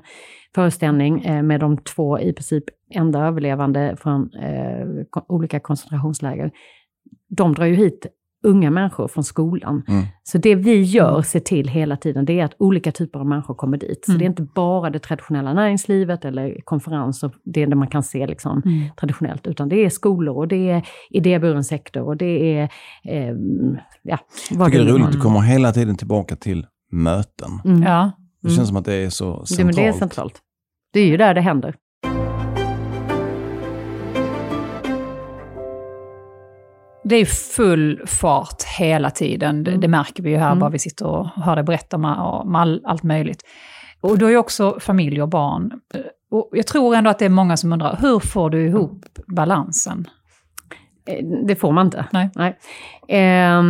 föreställning 0.56 1.26
eh, 1.26 1.44
med 1.44 1.60
de 1.60 1.78
två 1.78 2.20
i 2.20 2.34
princip 2.34 2.64
enda 2.90 3.20
överlevande 3.20 3.96
från 4.00 4.34
eh, 4.34 4.88
olika 5.28 5.60
koncentrationsläger. 5.60 6.52
De 7.30 7.54
drar 7.54 7.66
ju 7.66 7.76
hit 7.76 8.08
unga 8.44 8.72
människor 8.72 9.08
från 9.08 9.24
skolan. 9.24 9.84
Mm. 9.88 10.04
Så 10.24 10.38
det 10.38 10.56
vi 10.56 10.82
gör, 10.82 11.22
ser 11.22 11.40
till 11.40 11.68
hela 11.68 11.98
tiden, 11.98 12.26
det 12.26 12.40
är 12.40 12.46
att 12.46 12.56
olika 12.58 12.92
typer 12.92 13.20
av 13.20 13.26
människor 13.26 13.54
kommer 13.54 13.78
dit. 13.78 14.06
Så 14.06 14.12
mm. 14.12 14.20
det 14.20 14.26
är 14.26 14.30
inte 14.30 14.44
bara 14.56 14.90
det 14.90 15.00
traditionella 15.00 15.54
näringslivet 15.54 16.26
eller 16.26 16.62
konferenser, 16.64 17.32
det 17.44 17.62
är 17.62 17.68
det 17.68 17.76
man 17.76 17.88
kan 17.88 18.04
se 18.04 18.28
liksom 18.28 18.62
mm. 18.66 18.90
traditionellt, 19.00 19.48
utan 19.48 19.70
det 19.70 19.86
är 19.86 19.90
skolor 19.90 20.38
och 20.38 20.48
det 20.48 20.70
är 20.70 20.88
idéburen 21.10 21.64
sektor 21.64 22.02
och 22.02 22.18
det 22.18 22.58
är... 22.58 22.64
Eh, 23.04 23.36
ja, 24.02 24.18
vad 24.52 24.60
Jag 24.60 24.72
tycker 24.72 24.86
det 24.86 24.92
är 24.92 24.94
roligt, 24.94 25.12
du 25.12 25.22
kommer 25.22 25.40
hela 25.40 25.72
tiden 25.72 25.96
tillbaka 25.96 26.36
till 26.36 26.66
möten. 26.92 27.50
Mm. 27.66 27.84
Ja. 27.84 28.12
Det 28.42 28.50
känns 28.50 28.68
som 28.68 28.78
att 28.78 28.86
det 28.86 28.94
är 28.94 29.10
så 29.10 29.46
centralt. 29.46 29.58
Det, 29.58 29.64
men 29.64 29.76
det 29.76 29.88
är 29.88 29.94
centralt. 29.94 30.40
Det 30.94 31.00
är 31.00 31.08
ju 31.08 31.18
där 31.18 31.34
det 31.34 31.42
händer. 31.42 31.76
Det 37.12 37.16
är 37.18 37.26
full 37.26 38.02
fart 38.08 38.64
hela 38.64 39.10
tiden. 39.10 39.64
Det, 39.64 39.72
mm. 39.72 39.82
det 39.82 39.88
märker 39.88 40.24
vi 40.24 40.30
ju 40.30 40.38
här, 40.38 40.48
mm. 40.48 40.60
bara 40.60 40.70
vi 40.70 40.80
sitter 40.80 41.06
och 41.06 41.28
hör 41.28 41.56
dig 41.56 41.64
berätta 41.64 41.96
om, 41.98 42.06
om 42.06 42.56
all, 42.56 42.82
allt 42.86 43.04
möjligt. 43.04 43.44
Och 44.02 44.18
du 44.18 44.26
har 44.26 44.32
ju 44.32 44.38
också 44.38 44.78
familj 44.80 45.22
och 45.22 45.30
barn. 45.30 45.72
Och 46.32 46.50
jag 46.52 46.68
tror 46.68 46.96
ändå 46.96 47.10
att 47.10 47.20
det 47.20 47.26
är 47.26 47.30
många 47.30 47.58
som 47.58 47.74
undrar, 47.74 47.98
hur 48.02 48.20
får 48.20 48.50
du 48.50 48.68
ihop 48.68 49.06
balansen? 49.28 50.08
Eh, 51.06 51.26
det 51.48 51.56
får 51.56 51.72
man 51.72 51.88
inte. 51.88 52.06
Nej. 52.12 52.30
Nej. 52.36 52.58
Eh, 53.08 53.62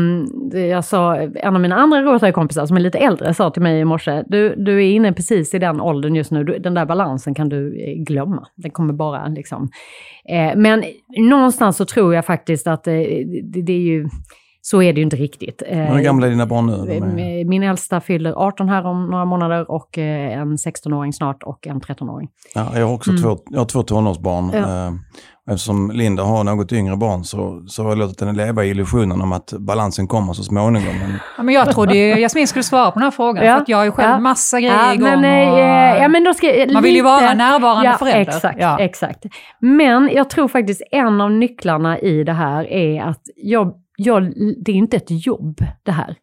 jag 0.70 0.86
sa, 0.86 1.16
en 1.16 1.56
av 1.56 1.62
mina 1.62 1.76
andra 1.76 2.02
Rotary-kompisar 2.02 2.66
som 2.66 2.78
är 2.78 2.82
lite 2.82 2.98
äldre 2.98 3.34
sa 3.34 3.50
till 3.50 3.62
mig 3.62 3.80
i 3.80 3.86
morse, 3.86 4.24
du, 4.28 4.56
du 4.56 4.76
är 4.78 4.92
inne 4.92 5.14
precis 5.14 5.54
i 5.54 5.60
den 5.60 5.82
åldern 5.82 6.16
just 6.16 6.32
nu, 6.32 6.44
du, 6.44 6.60
den 6.60 6.74
där 6.74 6.86
balansen 6.86 7.34
kan 7.36 7.50
du 7.50 7.84
eh, 7.84 8.04
glömma. 8.04 8.48
Den 8.56 8.72
kommer 8.72 8.94
bara 8.94 9.28
liksom... 9.28 9.70
Eh, 10.26 10.56
men 10.56 10.84
någonstans 11.18 11.78
så 11.78 11.86
tror 11.86 12.16
jag 12.16 12.26
faktiskt 12.26 12.68
att 12.68 12.88
eh, 12.88 12.94
det, 12.94 13.62
det 13.62 13.74
är 13.74 13.78
ju 13.78 14.10
så 14.64 14.82
är 14.82 14.94
det 14.94 15.00
ju 15.00 15.04
inte 15.04 15.16
riktigt. 15.16 15.64
Hur 15.68 16.02
gamla 16.02 16.28
är 16.28 16.32
dina 16.32 16.46
barn 16.46 16.66
nu? 16.66 17.46
Min 17.46 17.64
äldsta 17.64 18.02
fyller 18.02 18.34
18 18.34 18.70
här 18.70 18.86
om 18.86 19.10
några 19.10 19.26
månader 19.26 19.72
och 19.72 19.98
en 19.98 20.56
16-åring 20.56 21.14
snart 21.14 21.44
och 21.44 21.68
en 21.68 21.82
13-åring. 21.82 22.30
Ja, 22.56 22.72
jag 22.76 22.88
har 22.88 22.94
också 22.94 23.10
mm. 23.10 23.22
två, 23.22 23.38
jag 23.50 23.60
har 23.60 23.66
två 23.66 23.84
tonårsbarn. 23.84 24.52
Ja. 24.54 24.94
Eftersom 25.50 25.92
Linda 25.92 26.24
har 26.24 26.44
något 26.44 26.72
yngre 26.72 26.98
barn 26.98 27.24
så, 27.24 27.64
så 27.68 27.84
har 27.84 27.90
jag 27.90 27.98
låtit 27.98 28.22
henne 28.22 28.34
leva 28.34 28.66
i 28.66 28.70
illusionen 28.70 29.22
om 29.22 29.32
att 29.32 29.54
balansen 29.60 30.08
kommer 30.08 30.34
så 30.34 30.44
småningom. 30.44 30.98
Men, 31.00 31.20
ja, 31.38 31.44
men 31.44 31.56
jag 31.56 31.72
trodde 31.72 31.96
ju 31.98 32.20
Jasmin 32.20 32.48
skulle 32.48 32.64
svara 32.64 32.92
på 32.92 33.00
den 33.00 33.04
här 33.04 33.12
frågan, 33.12 33.46
ja. 33.46 33.58
för 33.58 33.66
jag 33.68 33.78
har 33.78 33.86
ju 33.86 33.92
själv 33.92 34.10
ja. 34.10 34.20
massa 34.20 34.60
grejer 34.60 34.86
ja, 34.86 34.94
igång. 34.94 35.22
Men, 35.22 35.52
och, 35.52 35.60
ja, 36.04 36.08
men 36.08 36.24
då 36.24 36.34
ska, 36.34 36.48
man 36.48 36.56
lite, 36.56 36.82
vill 36.82 36.96
ju 36.96 37.02
vara 37.02 37.34
närvarande 37.34 37.86
ja, 37.86 37.98
förälder. 37.98 38.36
Exakt, 38.36 38.62
ja. 38.62 38.80
exakt. 38.80 39.26
Men 39.60 40.10
jag 40.14 40.30
tror 40.30 40.48
faktiskt 40.48 40.82
en 40.92 41.22
av 41.22 41.32
nycklarna 41.32 42.00
i 42.00 42.24
det 42.24 42.34
här 42.34 42.72
är 42.72 43.02
att 43.04 43.22
jag 43.36 43.74
jag, 44.06 44.34
det 44.66 44.72
är 44.72 44.76
inte 44.76 44.98
ett 44.98 45.26
jobb 45.26 45.62
det 45.84 45.92
här. 45.92 46.16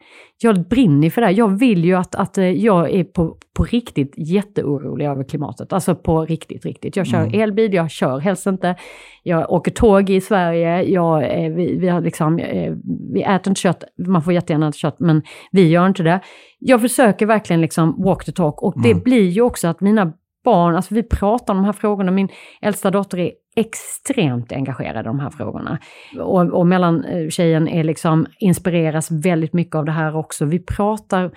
Jag 0.42 0.68
brinner 0.68 1.10
för 1.10 1.20
det 1.20 1.26
här. 1.26 1.34
Jag 1.34 1.58
vill 1.58 1.84
ju 1.84 1.94
att, 1.94 2.14
att 2.14 2.38
eh, 2.38 2.44
jag 2.44 2.90
är 2.90 3.04
på, 3.04 3.36
på 3.56 3.64
riktigt 3.64 4.14
jätteorolig 4.16 5.06
över 5.06 5.24
klimatet. 5.24 5.72
Alltså 5.72 5.94
på 5.94 6.24
riktigt, 6.24 6.64
riktigt. 6.64 6.96
Jag 6.96 7.06
kör 7.06 7.20
mm. 7.20 7.40
elbil, 7.40 7.74
jag 7.74 7.90
kör 7.90 8.18
helst 8.18 8.46
inte. 8.46 8.76
Jag 9.22 9.52
åker 9.52 9.70
tåg 9.70 10.10
i 10.10 10.20
Sverige, 10.20 10.82
jag, 10.82 11.44
eh, 11.44 11.52
vi, 11.52 11.78
vi, 11.78 11.88
har 11.88 12.00
liksom, 12.00 12.38
eh, 12.38 12.74
vi 13.12 13.22
äter 13.22 13.50
inte 13.50 13.60
kött, 13.60 13.84
man 14.06 14.22
får 14.22 14.32
jättegärna 14.32 14.68
äta 14.68 14.76
kött, 14.76 14.96
men 15.00 15.22
vi 15.52 15.68
gör 15.68 15.86
inte 15.86 16.02
det. 16.02 16.20
Jag 16.58 16.80
försöker 16.80 17.26
verkligen 17.26 17.60
liksom 17.60 18.02
walk 18.02 18.24
the 18.24 18.32
talk 18.32 18.62
och 18.62 18.82
det 18.82 18.90
mm. 18.90 19.02
blir 19.02 19.28
ju 19.28 19.42
också 19.42 19.68
att 19.68 19.80
mina 19.80 20.12
barn, 20.48 20.76
alltså 20.76 20.94
vi 20.94 21.02
pratar 21.02 21.54
om 21.54 21.58
de 21.58 21.64
här 21.64 21.72
frågorna, 21.72 22.10
min 22.10 22.28
äldsta 22.60 22.90
dotter 22.90 23.18
är 23.18 23.32
extremt 23.56 24.52
engagerad 24.52 25.00
i 25.00 25.08
de 25.08 25.20
här 25.20 25.30
frågorna. 25.30 25.78
Och, 26.18 26.40
och 26.40 26.66
mellantjejen 26.66 27.68
eh, 27.68 27.78
är 27.78 27.84
liksom, 27.84 28.26
inspireras 28.38 29.10
väldigt 29.10 29.52
mycket 29.52 29.74
av 29.74 29.84
det 29.84 29.92
här 29.92 30.16
också. 30.16 30.44
Vi 30.44 30.58
pratar, 30.58 31.30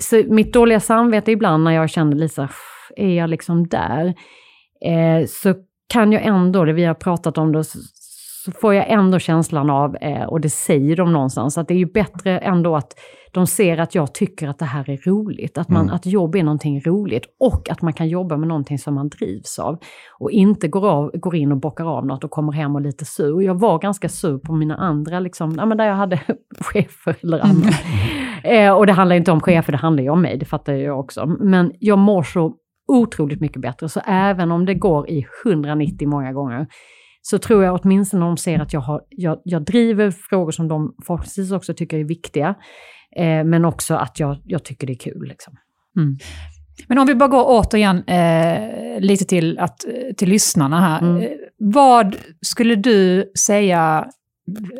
så 0.00 0.22
mitt 0.26 0.52
dåliga 0.52 0.80
samvete 0.80 1.32
ibland 1.32 1.64
när 1.64 1.70
jag 1.70 1.90
känner 1.90 2.16
Lisa, 2.16 2.48
är 2.96 3.14
jag 3.14 3.30
liksom 3.30 3.68
där? 3.68 4.14
Eh, 4.84 5.26
så 5.28 5.54
kan 5.92 6.12
jag 6.12 6.22
ändå, 6.22 6.64
det 6.64 6.72
vi 6.72 6.84
har 6.84 6.94
pratat 6.94 7.38
om, 7.38 7.52
då, 7.52 7.64
så 7.64 8.52
får 8.60 8.74
jag 8.74 8.90
ändå 8.90 9.18
känslan 9.18 9.70
av, 9.70 9.96
eh, 9.96 10.24
och 10.24 10.40
det 10.40 10.50
säger 10.50 10.96
de 10.96 11.12
någonstans, 11.12 11.58
att 11.58 11.68
det 11.68 11.74
är 11.74 11.78
ju 11.78 11.92
bättre 11.92 12.38
ändå 12.38 12.76
att 12.76 12.94
de 13.32 13.46
ser 13.46 13.78
att 13.78 13.94
jag 13.94 14.14
tycker 14.14 14.48
att 14.48 14.58
det 14.58 14.64
här 14.64 14.90
är 14.90 14.96
roligt, 14.96 15.58
att, 15.58 15.68
man, 15.68 15.82
mm. 15.82 15.94
att 15.94 16.06
jobb 16.06 16.34
är 16.34 16.42
någonting 16.42 16.80
roligt 16.80 17.26
och 17.40 17.70
att 17.70 17.82
man 17.82 17.92
kan 17.92 18.08
jobba 18.08 18.36
med 18.36 18.48
någonting 18.48 18.78
som 18.78 18.94
man 18.94 19.08
drivs 19.08 19.58
av. 19.58 19.78
Och 20.18 20.30
inte 20.30 20.68
går, 20.68 20.88
av, 20.88 21.10
går 21.14 21.36
in 21.36 21.52
och 21.52 21.60
bockar 21.60 21.84
av 21.98 22.06
något 22.06 22.24
och 22.24 22.30
kommer 22.30 22.52
hem 22.52 22.74
och 22.74 22.80
lite 22.80 23.04
sur. 23.04 23.42
Jag 23.42 23.54
var 23.54 23.78
ganska 23.78 24.08
sur 24.08 24.38
på 24.38 24.52
mina 24.52 24.76
andra, 24.76 25.20
liksom, 25.20 25.54
ja, 25.56 25.66
men 25.66 25.78
där 25.78 25.86
jag 25.86 25.94
hade 25.94 26.20
chefer 26.60 27.16
eller 27.22 27.38
annat. 27.38 27.84
Mm. 27.84 28.18
Eh, 28.44 28.72
och 28.72 28.86
det 28.86 28.92
handlar 28.92 29.16
inte 29.16 29.32
om 29.32 29.40
chefer, 29.40 29.72
det 29.72 29.78
handlar 29.78 30.02
ju 30.02 30.10
om 30.10 30.22
mig, 30.22 30.38
det 30.38 30.44
fattar 30.44 30.72
jag 30.72 31.00
också. 31.00 31.26
Men 31.26 31.72
jag 31.80 31.98
mår 31.98 32.22
så 32.22 32.54
otroligt 32.92 33.40
mycket 33.40 33.62
bättre, 33.62 33.88
så 33.88 34.00
även 34.06 34.52
om 34.52 34.66
det 34.66 34.74
går 34.74 35.10
i 35.10 35.26
190 35.44 36.08
många 36.08 36.32
gånger, 36.32 36.66
så 37.22 37.38
tror 37.38 37.64
jag 37.64 37.80
åtminstone 37.82 38.24
de 38.24 38.36
ser 38.36 38.60
att 38.60 38.72
jag, 38.72 38.80
har, 38.80 39.00
jag, 39.08 39.40
jag 39.44 39.64
driver 39.64 40.10
frågor 40.10 40.50
som 40.50 40.68
de 40.68 40.94
förhoppningsvis 41.06 41.52
också 41.52 41.74
tycker 41.74 41.98
är 41.98 42.04
viktiga. 42.04 42.54
Eh, 43.16 43.44
men 43.44 43.64
också 43.64 43.94
att 43.94 44.20
jag, 44.20 44.36
jag 44.44 44.64
tycker 44.64 44.86
det 44.86 44.92
är 44.92 44.98
kul. 44.98 45.28
Liksom. 45.28 45.56
Mm. 45.96 46.16
Men 46.86 46.98
om 46.98 47.06
vi 47.06 47.14
bara 47.14 47.28
går 47.28 47.44
återigen 47.46 48.04
eh, 48.04 49.00
lite 49.00 49.24
till, 49.24 49.58
att, 49.58 49.84
till 50.16 50.28
lyssnarna 50.28 50.80
här. 50.80 51.02
Mm. 51.02 51.22
Eh, 51.22 51.28
vad 51.58 52.16
skulle 52.42 52.74
du 52.74 53.32
säga 53.38 54.06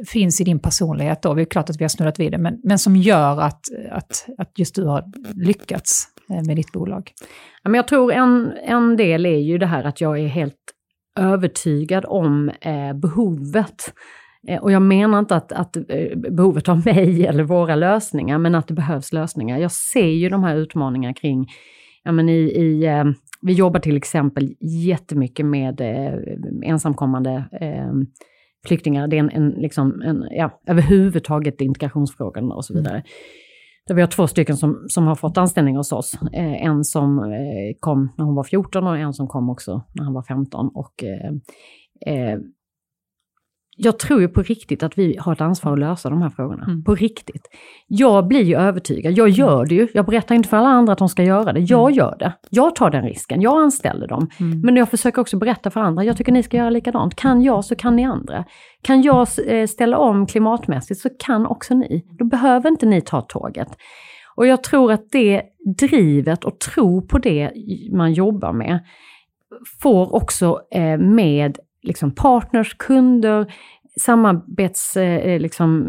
finns 0.07 0.41
i 0.41 0.45
din 0.45 0.59
personlighet 0.59 1.23
då? 1.23 1.35
Det 1.35 1.43
är 1.43 1.45
klart 1.45 1.71
att 1.71 1.81
vi 1.81 1.85
har 1.85 1.89
snurrat 1.89 2.19
vid 2.19 2.33
det, 2.33 2.39
men, 2.39 2.61
men 2.65 2.79
som 2.79 2.97
gör 2.97 3.41
att, 3.41 3.61
att, 3.91 4.27
att 4.39 4.59
just 4.59 4.75
du 4.75 4.85
har 4.85 5.05
lyckats 5.35 6.05
eh, 6.31 6.47
med 6.47 6.57
ditt 6.57 6.73
bolag? 6.73 7.13
Ja, 7.63 7.71
men 7.71 7.75
jag 7.75 7.89
tror 7.89 8.13
en, 8.13 8.53
en 8.65 8.97
del 8.97 9.27
är 9.27 9.39
ju 9.39 9.59
det 9.59 9.67
här 9.67 9.85
att 9.85 10.01
jag 10.01 10.19
är 10.19 10.27
helt 10.27 10.55
övertygad 11.17 12.05
om 12.09 12.49
eh, 12.61 12.93
behovet 12.93 13.93
Eh, 13.93 13.93
och 14.61 14.73
jag 14.73 14.83
menar 14.83 15.19
inte 15.19 15.37
att, 15.37 15.53
att 15.53 15.77
eh, 15.77 16.17
behovet 16.17 16.69
av 16.69 16.85
mig 16.85 17.27
eller 17.27 17.43
våra 17.43 17.77
lösningar, 17.77 18.39
men 18.39 18.55
att 18.55 18.69
det 18.69 18.75
behövs 18.75 19.13
lösningar. 19.13 19.59
Jag 19.59 19.73
ser 19.73 20.09
ju 20.09 20.29
de 20.29 20.45
här 20.45 20.57
utmaningarna 20.57 21.15
kring, 21.15 21.47
ja 22.05 22.13
men 22.13 22.29
i, 22.29 22.39
i 22.39 22.87
eh, 22.87 23.05
vi 23.43 23.53
jobbar 23.53 23.81
till 23.81 23.97
exempel 23.97 24.55
jättemycket 24.61 25.47
med 25.47 25.81
ensamkommande 26.65 27.45
flyktingar. 28.67 29.09
Det 29.09 29.17
är 29.17 29.21
en, 29.21 29.31
en, 29.31 29.49
liksom 29.51 30.03
en 30.03 30.25
ja, 30.31 30.61
överhuvudtaget 30.67 31.61
integrationsfrågan 31.61 32.53
och 32.53 32.65
så 32.65 32.73
mm. 32.73 32.83
vidare. 32.83 32.97
Mm. 32.97 33.07
Där 33.89 33.95
vi 33.95 34.01
har 34.01 34.09
två 34.09 34.27
stycken 34.27 34.57
som, 34.57 34.85
som 34.89 35.07
har 35.07 35.15
fått 35.15 35.39
anställning 35.39 35.77
hos 35.77 35.93
oss. 35.93 36.15
Eh, 36.33 36.65
en 36.65 36.85
som 36.85 37.19
eh, 37.19 37.77
kom 37.81 38.13
när 38.19 38.25
hon 38.25 38.35
var 38.35 38.45
14 38.45 38.87
och 38.87 38.99
en 38.99 39.13
som 39.13 39.29
kom 39.29 39.51
också 39.51 39.83
när 39.95 40.05
han 40.05 40.15
var 40.15 40.23
15. 40.23 40.69
Och, 40.75 41.05
eh, 41.05 42.39
jag 43.81 43.99
tror 43.99 44.21
ju 44.21 44.29
på 44.29 44.43
riktigt 44.43 44.83
att 44.83 44.99
vi 44.99 45.17
har 45.21 45.33
ett 45.33 45.41
ansvar 45.41 45.73
att 45.73 45.79
lösa 45.79 46.11
de 46.11 46.23
här 46.23 46.31
frågorna. 46.31 46.65
Mm. 46.65 46.85
På 46.85 46.95
riktigt. 46.95 47.49
Jag 47.87 48.27
blir 48.27 48.43
ju 48.43 48.57
övertygad, 48.57 49.13
jag 49.13 49.29
gör 49.29 49.67
det 49.67 49.75
ju. 49.75 49.89
Jag 49.95 50.07
berättar 50.07 50.35
inte 50.35 50.49
för 50.49 50.57
alla 50.57 50.69
andra 50.69 50.93
att 50.93 50.99
de 50.99 51.09
ska 51.09 51.23
göra 51.23 51.53
det. 51.53 51.61
Jag 51.61 51.87
mm. 51.87 51.95
gör 51.95 52.17
det. 52.19 52.33
Jag 52.51 52.77
tar 52.77 52.91
den 52.91 53.05
risken, 53.05 53.41
jag 53.41 53.63
anställer 53.63 54.09
dem. 54.09 54.29
Mm. 54.41 54.61
Men 54.61 54.77
jag 54.77 54.89
försöker 54.89 55.21
också 55.21 55.37
berätta 55.37 55.71
för 55.71 55.81
andra, 55.81 56.05
jag 56.05 56.17
tycker 56.17 56.33
ni 56.33 56.43
ska 56.43 56.57
göra 56.57 56.71
likadant. 56.71 57.15
Kan 57.15 57.43
jag 57.43 57.65
så 57.65 57.77
kan 57.77 57.97
ni 57.97 58.05
andra. 58.05 58.45
Kan 58.83 59.03
jag 59.03 59.29
eh, 59.47 59.67
ställa 59.67 59.99
om 59.99 60.27
klimatmässigt 60.27 61.01
så 61.01 61.09
kan 61.19 61.47
också 61.47 61.75
ni. 61.75 62.05
Då 62.19 62.25
behöver 62.25 62.71
inte 62.71 62.87
ni 62.87 63.01
ta 63.01 63.21
tåget. 63.21 63.69
Och 64.35 64.47
jag 64.47 64.63
tror 64.63 64.93
att 64.93 65.11
det 65.11 65.43
drivet 65.79 66.45
och 66.45 66.59
tro 66.59 67.03
på 67.07 67.19
det 67.19 67.53
man 67.93 68.13
jobbar 68.13 68.53
med 68.53 68.79
får 69.83 70.15
också 70.15 70.61
eh, 70.71 70.99
med 70.99 71.59
liksom 71.89 72.11
partners, 72.11 72.75
kunder, 72.79 73.53
samarbetspartner 74.01 75.29
eh, 75.29 75.41
liksom, 75.41 75.87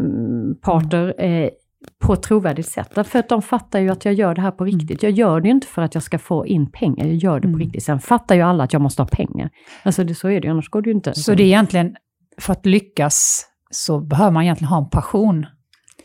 eh, 1.18 1.50
på 1.98 2.12
ett 2.12 2.22
trovärdigt 2.22 2.68
sätt. 2.68 2.90
Därför 2.94 3.18
att 3.18 3.28
de 3.28 3.42
fattar 3.42 3.78
ju 3.78 3.90
att 3.90 4.04
jag 4.04 4.14
gör 4.14 4.34
det 4.34 4.40
här 4.40 4.50
på 4.50 4.64
mm. 4.64 4.78
riktigt. 4.78 5.02
Jag 5.02 5.12
gör 5.12 5.40
det 5.40 5.48
inte 5.48 5.66
för 5.66 5.82
att 5.82 5.94
jag 5.94 6.02
ska 6.02 6.18
få 6.18 6.46
in 6.46 6.70
pengar, 6.70 7.06
jag 7.06 7.16
gör 7.16 7.36
det 7.36 7.42
på 7.42 7.48
mm. 7.48 7.60
riktigt. 7.60 7.82
Sen 7.82 8.00
fattar 8.00 8.34
ju 8.34 8.42
alla 8.42 8.64
att 8.64 8.72
jag 8.72 8.82
måste 8.82 9.02
ha 9.02 9.08
pengar. 9.08 9.50
Alltså 9.82 10.04
det, 10.04 10.14
så 10.14 10.28
är 10.28 10.40
det 10.40 10.46
ju, 10.46 10.50
annars 10.50 10.68
går 10.68 10.82
det 10.82 10.90
ju 10.90 10.94
inte. 10.94 11.14
Så 11.14 11.34
det 11.34 11.42
är 11.42 11.46
egentligen, 11.46 11.96
för 12.38 12.52
att 12.52 12.66
lyckas 12.66 13.46
så 13.70 14.00
behöver 14.00 14.30
man 14.30 14.42
egentligen 14.42 14.68
ha 14.68 14.78
en 14.78 14.90
passion 14.90 15.46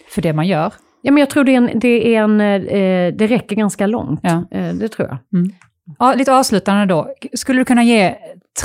för 0.09 0.21
det 0.21 0.33
man 0.33 0.47
gör? 0.47 0.73
Ja, 1.01 1.11
men 1.11 1.21
jag 1.21 1.29
tror 1.29 1.43
det, 1.43 1.51
är 1.51 1.57
en, 1.57 1.79
det, 1.79 2.15
är 2.15 2.23
en, 2.23 2.41
eh, 2.41 3.13
det 3.17 3.27
räcker 3.27 3.55
ganska 3.55 3.87
långt. 3.87 4.19
Ja. 4.23 4.43
Eh, 4.51 4.73
det 4.73 4.87
tror 4.87 5.07
jag. 5.07 5.17
Mm. 5.39 5.51
Ja, 5.99 6.13
lite 6.13 6.33
avslutande 6.33 6.85
då. 6.85 7.13
Skulle 7.33 7.61
du 7.61 7.65
kunna 7.65 7.83
ge 7.83 8.15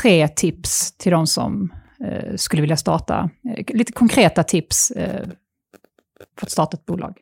tre 0.00 0.28
tips 0.28 0.92
till 0.92 1.12
de 1.12 1.26
som 1.26 1.72
eh, 2.04 2.36
skulle 2.36 2.62
vilja 2.62 2.76
starta? 2.76 3.30
Eh, 3.56 3.64
lite 3.76 3.92
konkreta 3.92 4.42
tips 4.42 4.90
eh, 4.90 5.28
för 6.38 6.46
att 6.46 6.50
starta 6.50 6.76
ett 6.76 6.86
bolag. 6.86 7.18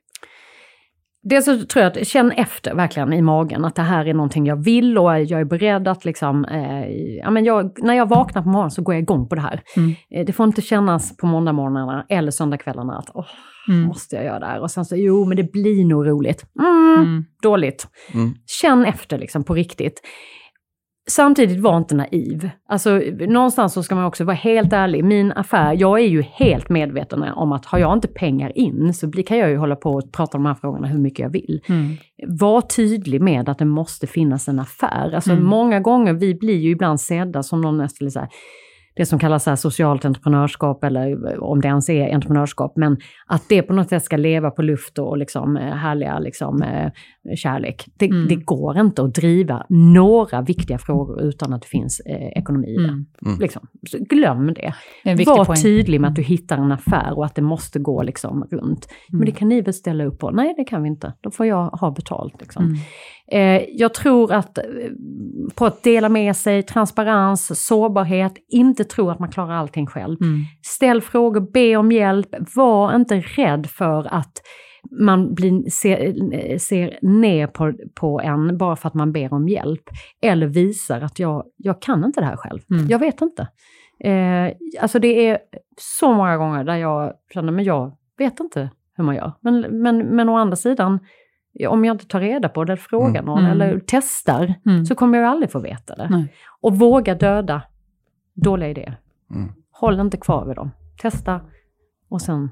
Dels 1.22 1.44
så 1.44 1.58
tror 1.58 1.82
jag 1.82 1.98
att 1.98 2.06
känn 2.06 2.32
efter 2.32 2.74
verkligen 2.74 3.12
i 3.12 3.22
magen 3.22 3.64
att 3.64 3.74
det 3.74 3.82
här 3.82 4.06
är 4.06 4.14
någonting 4.14 4.46
jag 4.46 4.64
vill 4.64 4.98
och 4.98 5.20
jag 5.20 5.40
är 5.40 5.44
beredd 5.44 5.88
att 5.88 6.04
liksom, 6.04 6.44
eh, 6.44 6.88
ja, 7.16 7.30
men 7.30 7.44
jag, 7.44 7.70
när 7.78 7.94
jag 7.94 8.08
vaknar 8.08 8.42
på 8.42 8.48
morgonen 8.48 8.70
så 8.70 8.82
går 8.82 8.94
jag 8.94 9.02
igång 9.02 9.28
på 9.28 9.34
det 9.34 9.40
här. 9.40 9.62
Mm. 9.76 9.94
Eh, 10.14 10.26
det 10.26 10.32
får 10.32 10.46
inte 10.46 10.62
kännas 10.62 11.16
på 11.16 11.26
måndagmorgnarna 11.26 12.06
eller 12.08 12.30
söndagskvällarna 12.30 12.98
att 12.98 13.10
åh, 13.14 13.26
mm. 13.68 13.82
måste 13.82 14.16
jag 14.16 14.24
göra 14.24 14.38
det 14.38 14.46
här? 14.46 14.60
Och 14.60 14.70
sen 14.70 14.84
så, 14.84 14.96
jo 14.96 15.24
men 15.24 15.36
det 15.36 15.52
blir 15.52 15.84
nog 15.84 16.06
roligt. 16.06 16.44
Mm, 16.60 16.94
mm. 16.94 17.24
Dåligt. 17.42 17.86
Mm. 18.14 18.34
Känn 18.46 18.84
efter 18.84 19.18
liksom 19.18 19.44
på 19.44 19.54
riktigt. 19.54 20.00
Samtidigt 21.10 21.60
var 21.60 21.76
inte 21.76 21.94
naiv. 21.94 22.50
Alltså 22.68 23.00
någonstans 23.28 23.72
så 23.72 23.82
ska 23.82 23.94
man 23.94 24.04
också 24.04 24.24
vara 24.24 24.36
helt 24.36 24.72
ärlig. 24.72 25.04
Min 25.04 25.32
affär, 25.32 25.76
jag 25.78 26.00
är 26.00 26.06
ju 26.06 26.22
helt 26.22 26.68
medveten 26.68 27.22
om 27.22 27.52
att 27.52 27.66
har 27.66 27.78
jag 27.78 27.92
inte 27.92 28.08
pengar 28.08 28.58
in 28.58 28.94
så 28.94 29.10
kan 29.10 29.38
jag 29.38 29.50
ju 29.50 29.56
hålla 29.56 29.76
på 29.76 29.90
och 29.90 30.12
prata 30.12 30.36
om 30.36 30.42
de 30.42 30.48
här 30.48 30.54
frågorna 30.54 30.88
hur 30.88 30.98
mycket 30.98 31.18
jag 31.18 31.30
vill. 31.30 31.60
Mm. 31.68 31.96
Var 32.26 32.60
tydlig 32.60 33.20
med 33.20 33.48
att 33.48 33.58
det 33.58 33.64
måste 33.64 34.06
finnas 34.06 34.48
en 34.48 34.58
affär. 34.58 35.12
Alltså 35.14 35.32
mm. 35.32 35.44
många 35.44 35.80
gånger, 35.80 36.12
vi 36.12 36.34
blir 36.34 36.58
ju 36.58 36.70
ibland 36.70 37.00
sedda 37.00 37.42
som 37.42 37.60
någon 37.60 37.78
nästan 37.78 38.10
så 38.10 38.20
här, 38.20 38.28
det 38.98 39.06
som 39.06 39.18
kallas 39.18 39.44
så 39.44 39.56
socialt 39.56 40.04
entreprenörskap 40.04 40.84
eller 40.84 41.40
om 41.42 41.60
det 41.60 41.68
ens 41.68 41.88
är 41.88 42.14
entreprenörskap, 42.14 42.72
men 42.76 42.96
att 43.26 43.48
det 43.48 43.62
på 43.62 43.72
något 43.72 43.88
sätt 43.88 44.04
ska 44.04 44.16
leva 44.16 44.50
på 44.50 44.62
luft 44.62 44.98
och 44.98 45.18
liksom, 45.18 45.56
eh, 45.56 45.62
härliga 45.62 46.18
liksom, 46.18 46.62
eh, 46.62 46.90
kärlek. 47.36 47.84
Det, 47.98 48.06
mm. 48.06 48.28
det 48.28 48.34
går 48.34 48.78
inte 48.78 49.02
att 49.02 49.14
driva 49.14 49.66
några 49.68 50.42
viktiga 50.42 50.78
frågor 50.78 51.22
utan 51.22 51.52
att 51.52 51.62
det 51.62 51.68
finns 51.68 52.00
eh, 52.00 52.28
ekonomi 52.28 52.68
i 52.68 52.76
mm. 52.76 53.06
mm. 53.26 53.38
liksom. 53.40 53.66
glöm 54.10 54.54
det. 54.54 54.74
det 55.04 55.26
Var 55.26 55.44
poäng. 55.44 55.62
tydlig 55.62 56.00
med 56.00 56.08
att 56.08 56.16
du 56.16 56.22
mm. 56.22 56.28
hittar 56.28 56.58
en 56.58 56.72
affär 56.72 57.18
och 57.18 57.24
att 57.24 57.34
det 57.34 57.42
måste 57.42 57.78
gå 57.78 58.02
liksom, 58.02 58.44
runt. 58.50 58.88
Men 59.08 59.20
det 59.20 59.26
mm. 59.26 59.34
kan 59.34 59.48
ni 59.48 59.60
väl 59.60 59.74
ställa 59.74 60.04
upp 60.04 60.18
på? 60.18 60.30
Nej, 60.30 60.54
det 60.56 60.64
kan 60.64 60.82
vi 60.82 60.88
inte. 60.88 61.12
Då 61.20 61.30
får 61.30 61.46
jag 61.46 61.66
ha 61.66 61.90
betalt. 61.90 62.34
Liksom. 62.40 62.76
Eh, 63.32 63.62
jag 63.72 63.94
tror 63.94 64.32
att 64.32 64.58
eh, 64.58 64.64
på 65.54 65.66
att 65.66 65.82
dela 65.82 66.08
med 66.08 66.36
sig, 66.36 66.62
transparens, 66.62 67.66
sårbarhet, 67.66 68.32
inte 68.48 68.84
tro 68.84 69.10
att 69.10 69.18
man 69.18 69.30
klarar 69.30 69.54
allting 69.54 69.86
själv. 69.86 70.16
Mm. 70.20 70.40
Ställ 70.62 71.02
frågor, 71.02 71.40
be 71.52 71.76
om 71.76 71.92
hjälp, 71.92 72.28
var 72.54 72.94
inte 72.94 73.20
rädd 73.20 73.66
för 73.66 74.14
att 74.14 74.42
man 74.90 75.34
blir, 75.34 75.70
ser, 75.70 76.58
ser 76.58 76.98
ner 77.02 77.46
på, 77.46 77.72
på 77.94 78.20
en 78.20 78.58
bara 78.58 78.76
för 78.76 78.88
att 78.88 78.94
man 78.94 79.12
ber 79.12 79.32
om 79.32 79.48
hjälp. 79.48 79.82
Eller 80.22 80.46
visar 80.46 81.00
att 81.00 81.18
jag, 81.18 81.44
jag 81.56 81.82
kan 81.82 82.04
inte 82.04 82.20
det 82.20 82.26
här 82.26 82.36
själv. 82.36 82.60
Mm. 82.70 82.86
Jag 82.88 82.98
vet 82.98 83.20
inte. 83.20 83.48
Eh, 84.04 84.52
alltså 84.80 84.98
det 84.98 85.28
är 85.28 85.38
så 85.76 86.12
många 86.12 86.36
gånger 86.36 86.64
där 86.64 86.76
jag 86.76 87.12
känner, 87.34 87.52
men 87.52 87.64
jag 87.64 87.92
vet 88.18 88.40
inte 88.40 88.70
hur 88.96 89.04
man 89.04 89.14
gör. 89.16 89.32
Men, 89.40 89.60
men, 89.60 89.98
men 89.98 90.28
å 90.28 90.36
andra 90.36 90.56
sidan, 90.56 90.98
om 91.68 91.84
jag 91.84 91.94
inte 91.94 92.06
tar 92.06 92.20
reda 92.20 92.48
på 92.48 92.64
det, 92.64 92.72
eller 92.72 92.82
frågar 92.82 93.22
mm. 93.22 93.24
någon 93.24 93.38
mm. 93.38 93.52
eller 93.52 93.80
testar, 93.86 94.54
mm. 94.66 94.86
så 94.86 94.94
kommer 94.94 95.18
jag 95.18 95.28
aldrig 95.28 95.52
få 95.52 95.58
veta 95.58 95.94
det. 95.94 96.08
Nej. 96.10 96.34
Och 96.60 96.78
våga 96.78 97.14
döda 97.14 97.62
dåliga 98.34 98.68
idéer. 98.68 99.00
Mm. 99.34 99.52
Håll 99.70 100.00
inte 100.00 100.16
kvar 100.16 100.46
vid 100.46 100.56
dem. 100.56 100.70
Testa 101.02 101.40
och 102.08 102.22
sen 102.22 102.50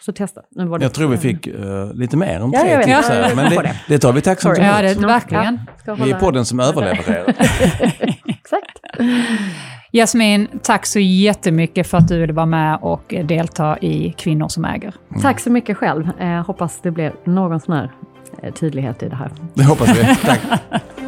så 0.00 0.12
testa. 0.12 0.40
Det 0.50 0.84
jag 0.84 0.94
tror 0.94 1.08
vi 1.08 1.16
fick 1.16 1.46
uh, 1.46 1.92
lite 1.94 2.16
mer 2.16 2.40
än 2.40 2.52
tre 2.52 2.72
ja, 2.72 2.82
tips 2.82 3.08
här, 3.08 3.34
men 3.34 3.50
det, 3.50 3.76
det 3.88 3.98
tar 3.98 4.12
vi 4.12 4.20
tacksamt 4.20 4.58
emot. 4.58 4.70
Ja, 4.70 4.82
det, 4.82 5.06
verkligen. 5.06 5.60
Ja, 5.84 5.94
vi 5.94 6.10
är 6.10 6.18
podden 6.18 6.44
som 6.44 6.60
överlevererar. 6.60 7.28
Exakt. 8.26 8.80
Jasmin, 9.92 10.48
tack 10.62 10.86
så 10.86 10.98
jättemycket 10.98 11.86
för 11.86 11.98
att 11.98 12.08
du 12.08 12.20
ville 12.20 12.32
vara 12.32 12.46
med 12.46 12.78
och 12.82 13.14
delta 13.24 13.78
i 13.78 14.12
Kvinnor 14.12 14.48
som 14.48 14.64
äger. 14.64 14.94
Mm. 15.10 15.22
Tack 15.22 15.40
så 15.40 15.50
mycket 15.50 15.76
själv. 15.76 16.10
Eh, 16.20 16.46
hoppas 16.46 16.80
det 16.82 16.90
blir 16.90 17.12
någon 17.24 17.60
sån 17.60 17.74
här 17.74 17.90
tydlighet 18.54 19.02
i 19.02 19.08
det 19.08 19.16
här. 19.16 19.30
Det 19.54 19.64
hoppas 19.64 19.88
vi. 19.88 20.16
Tack. 20.22 20.40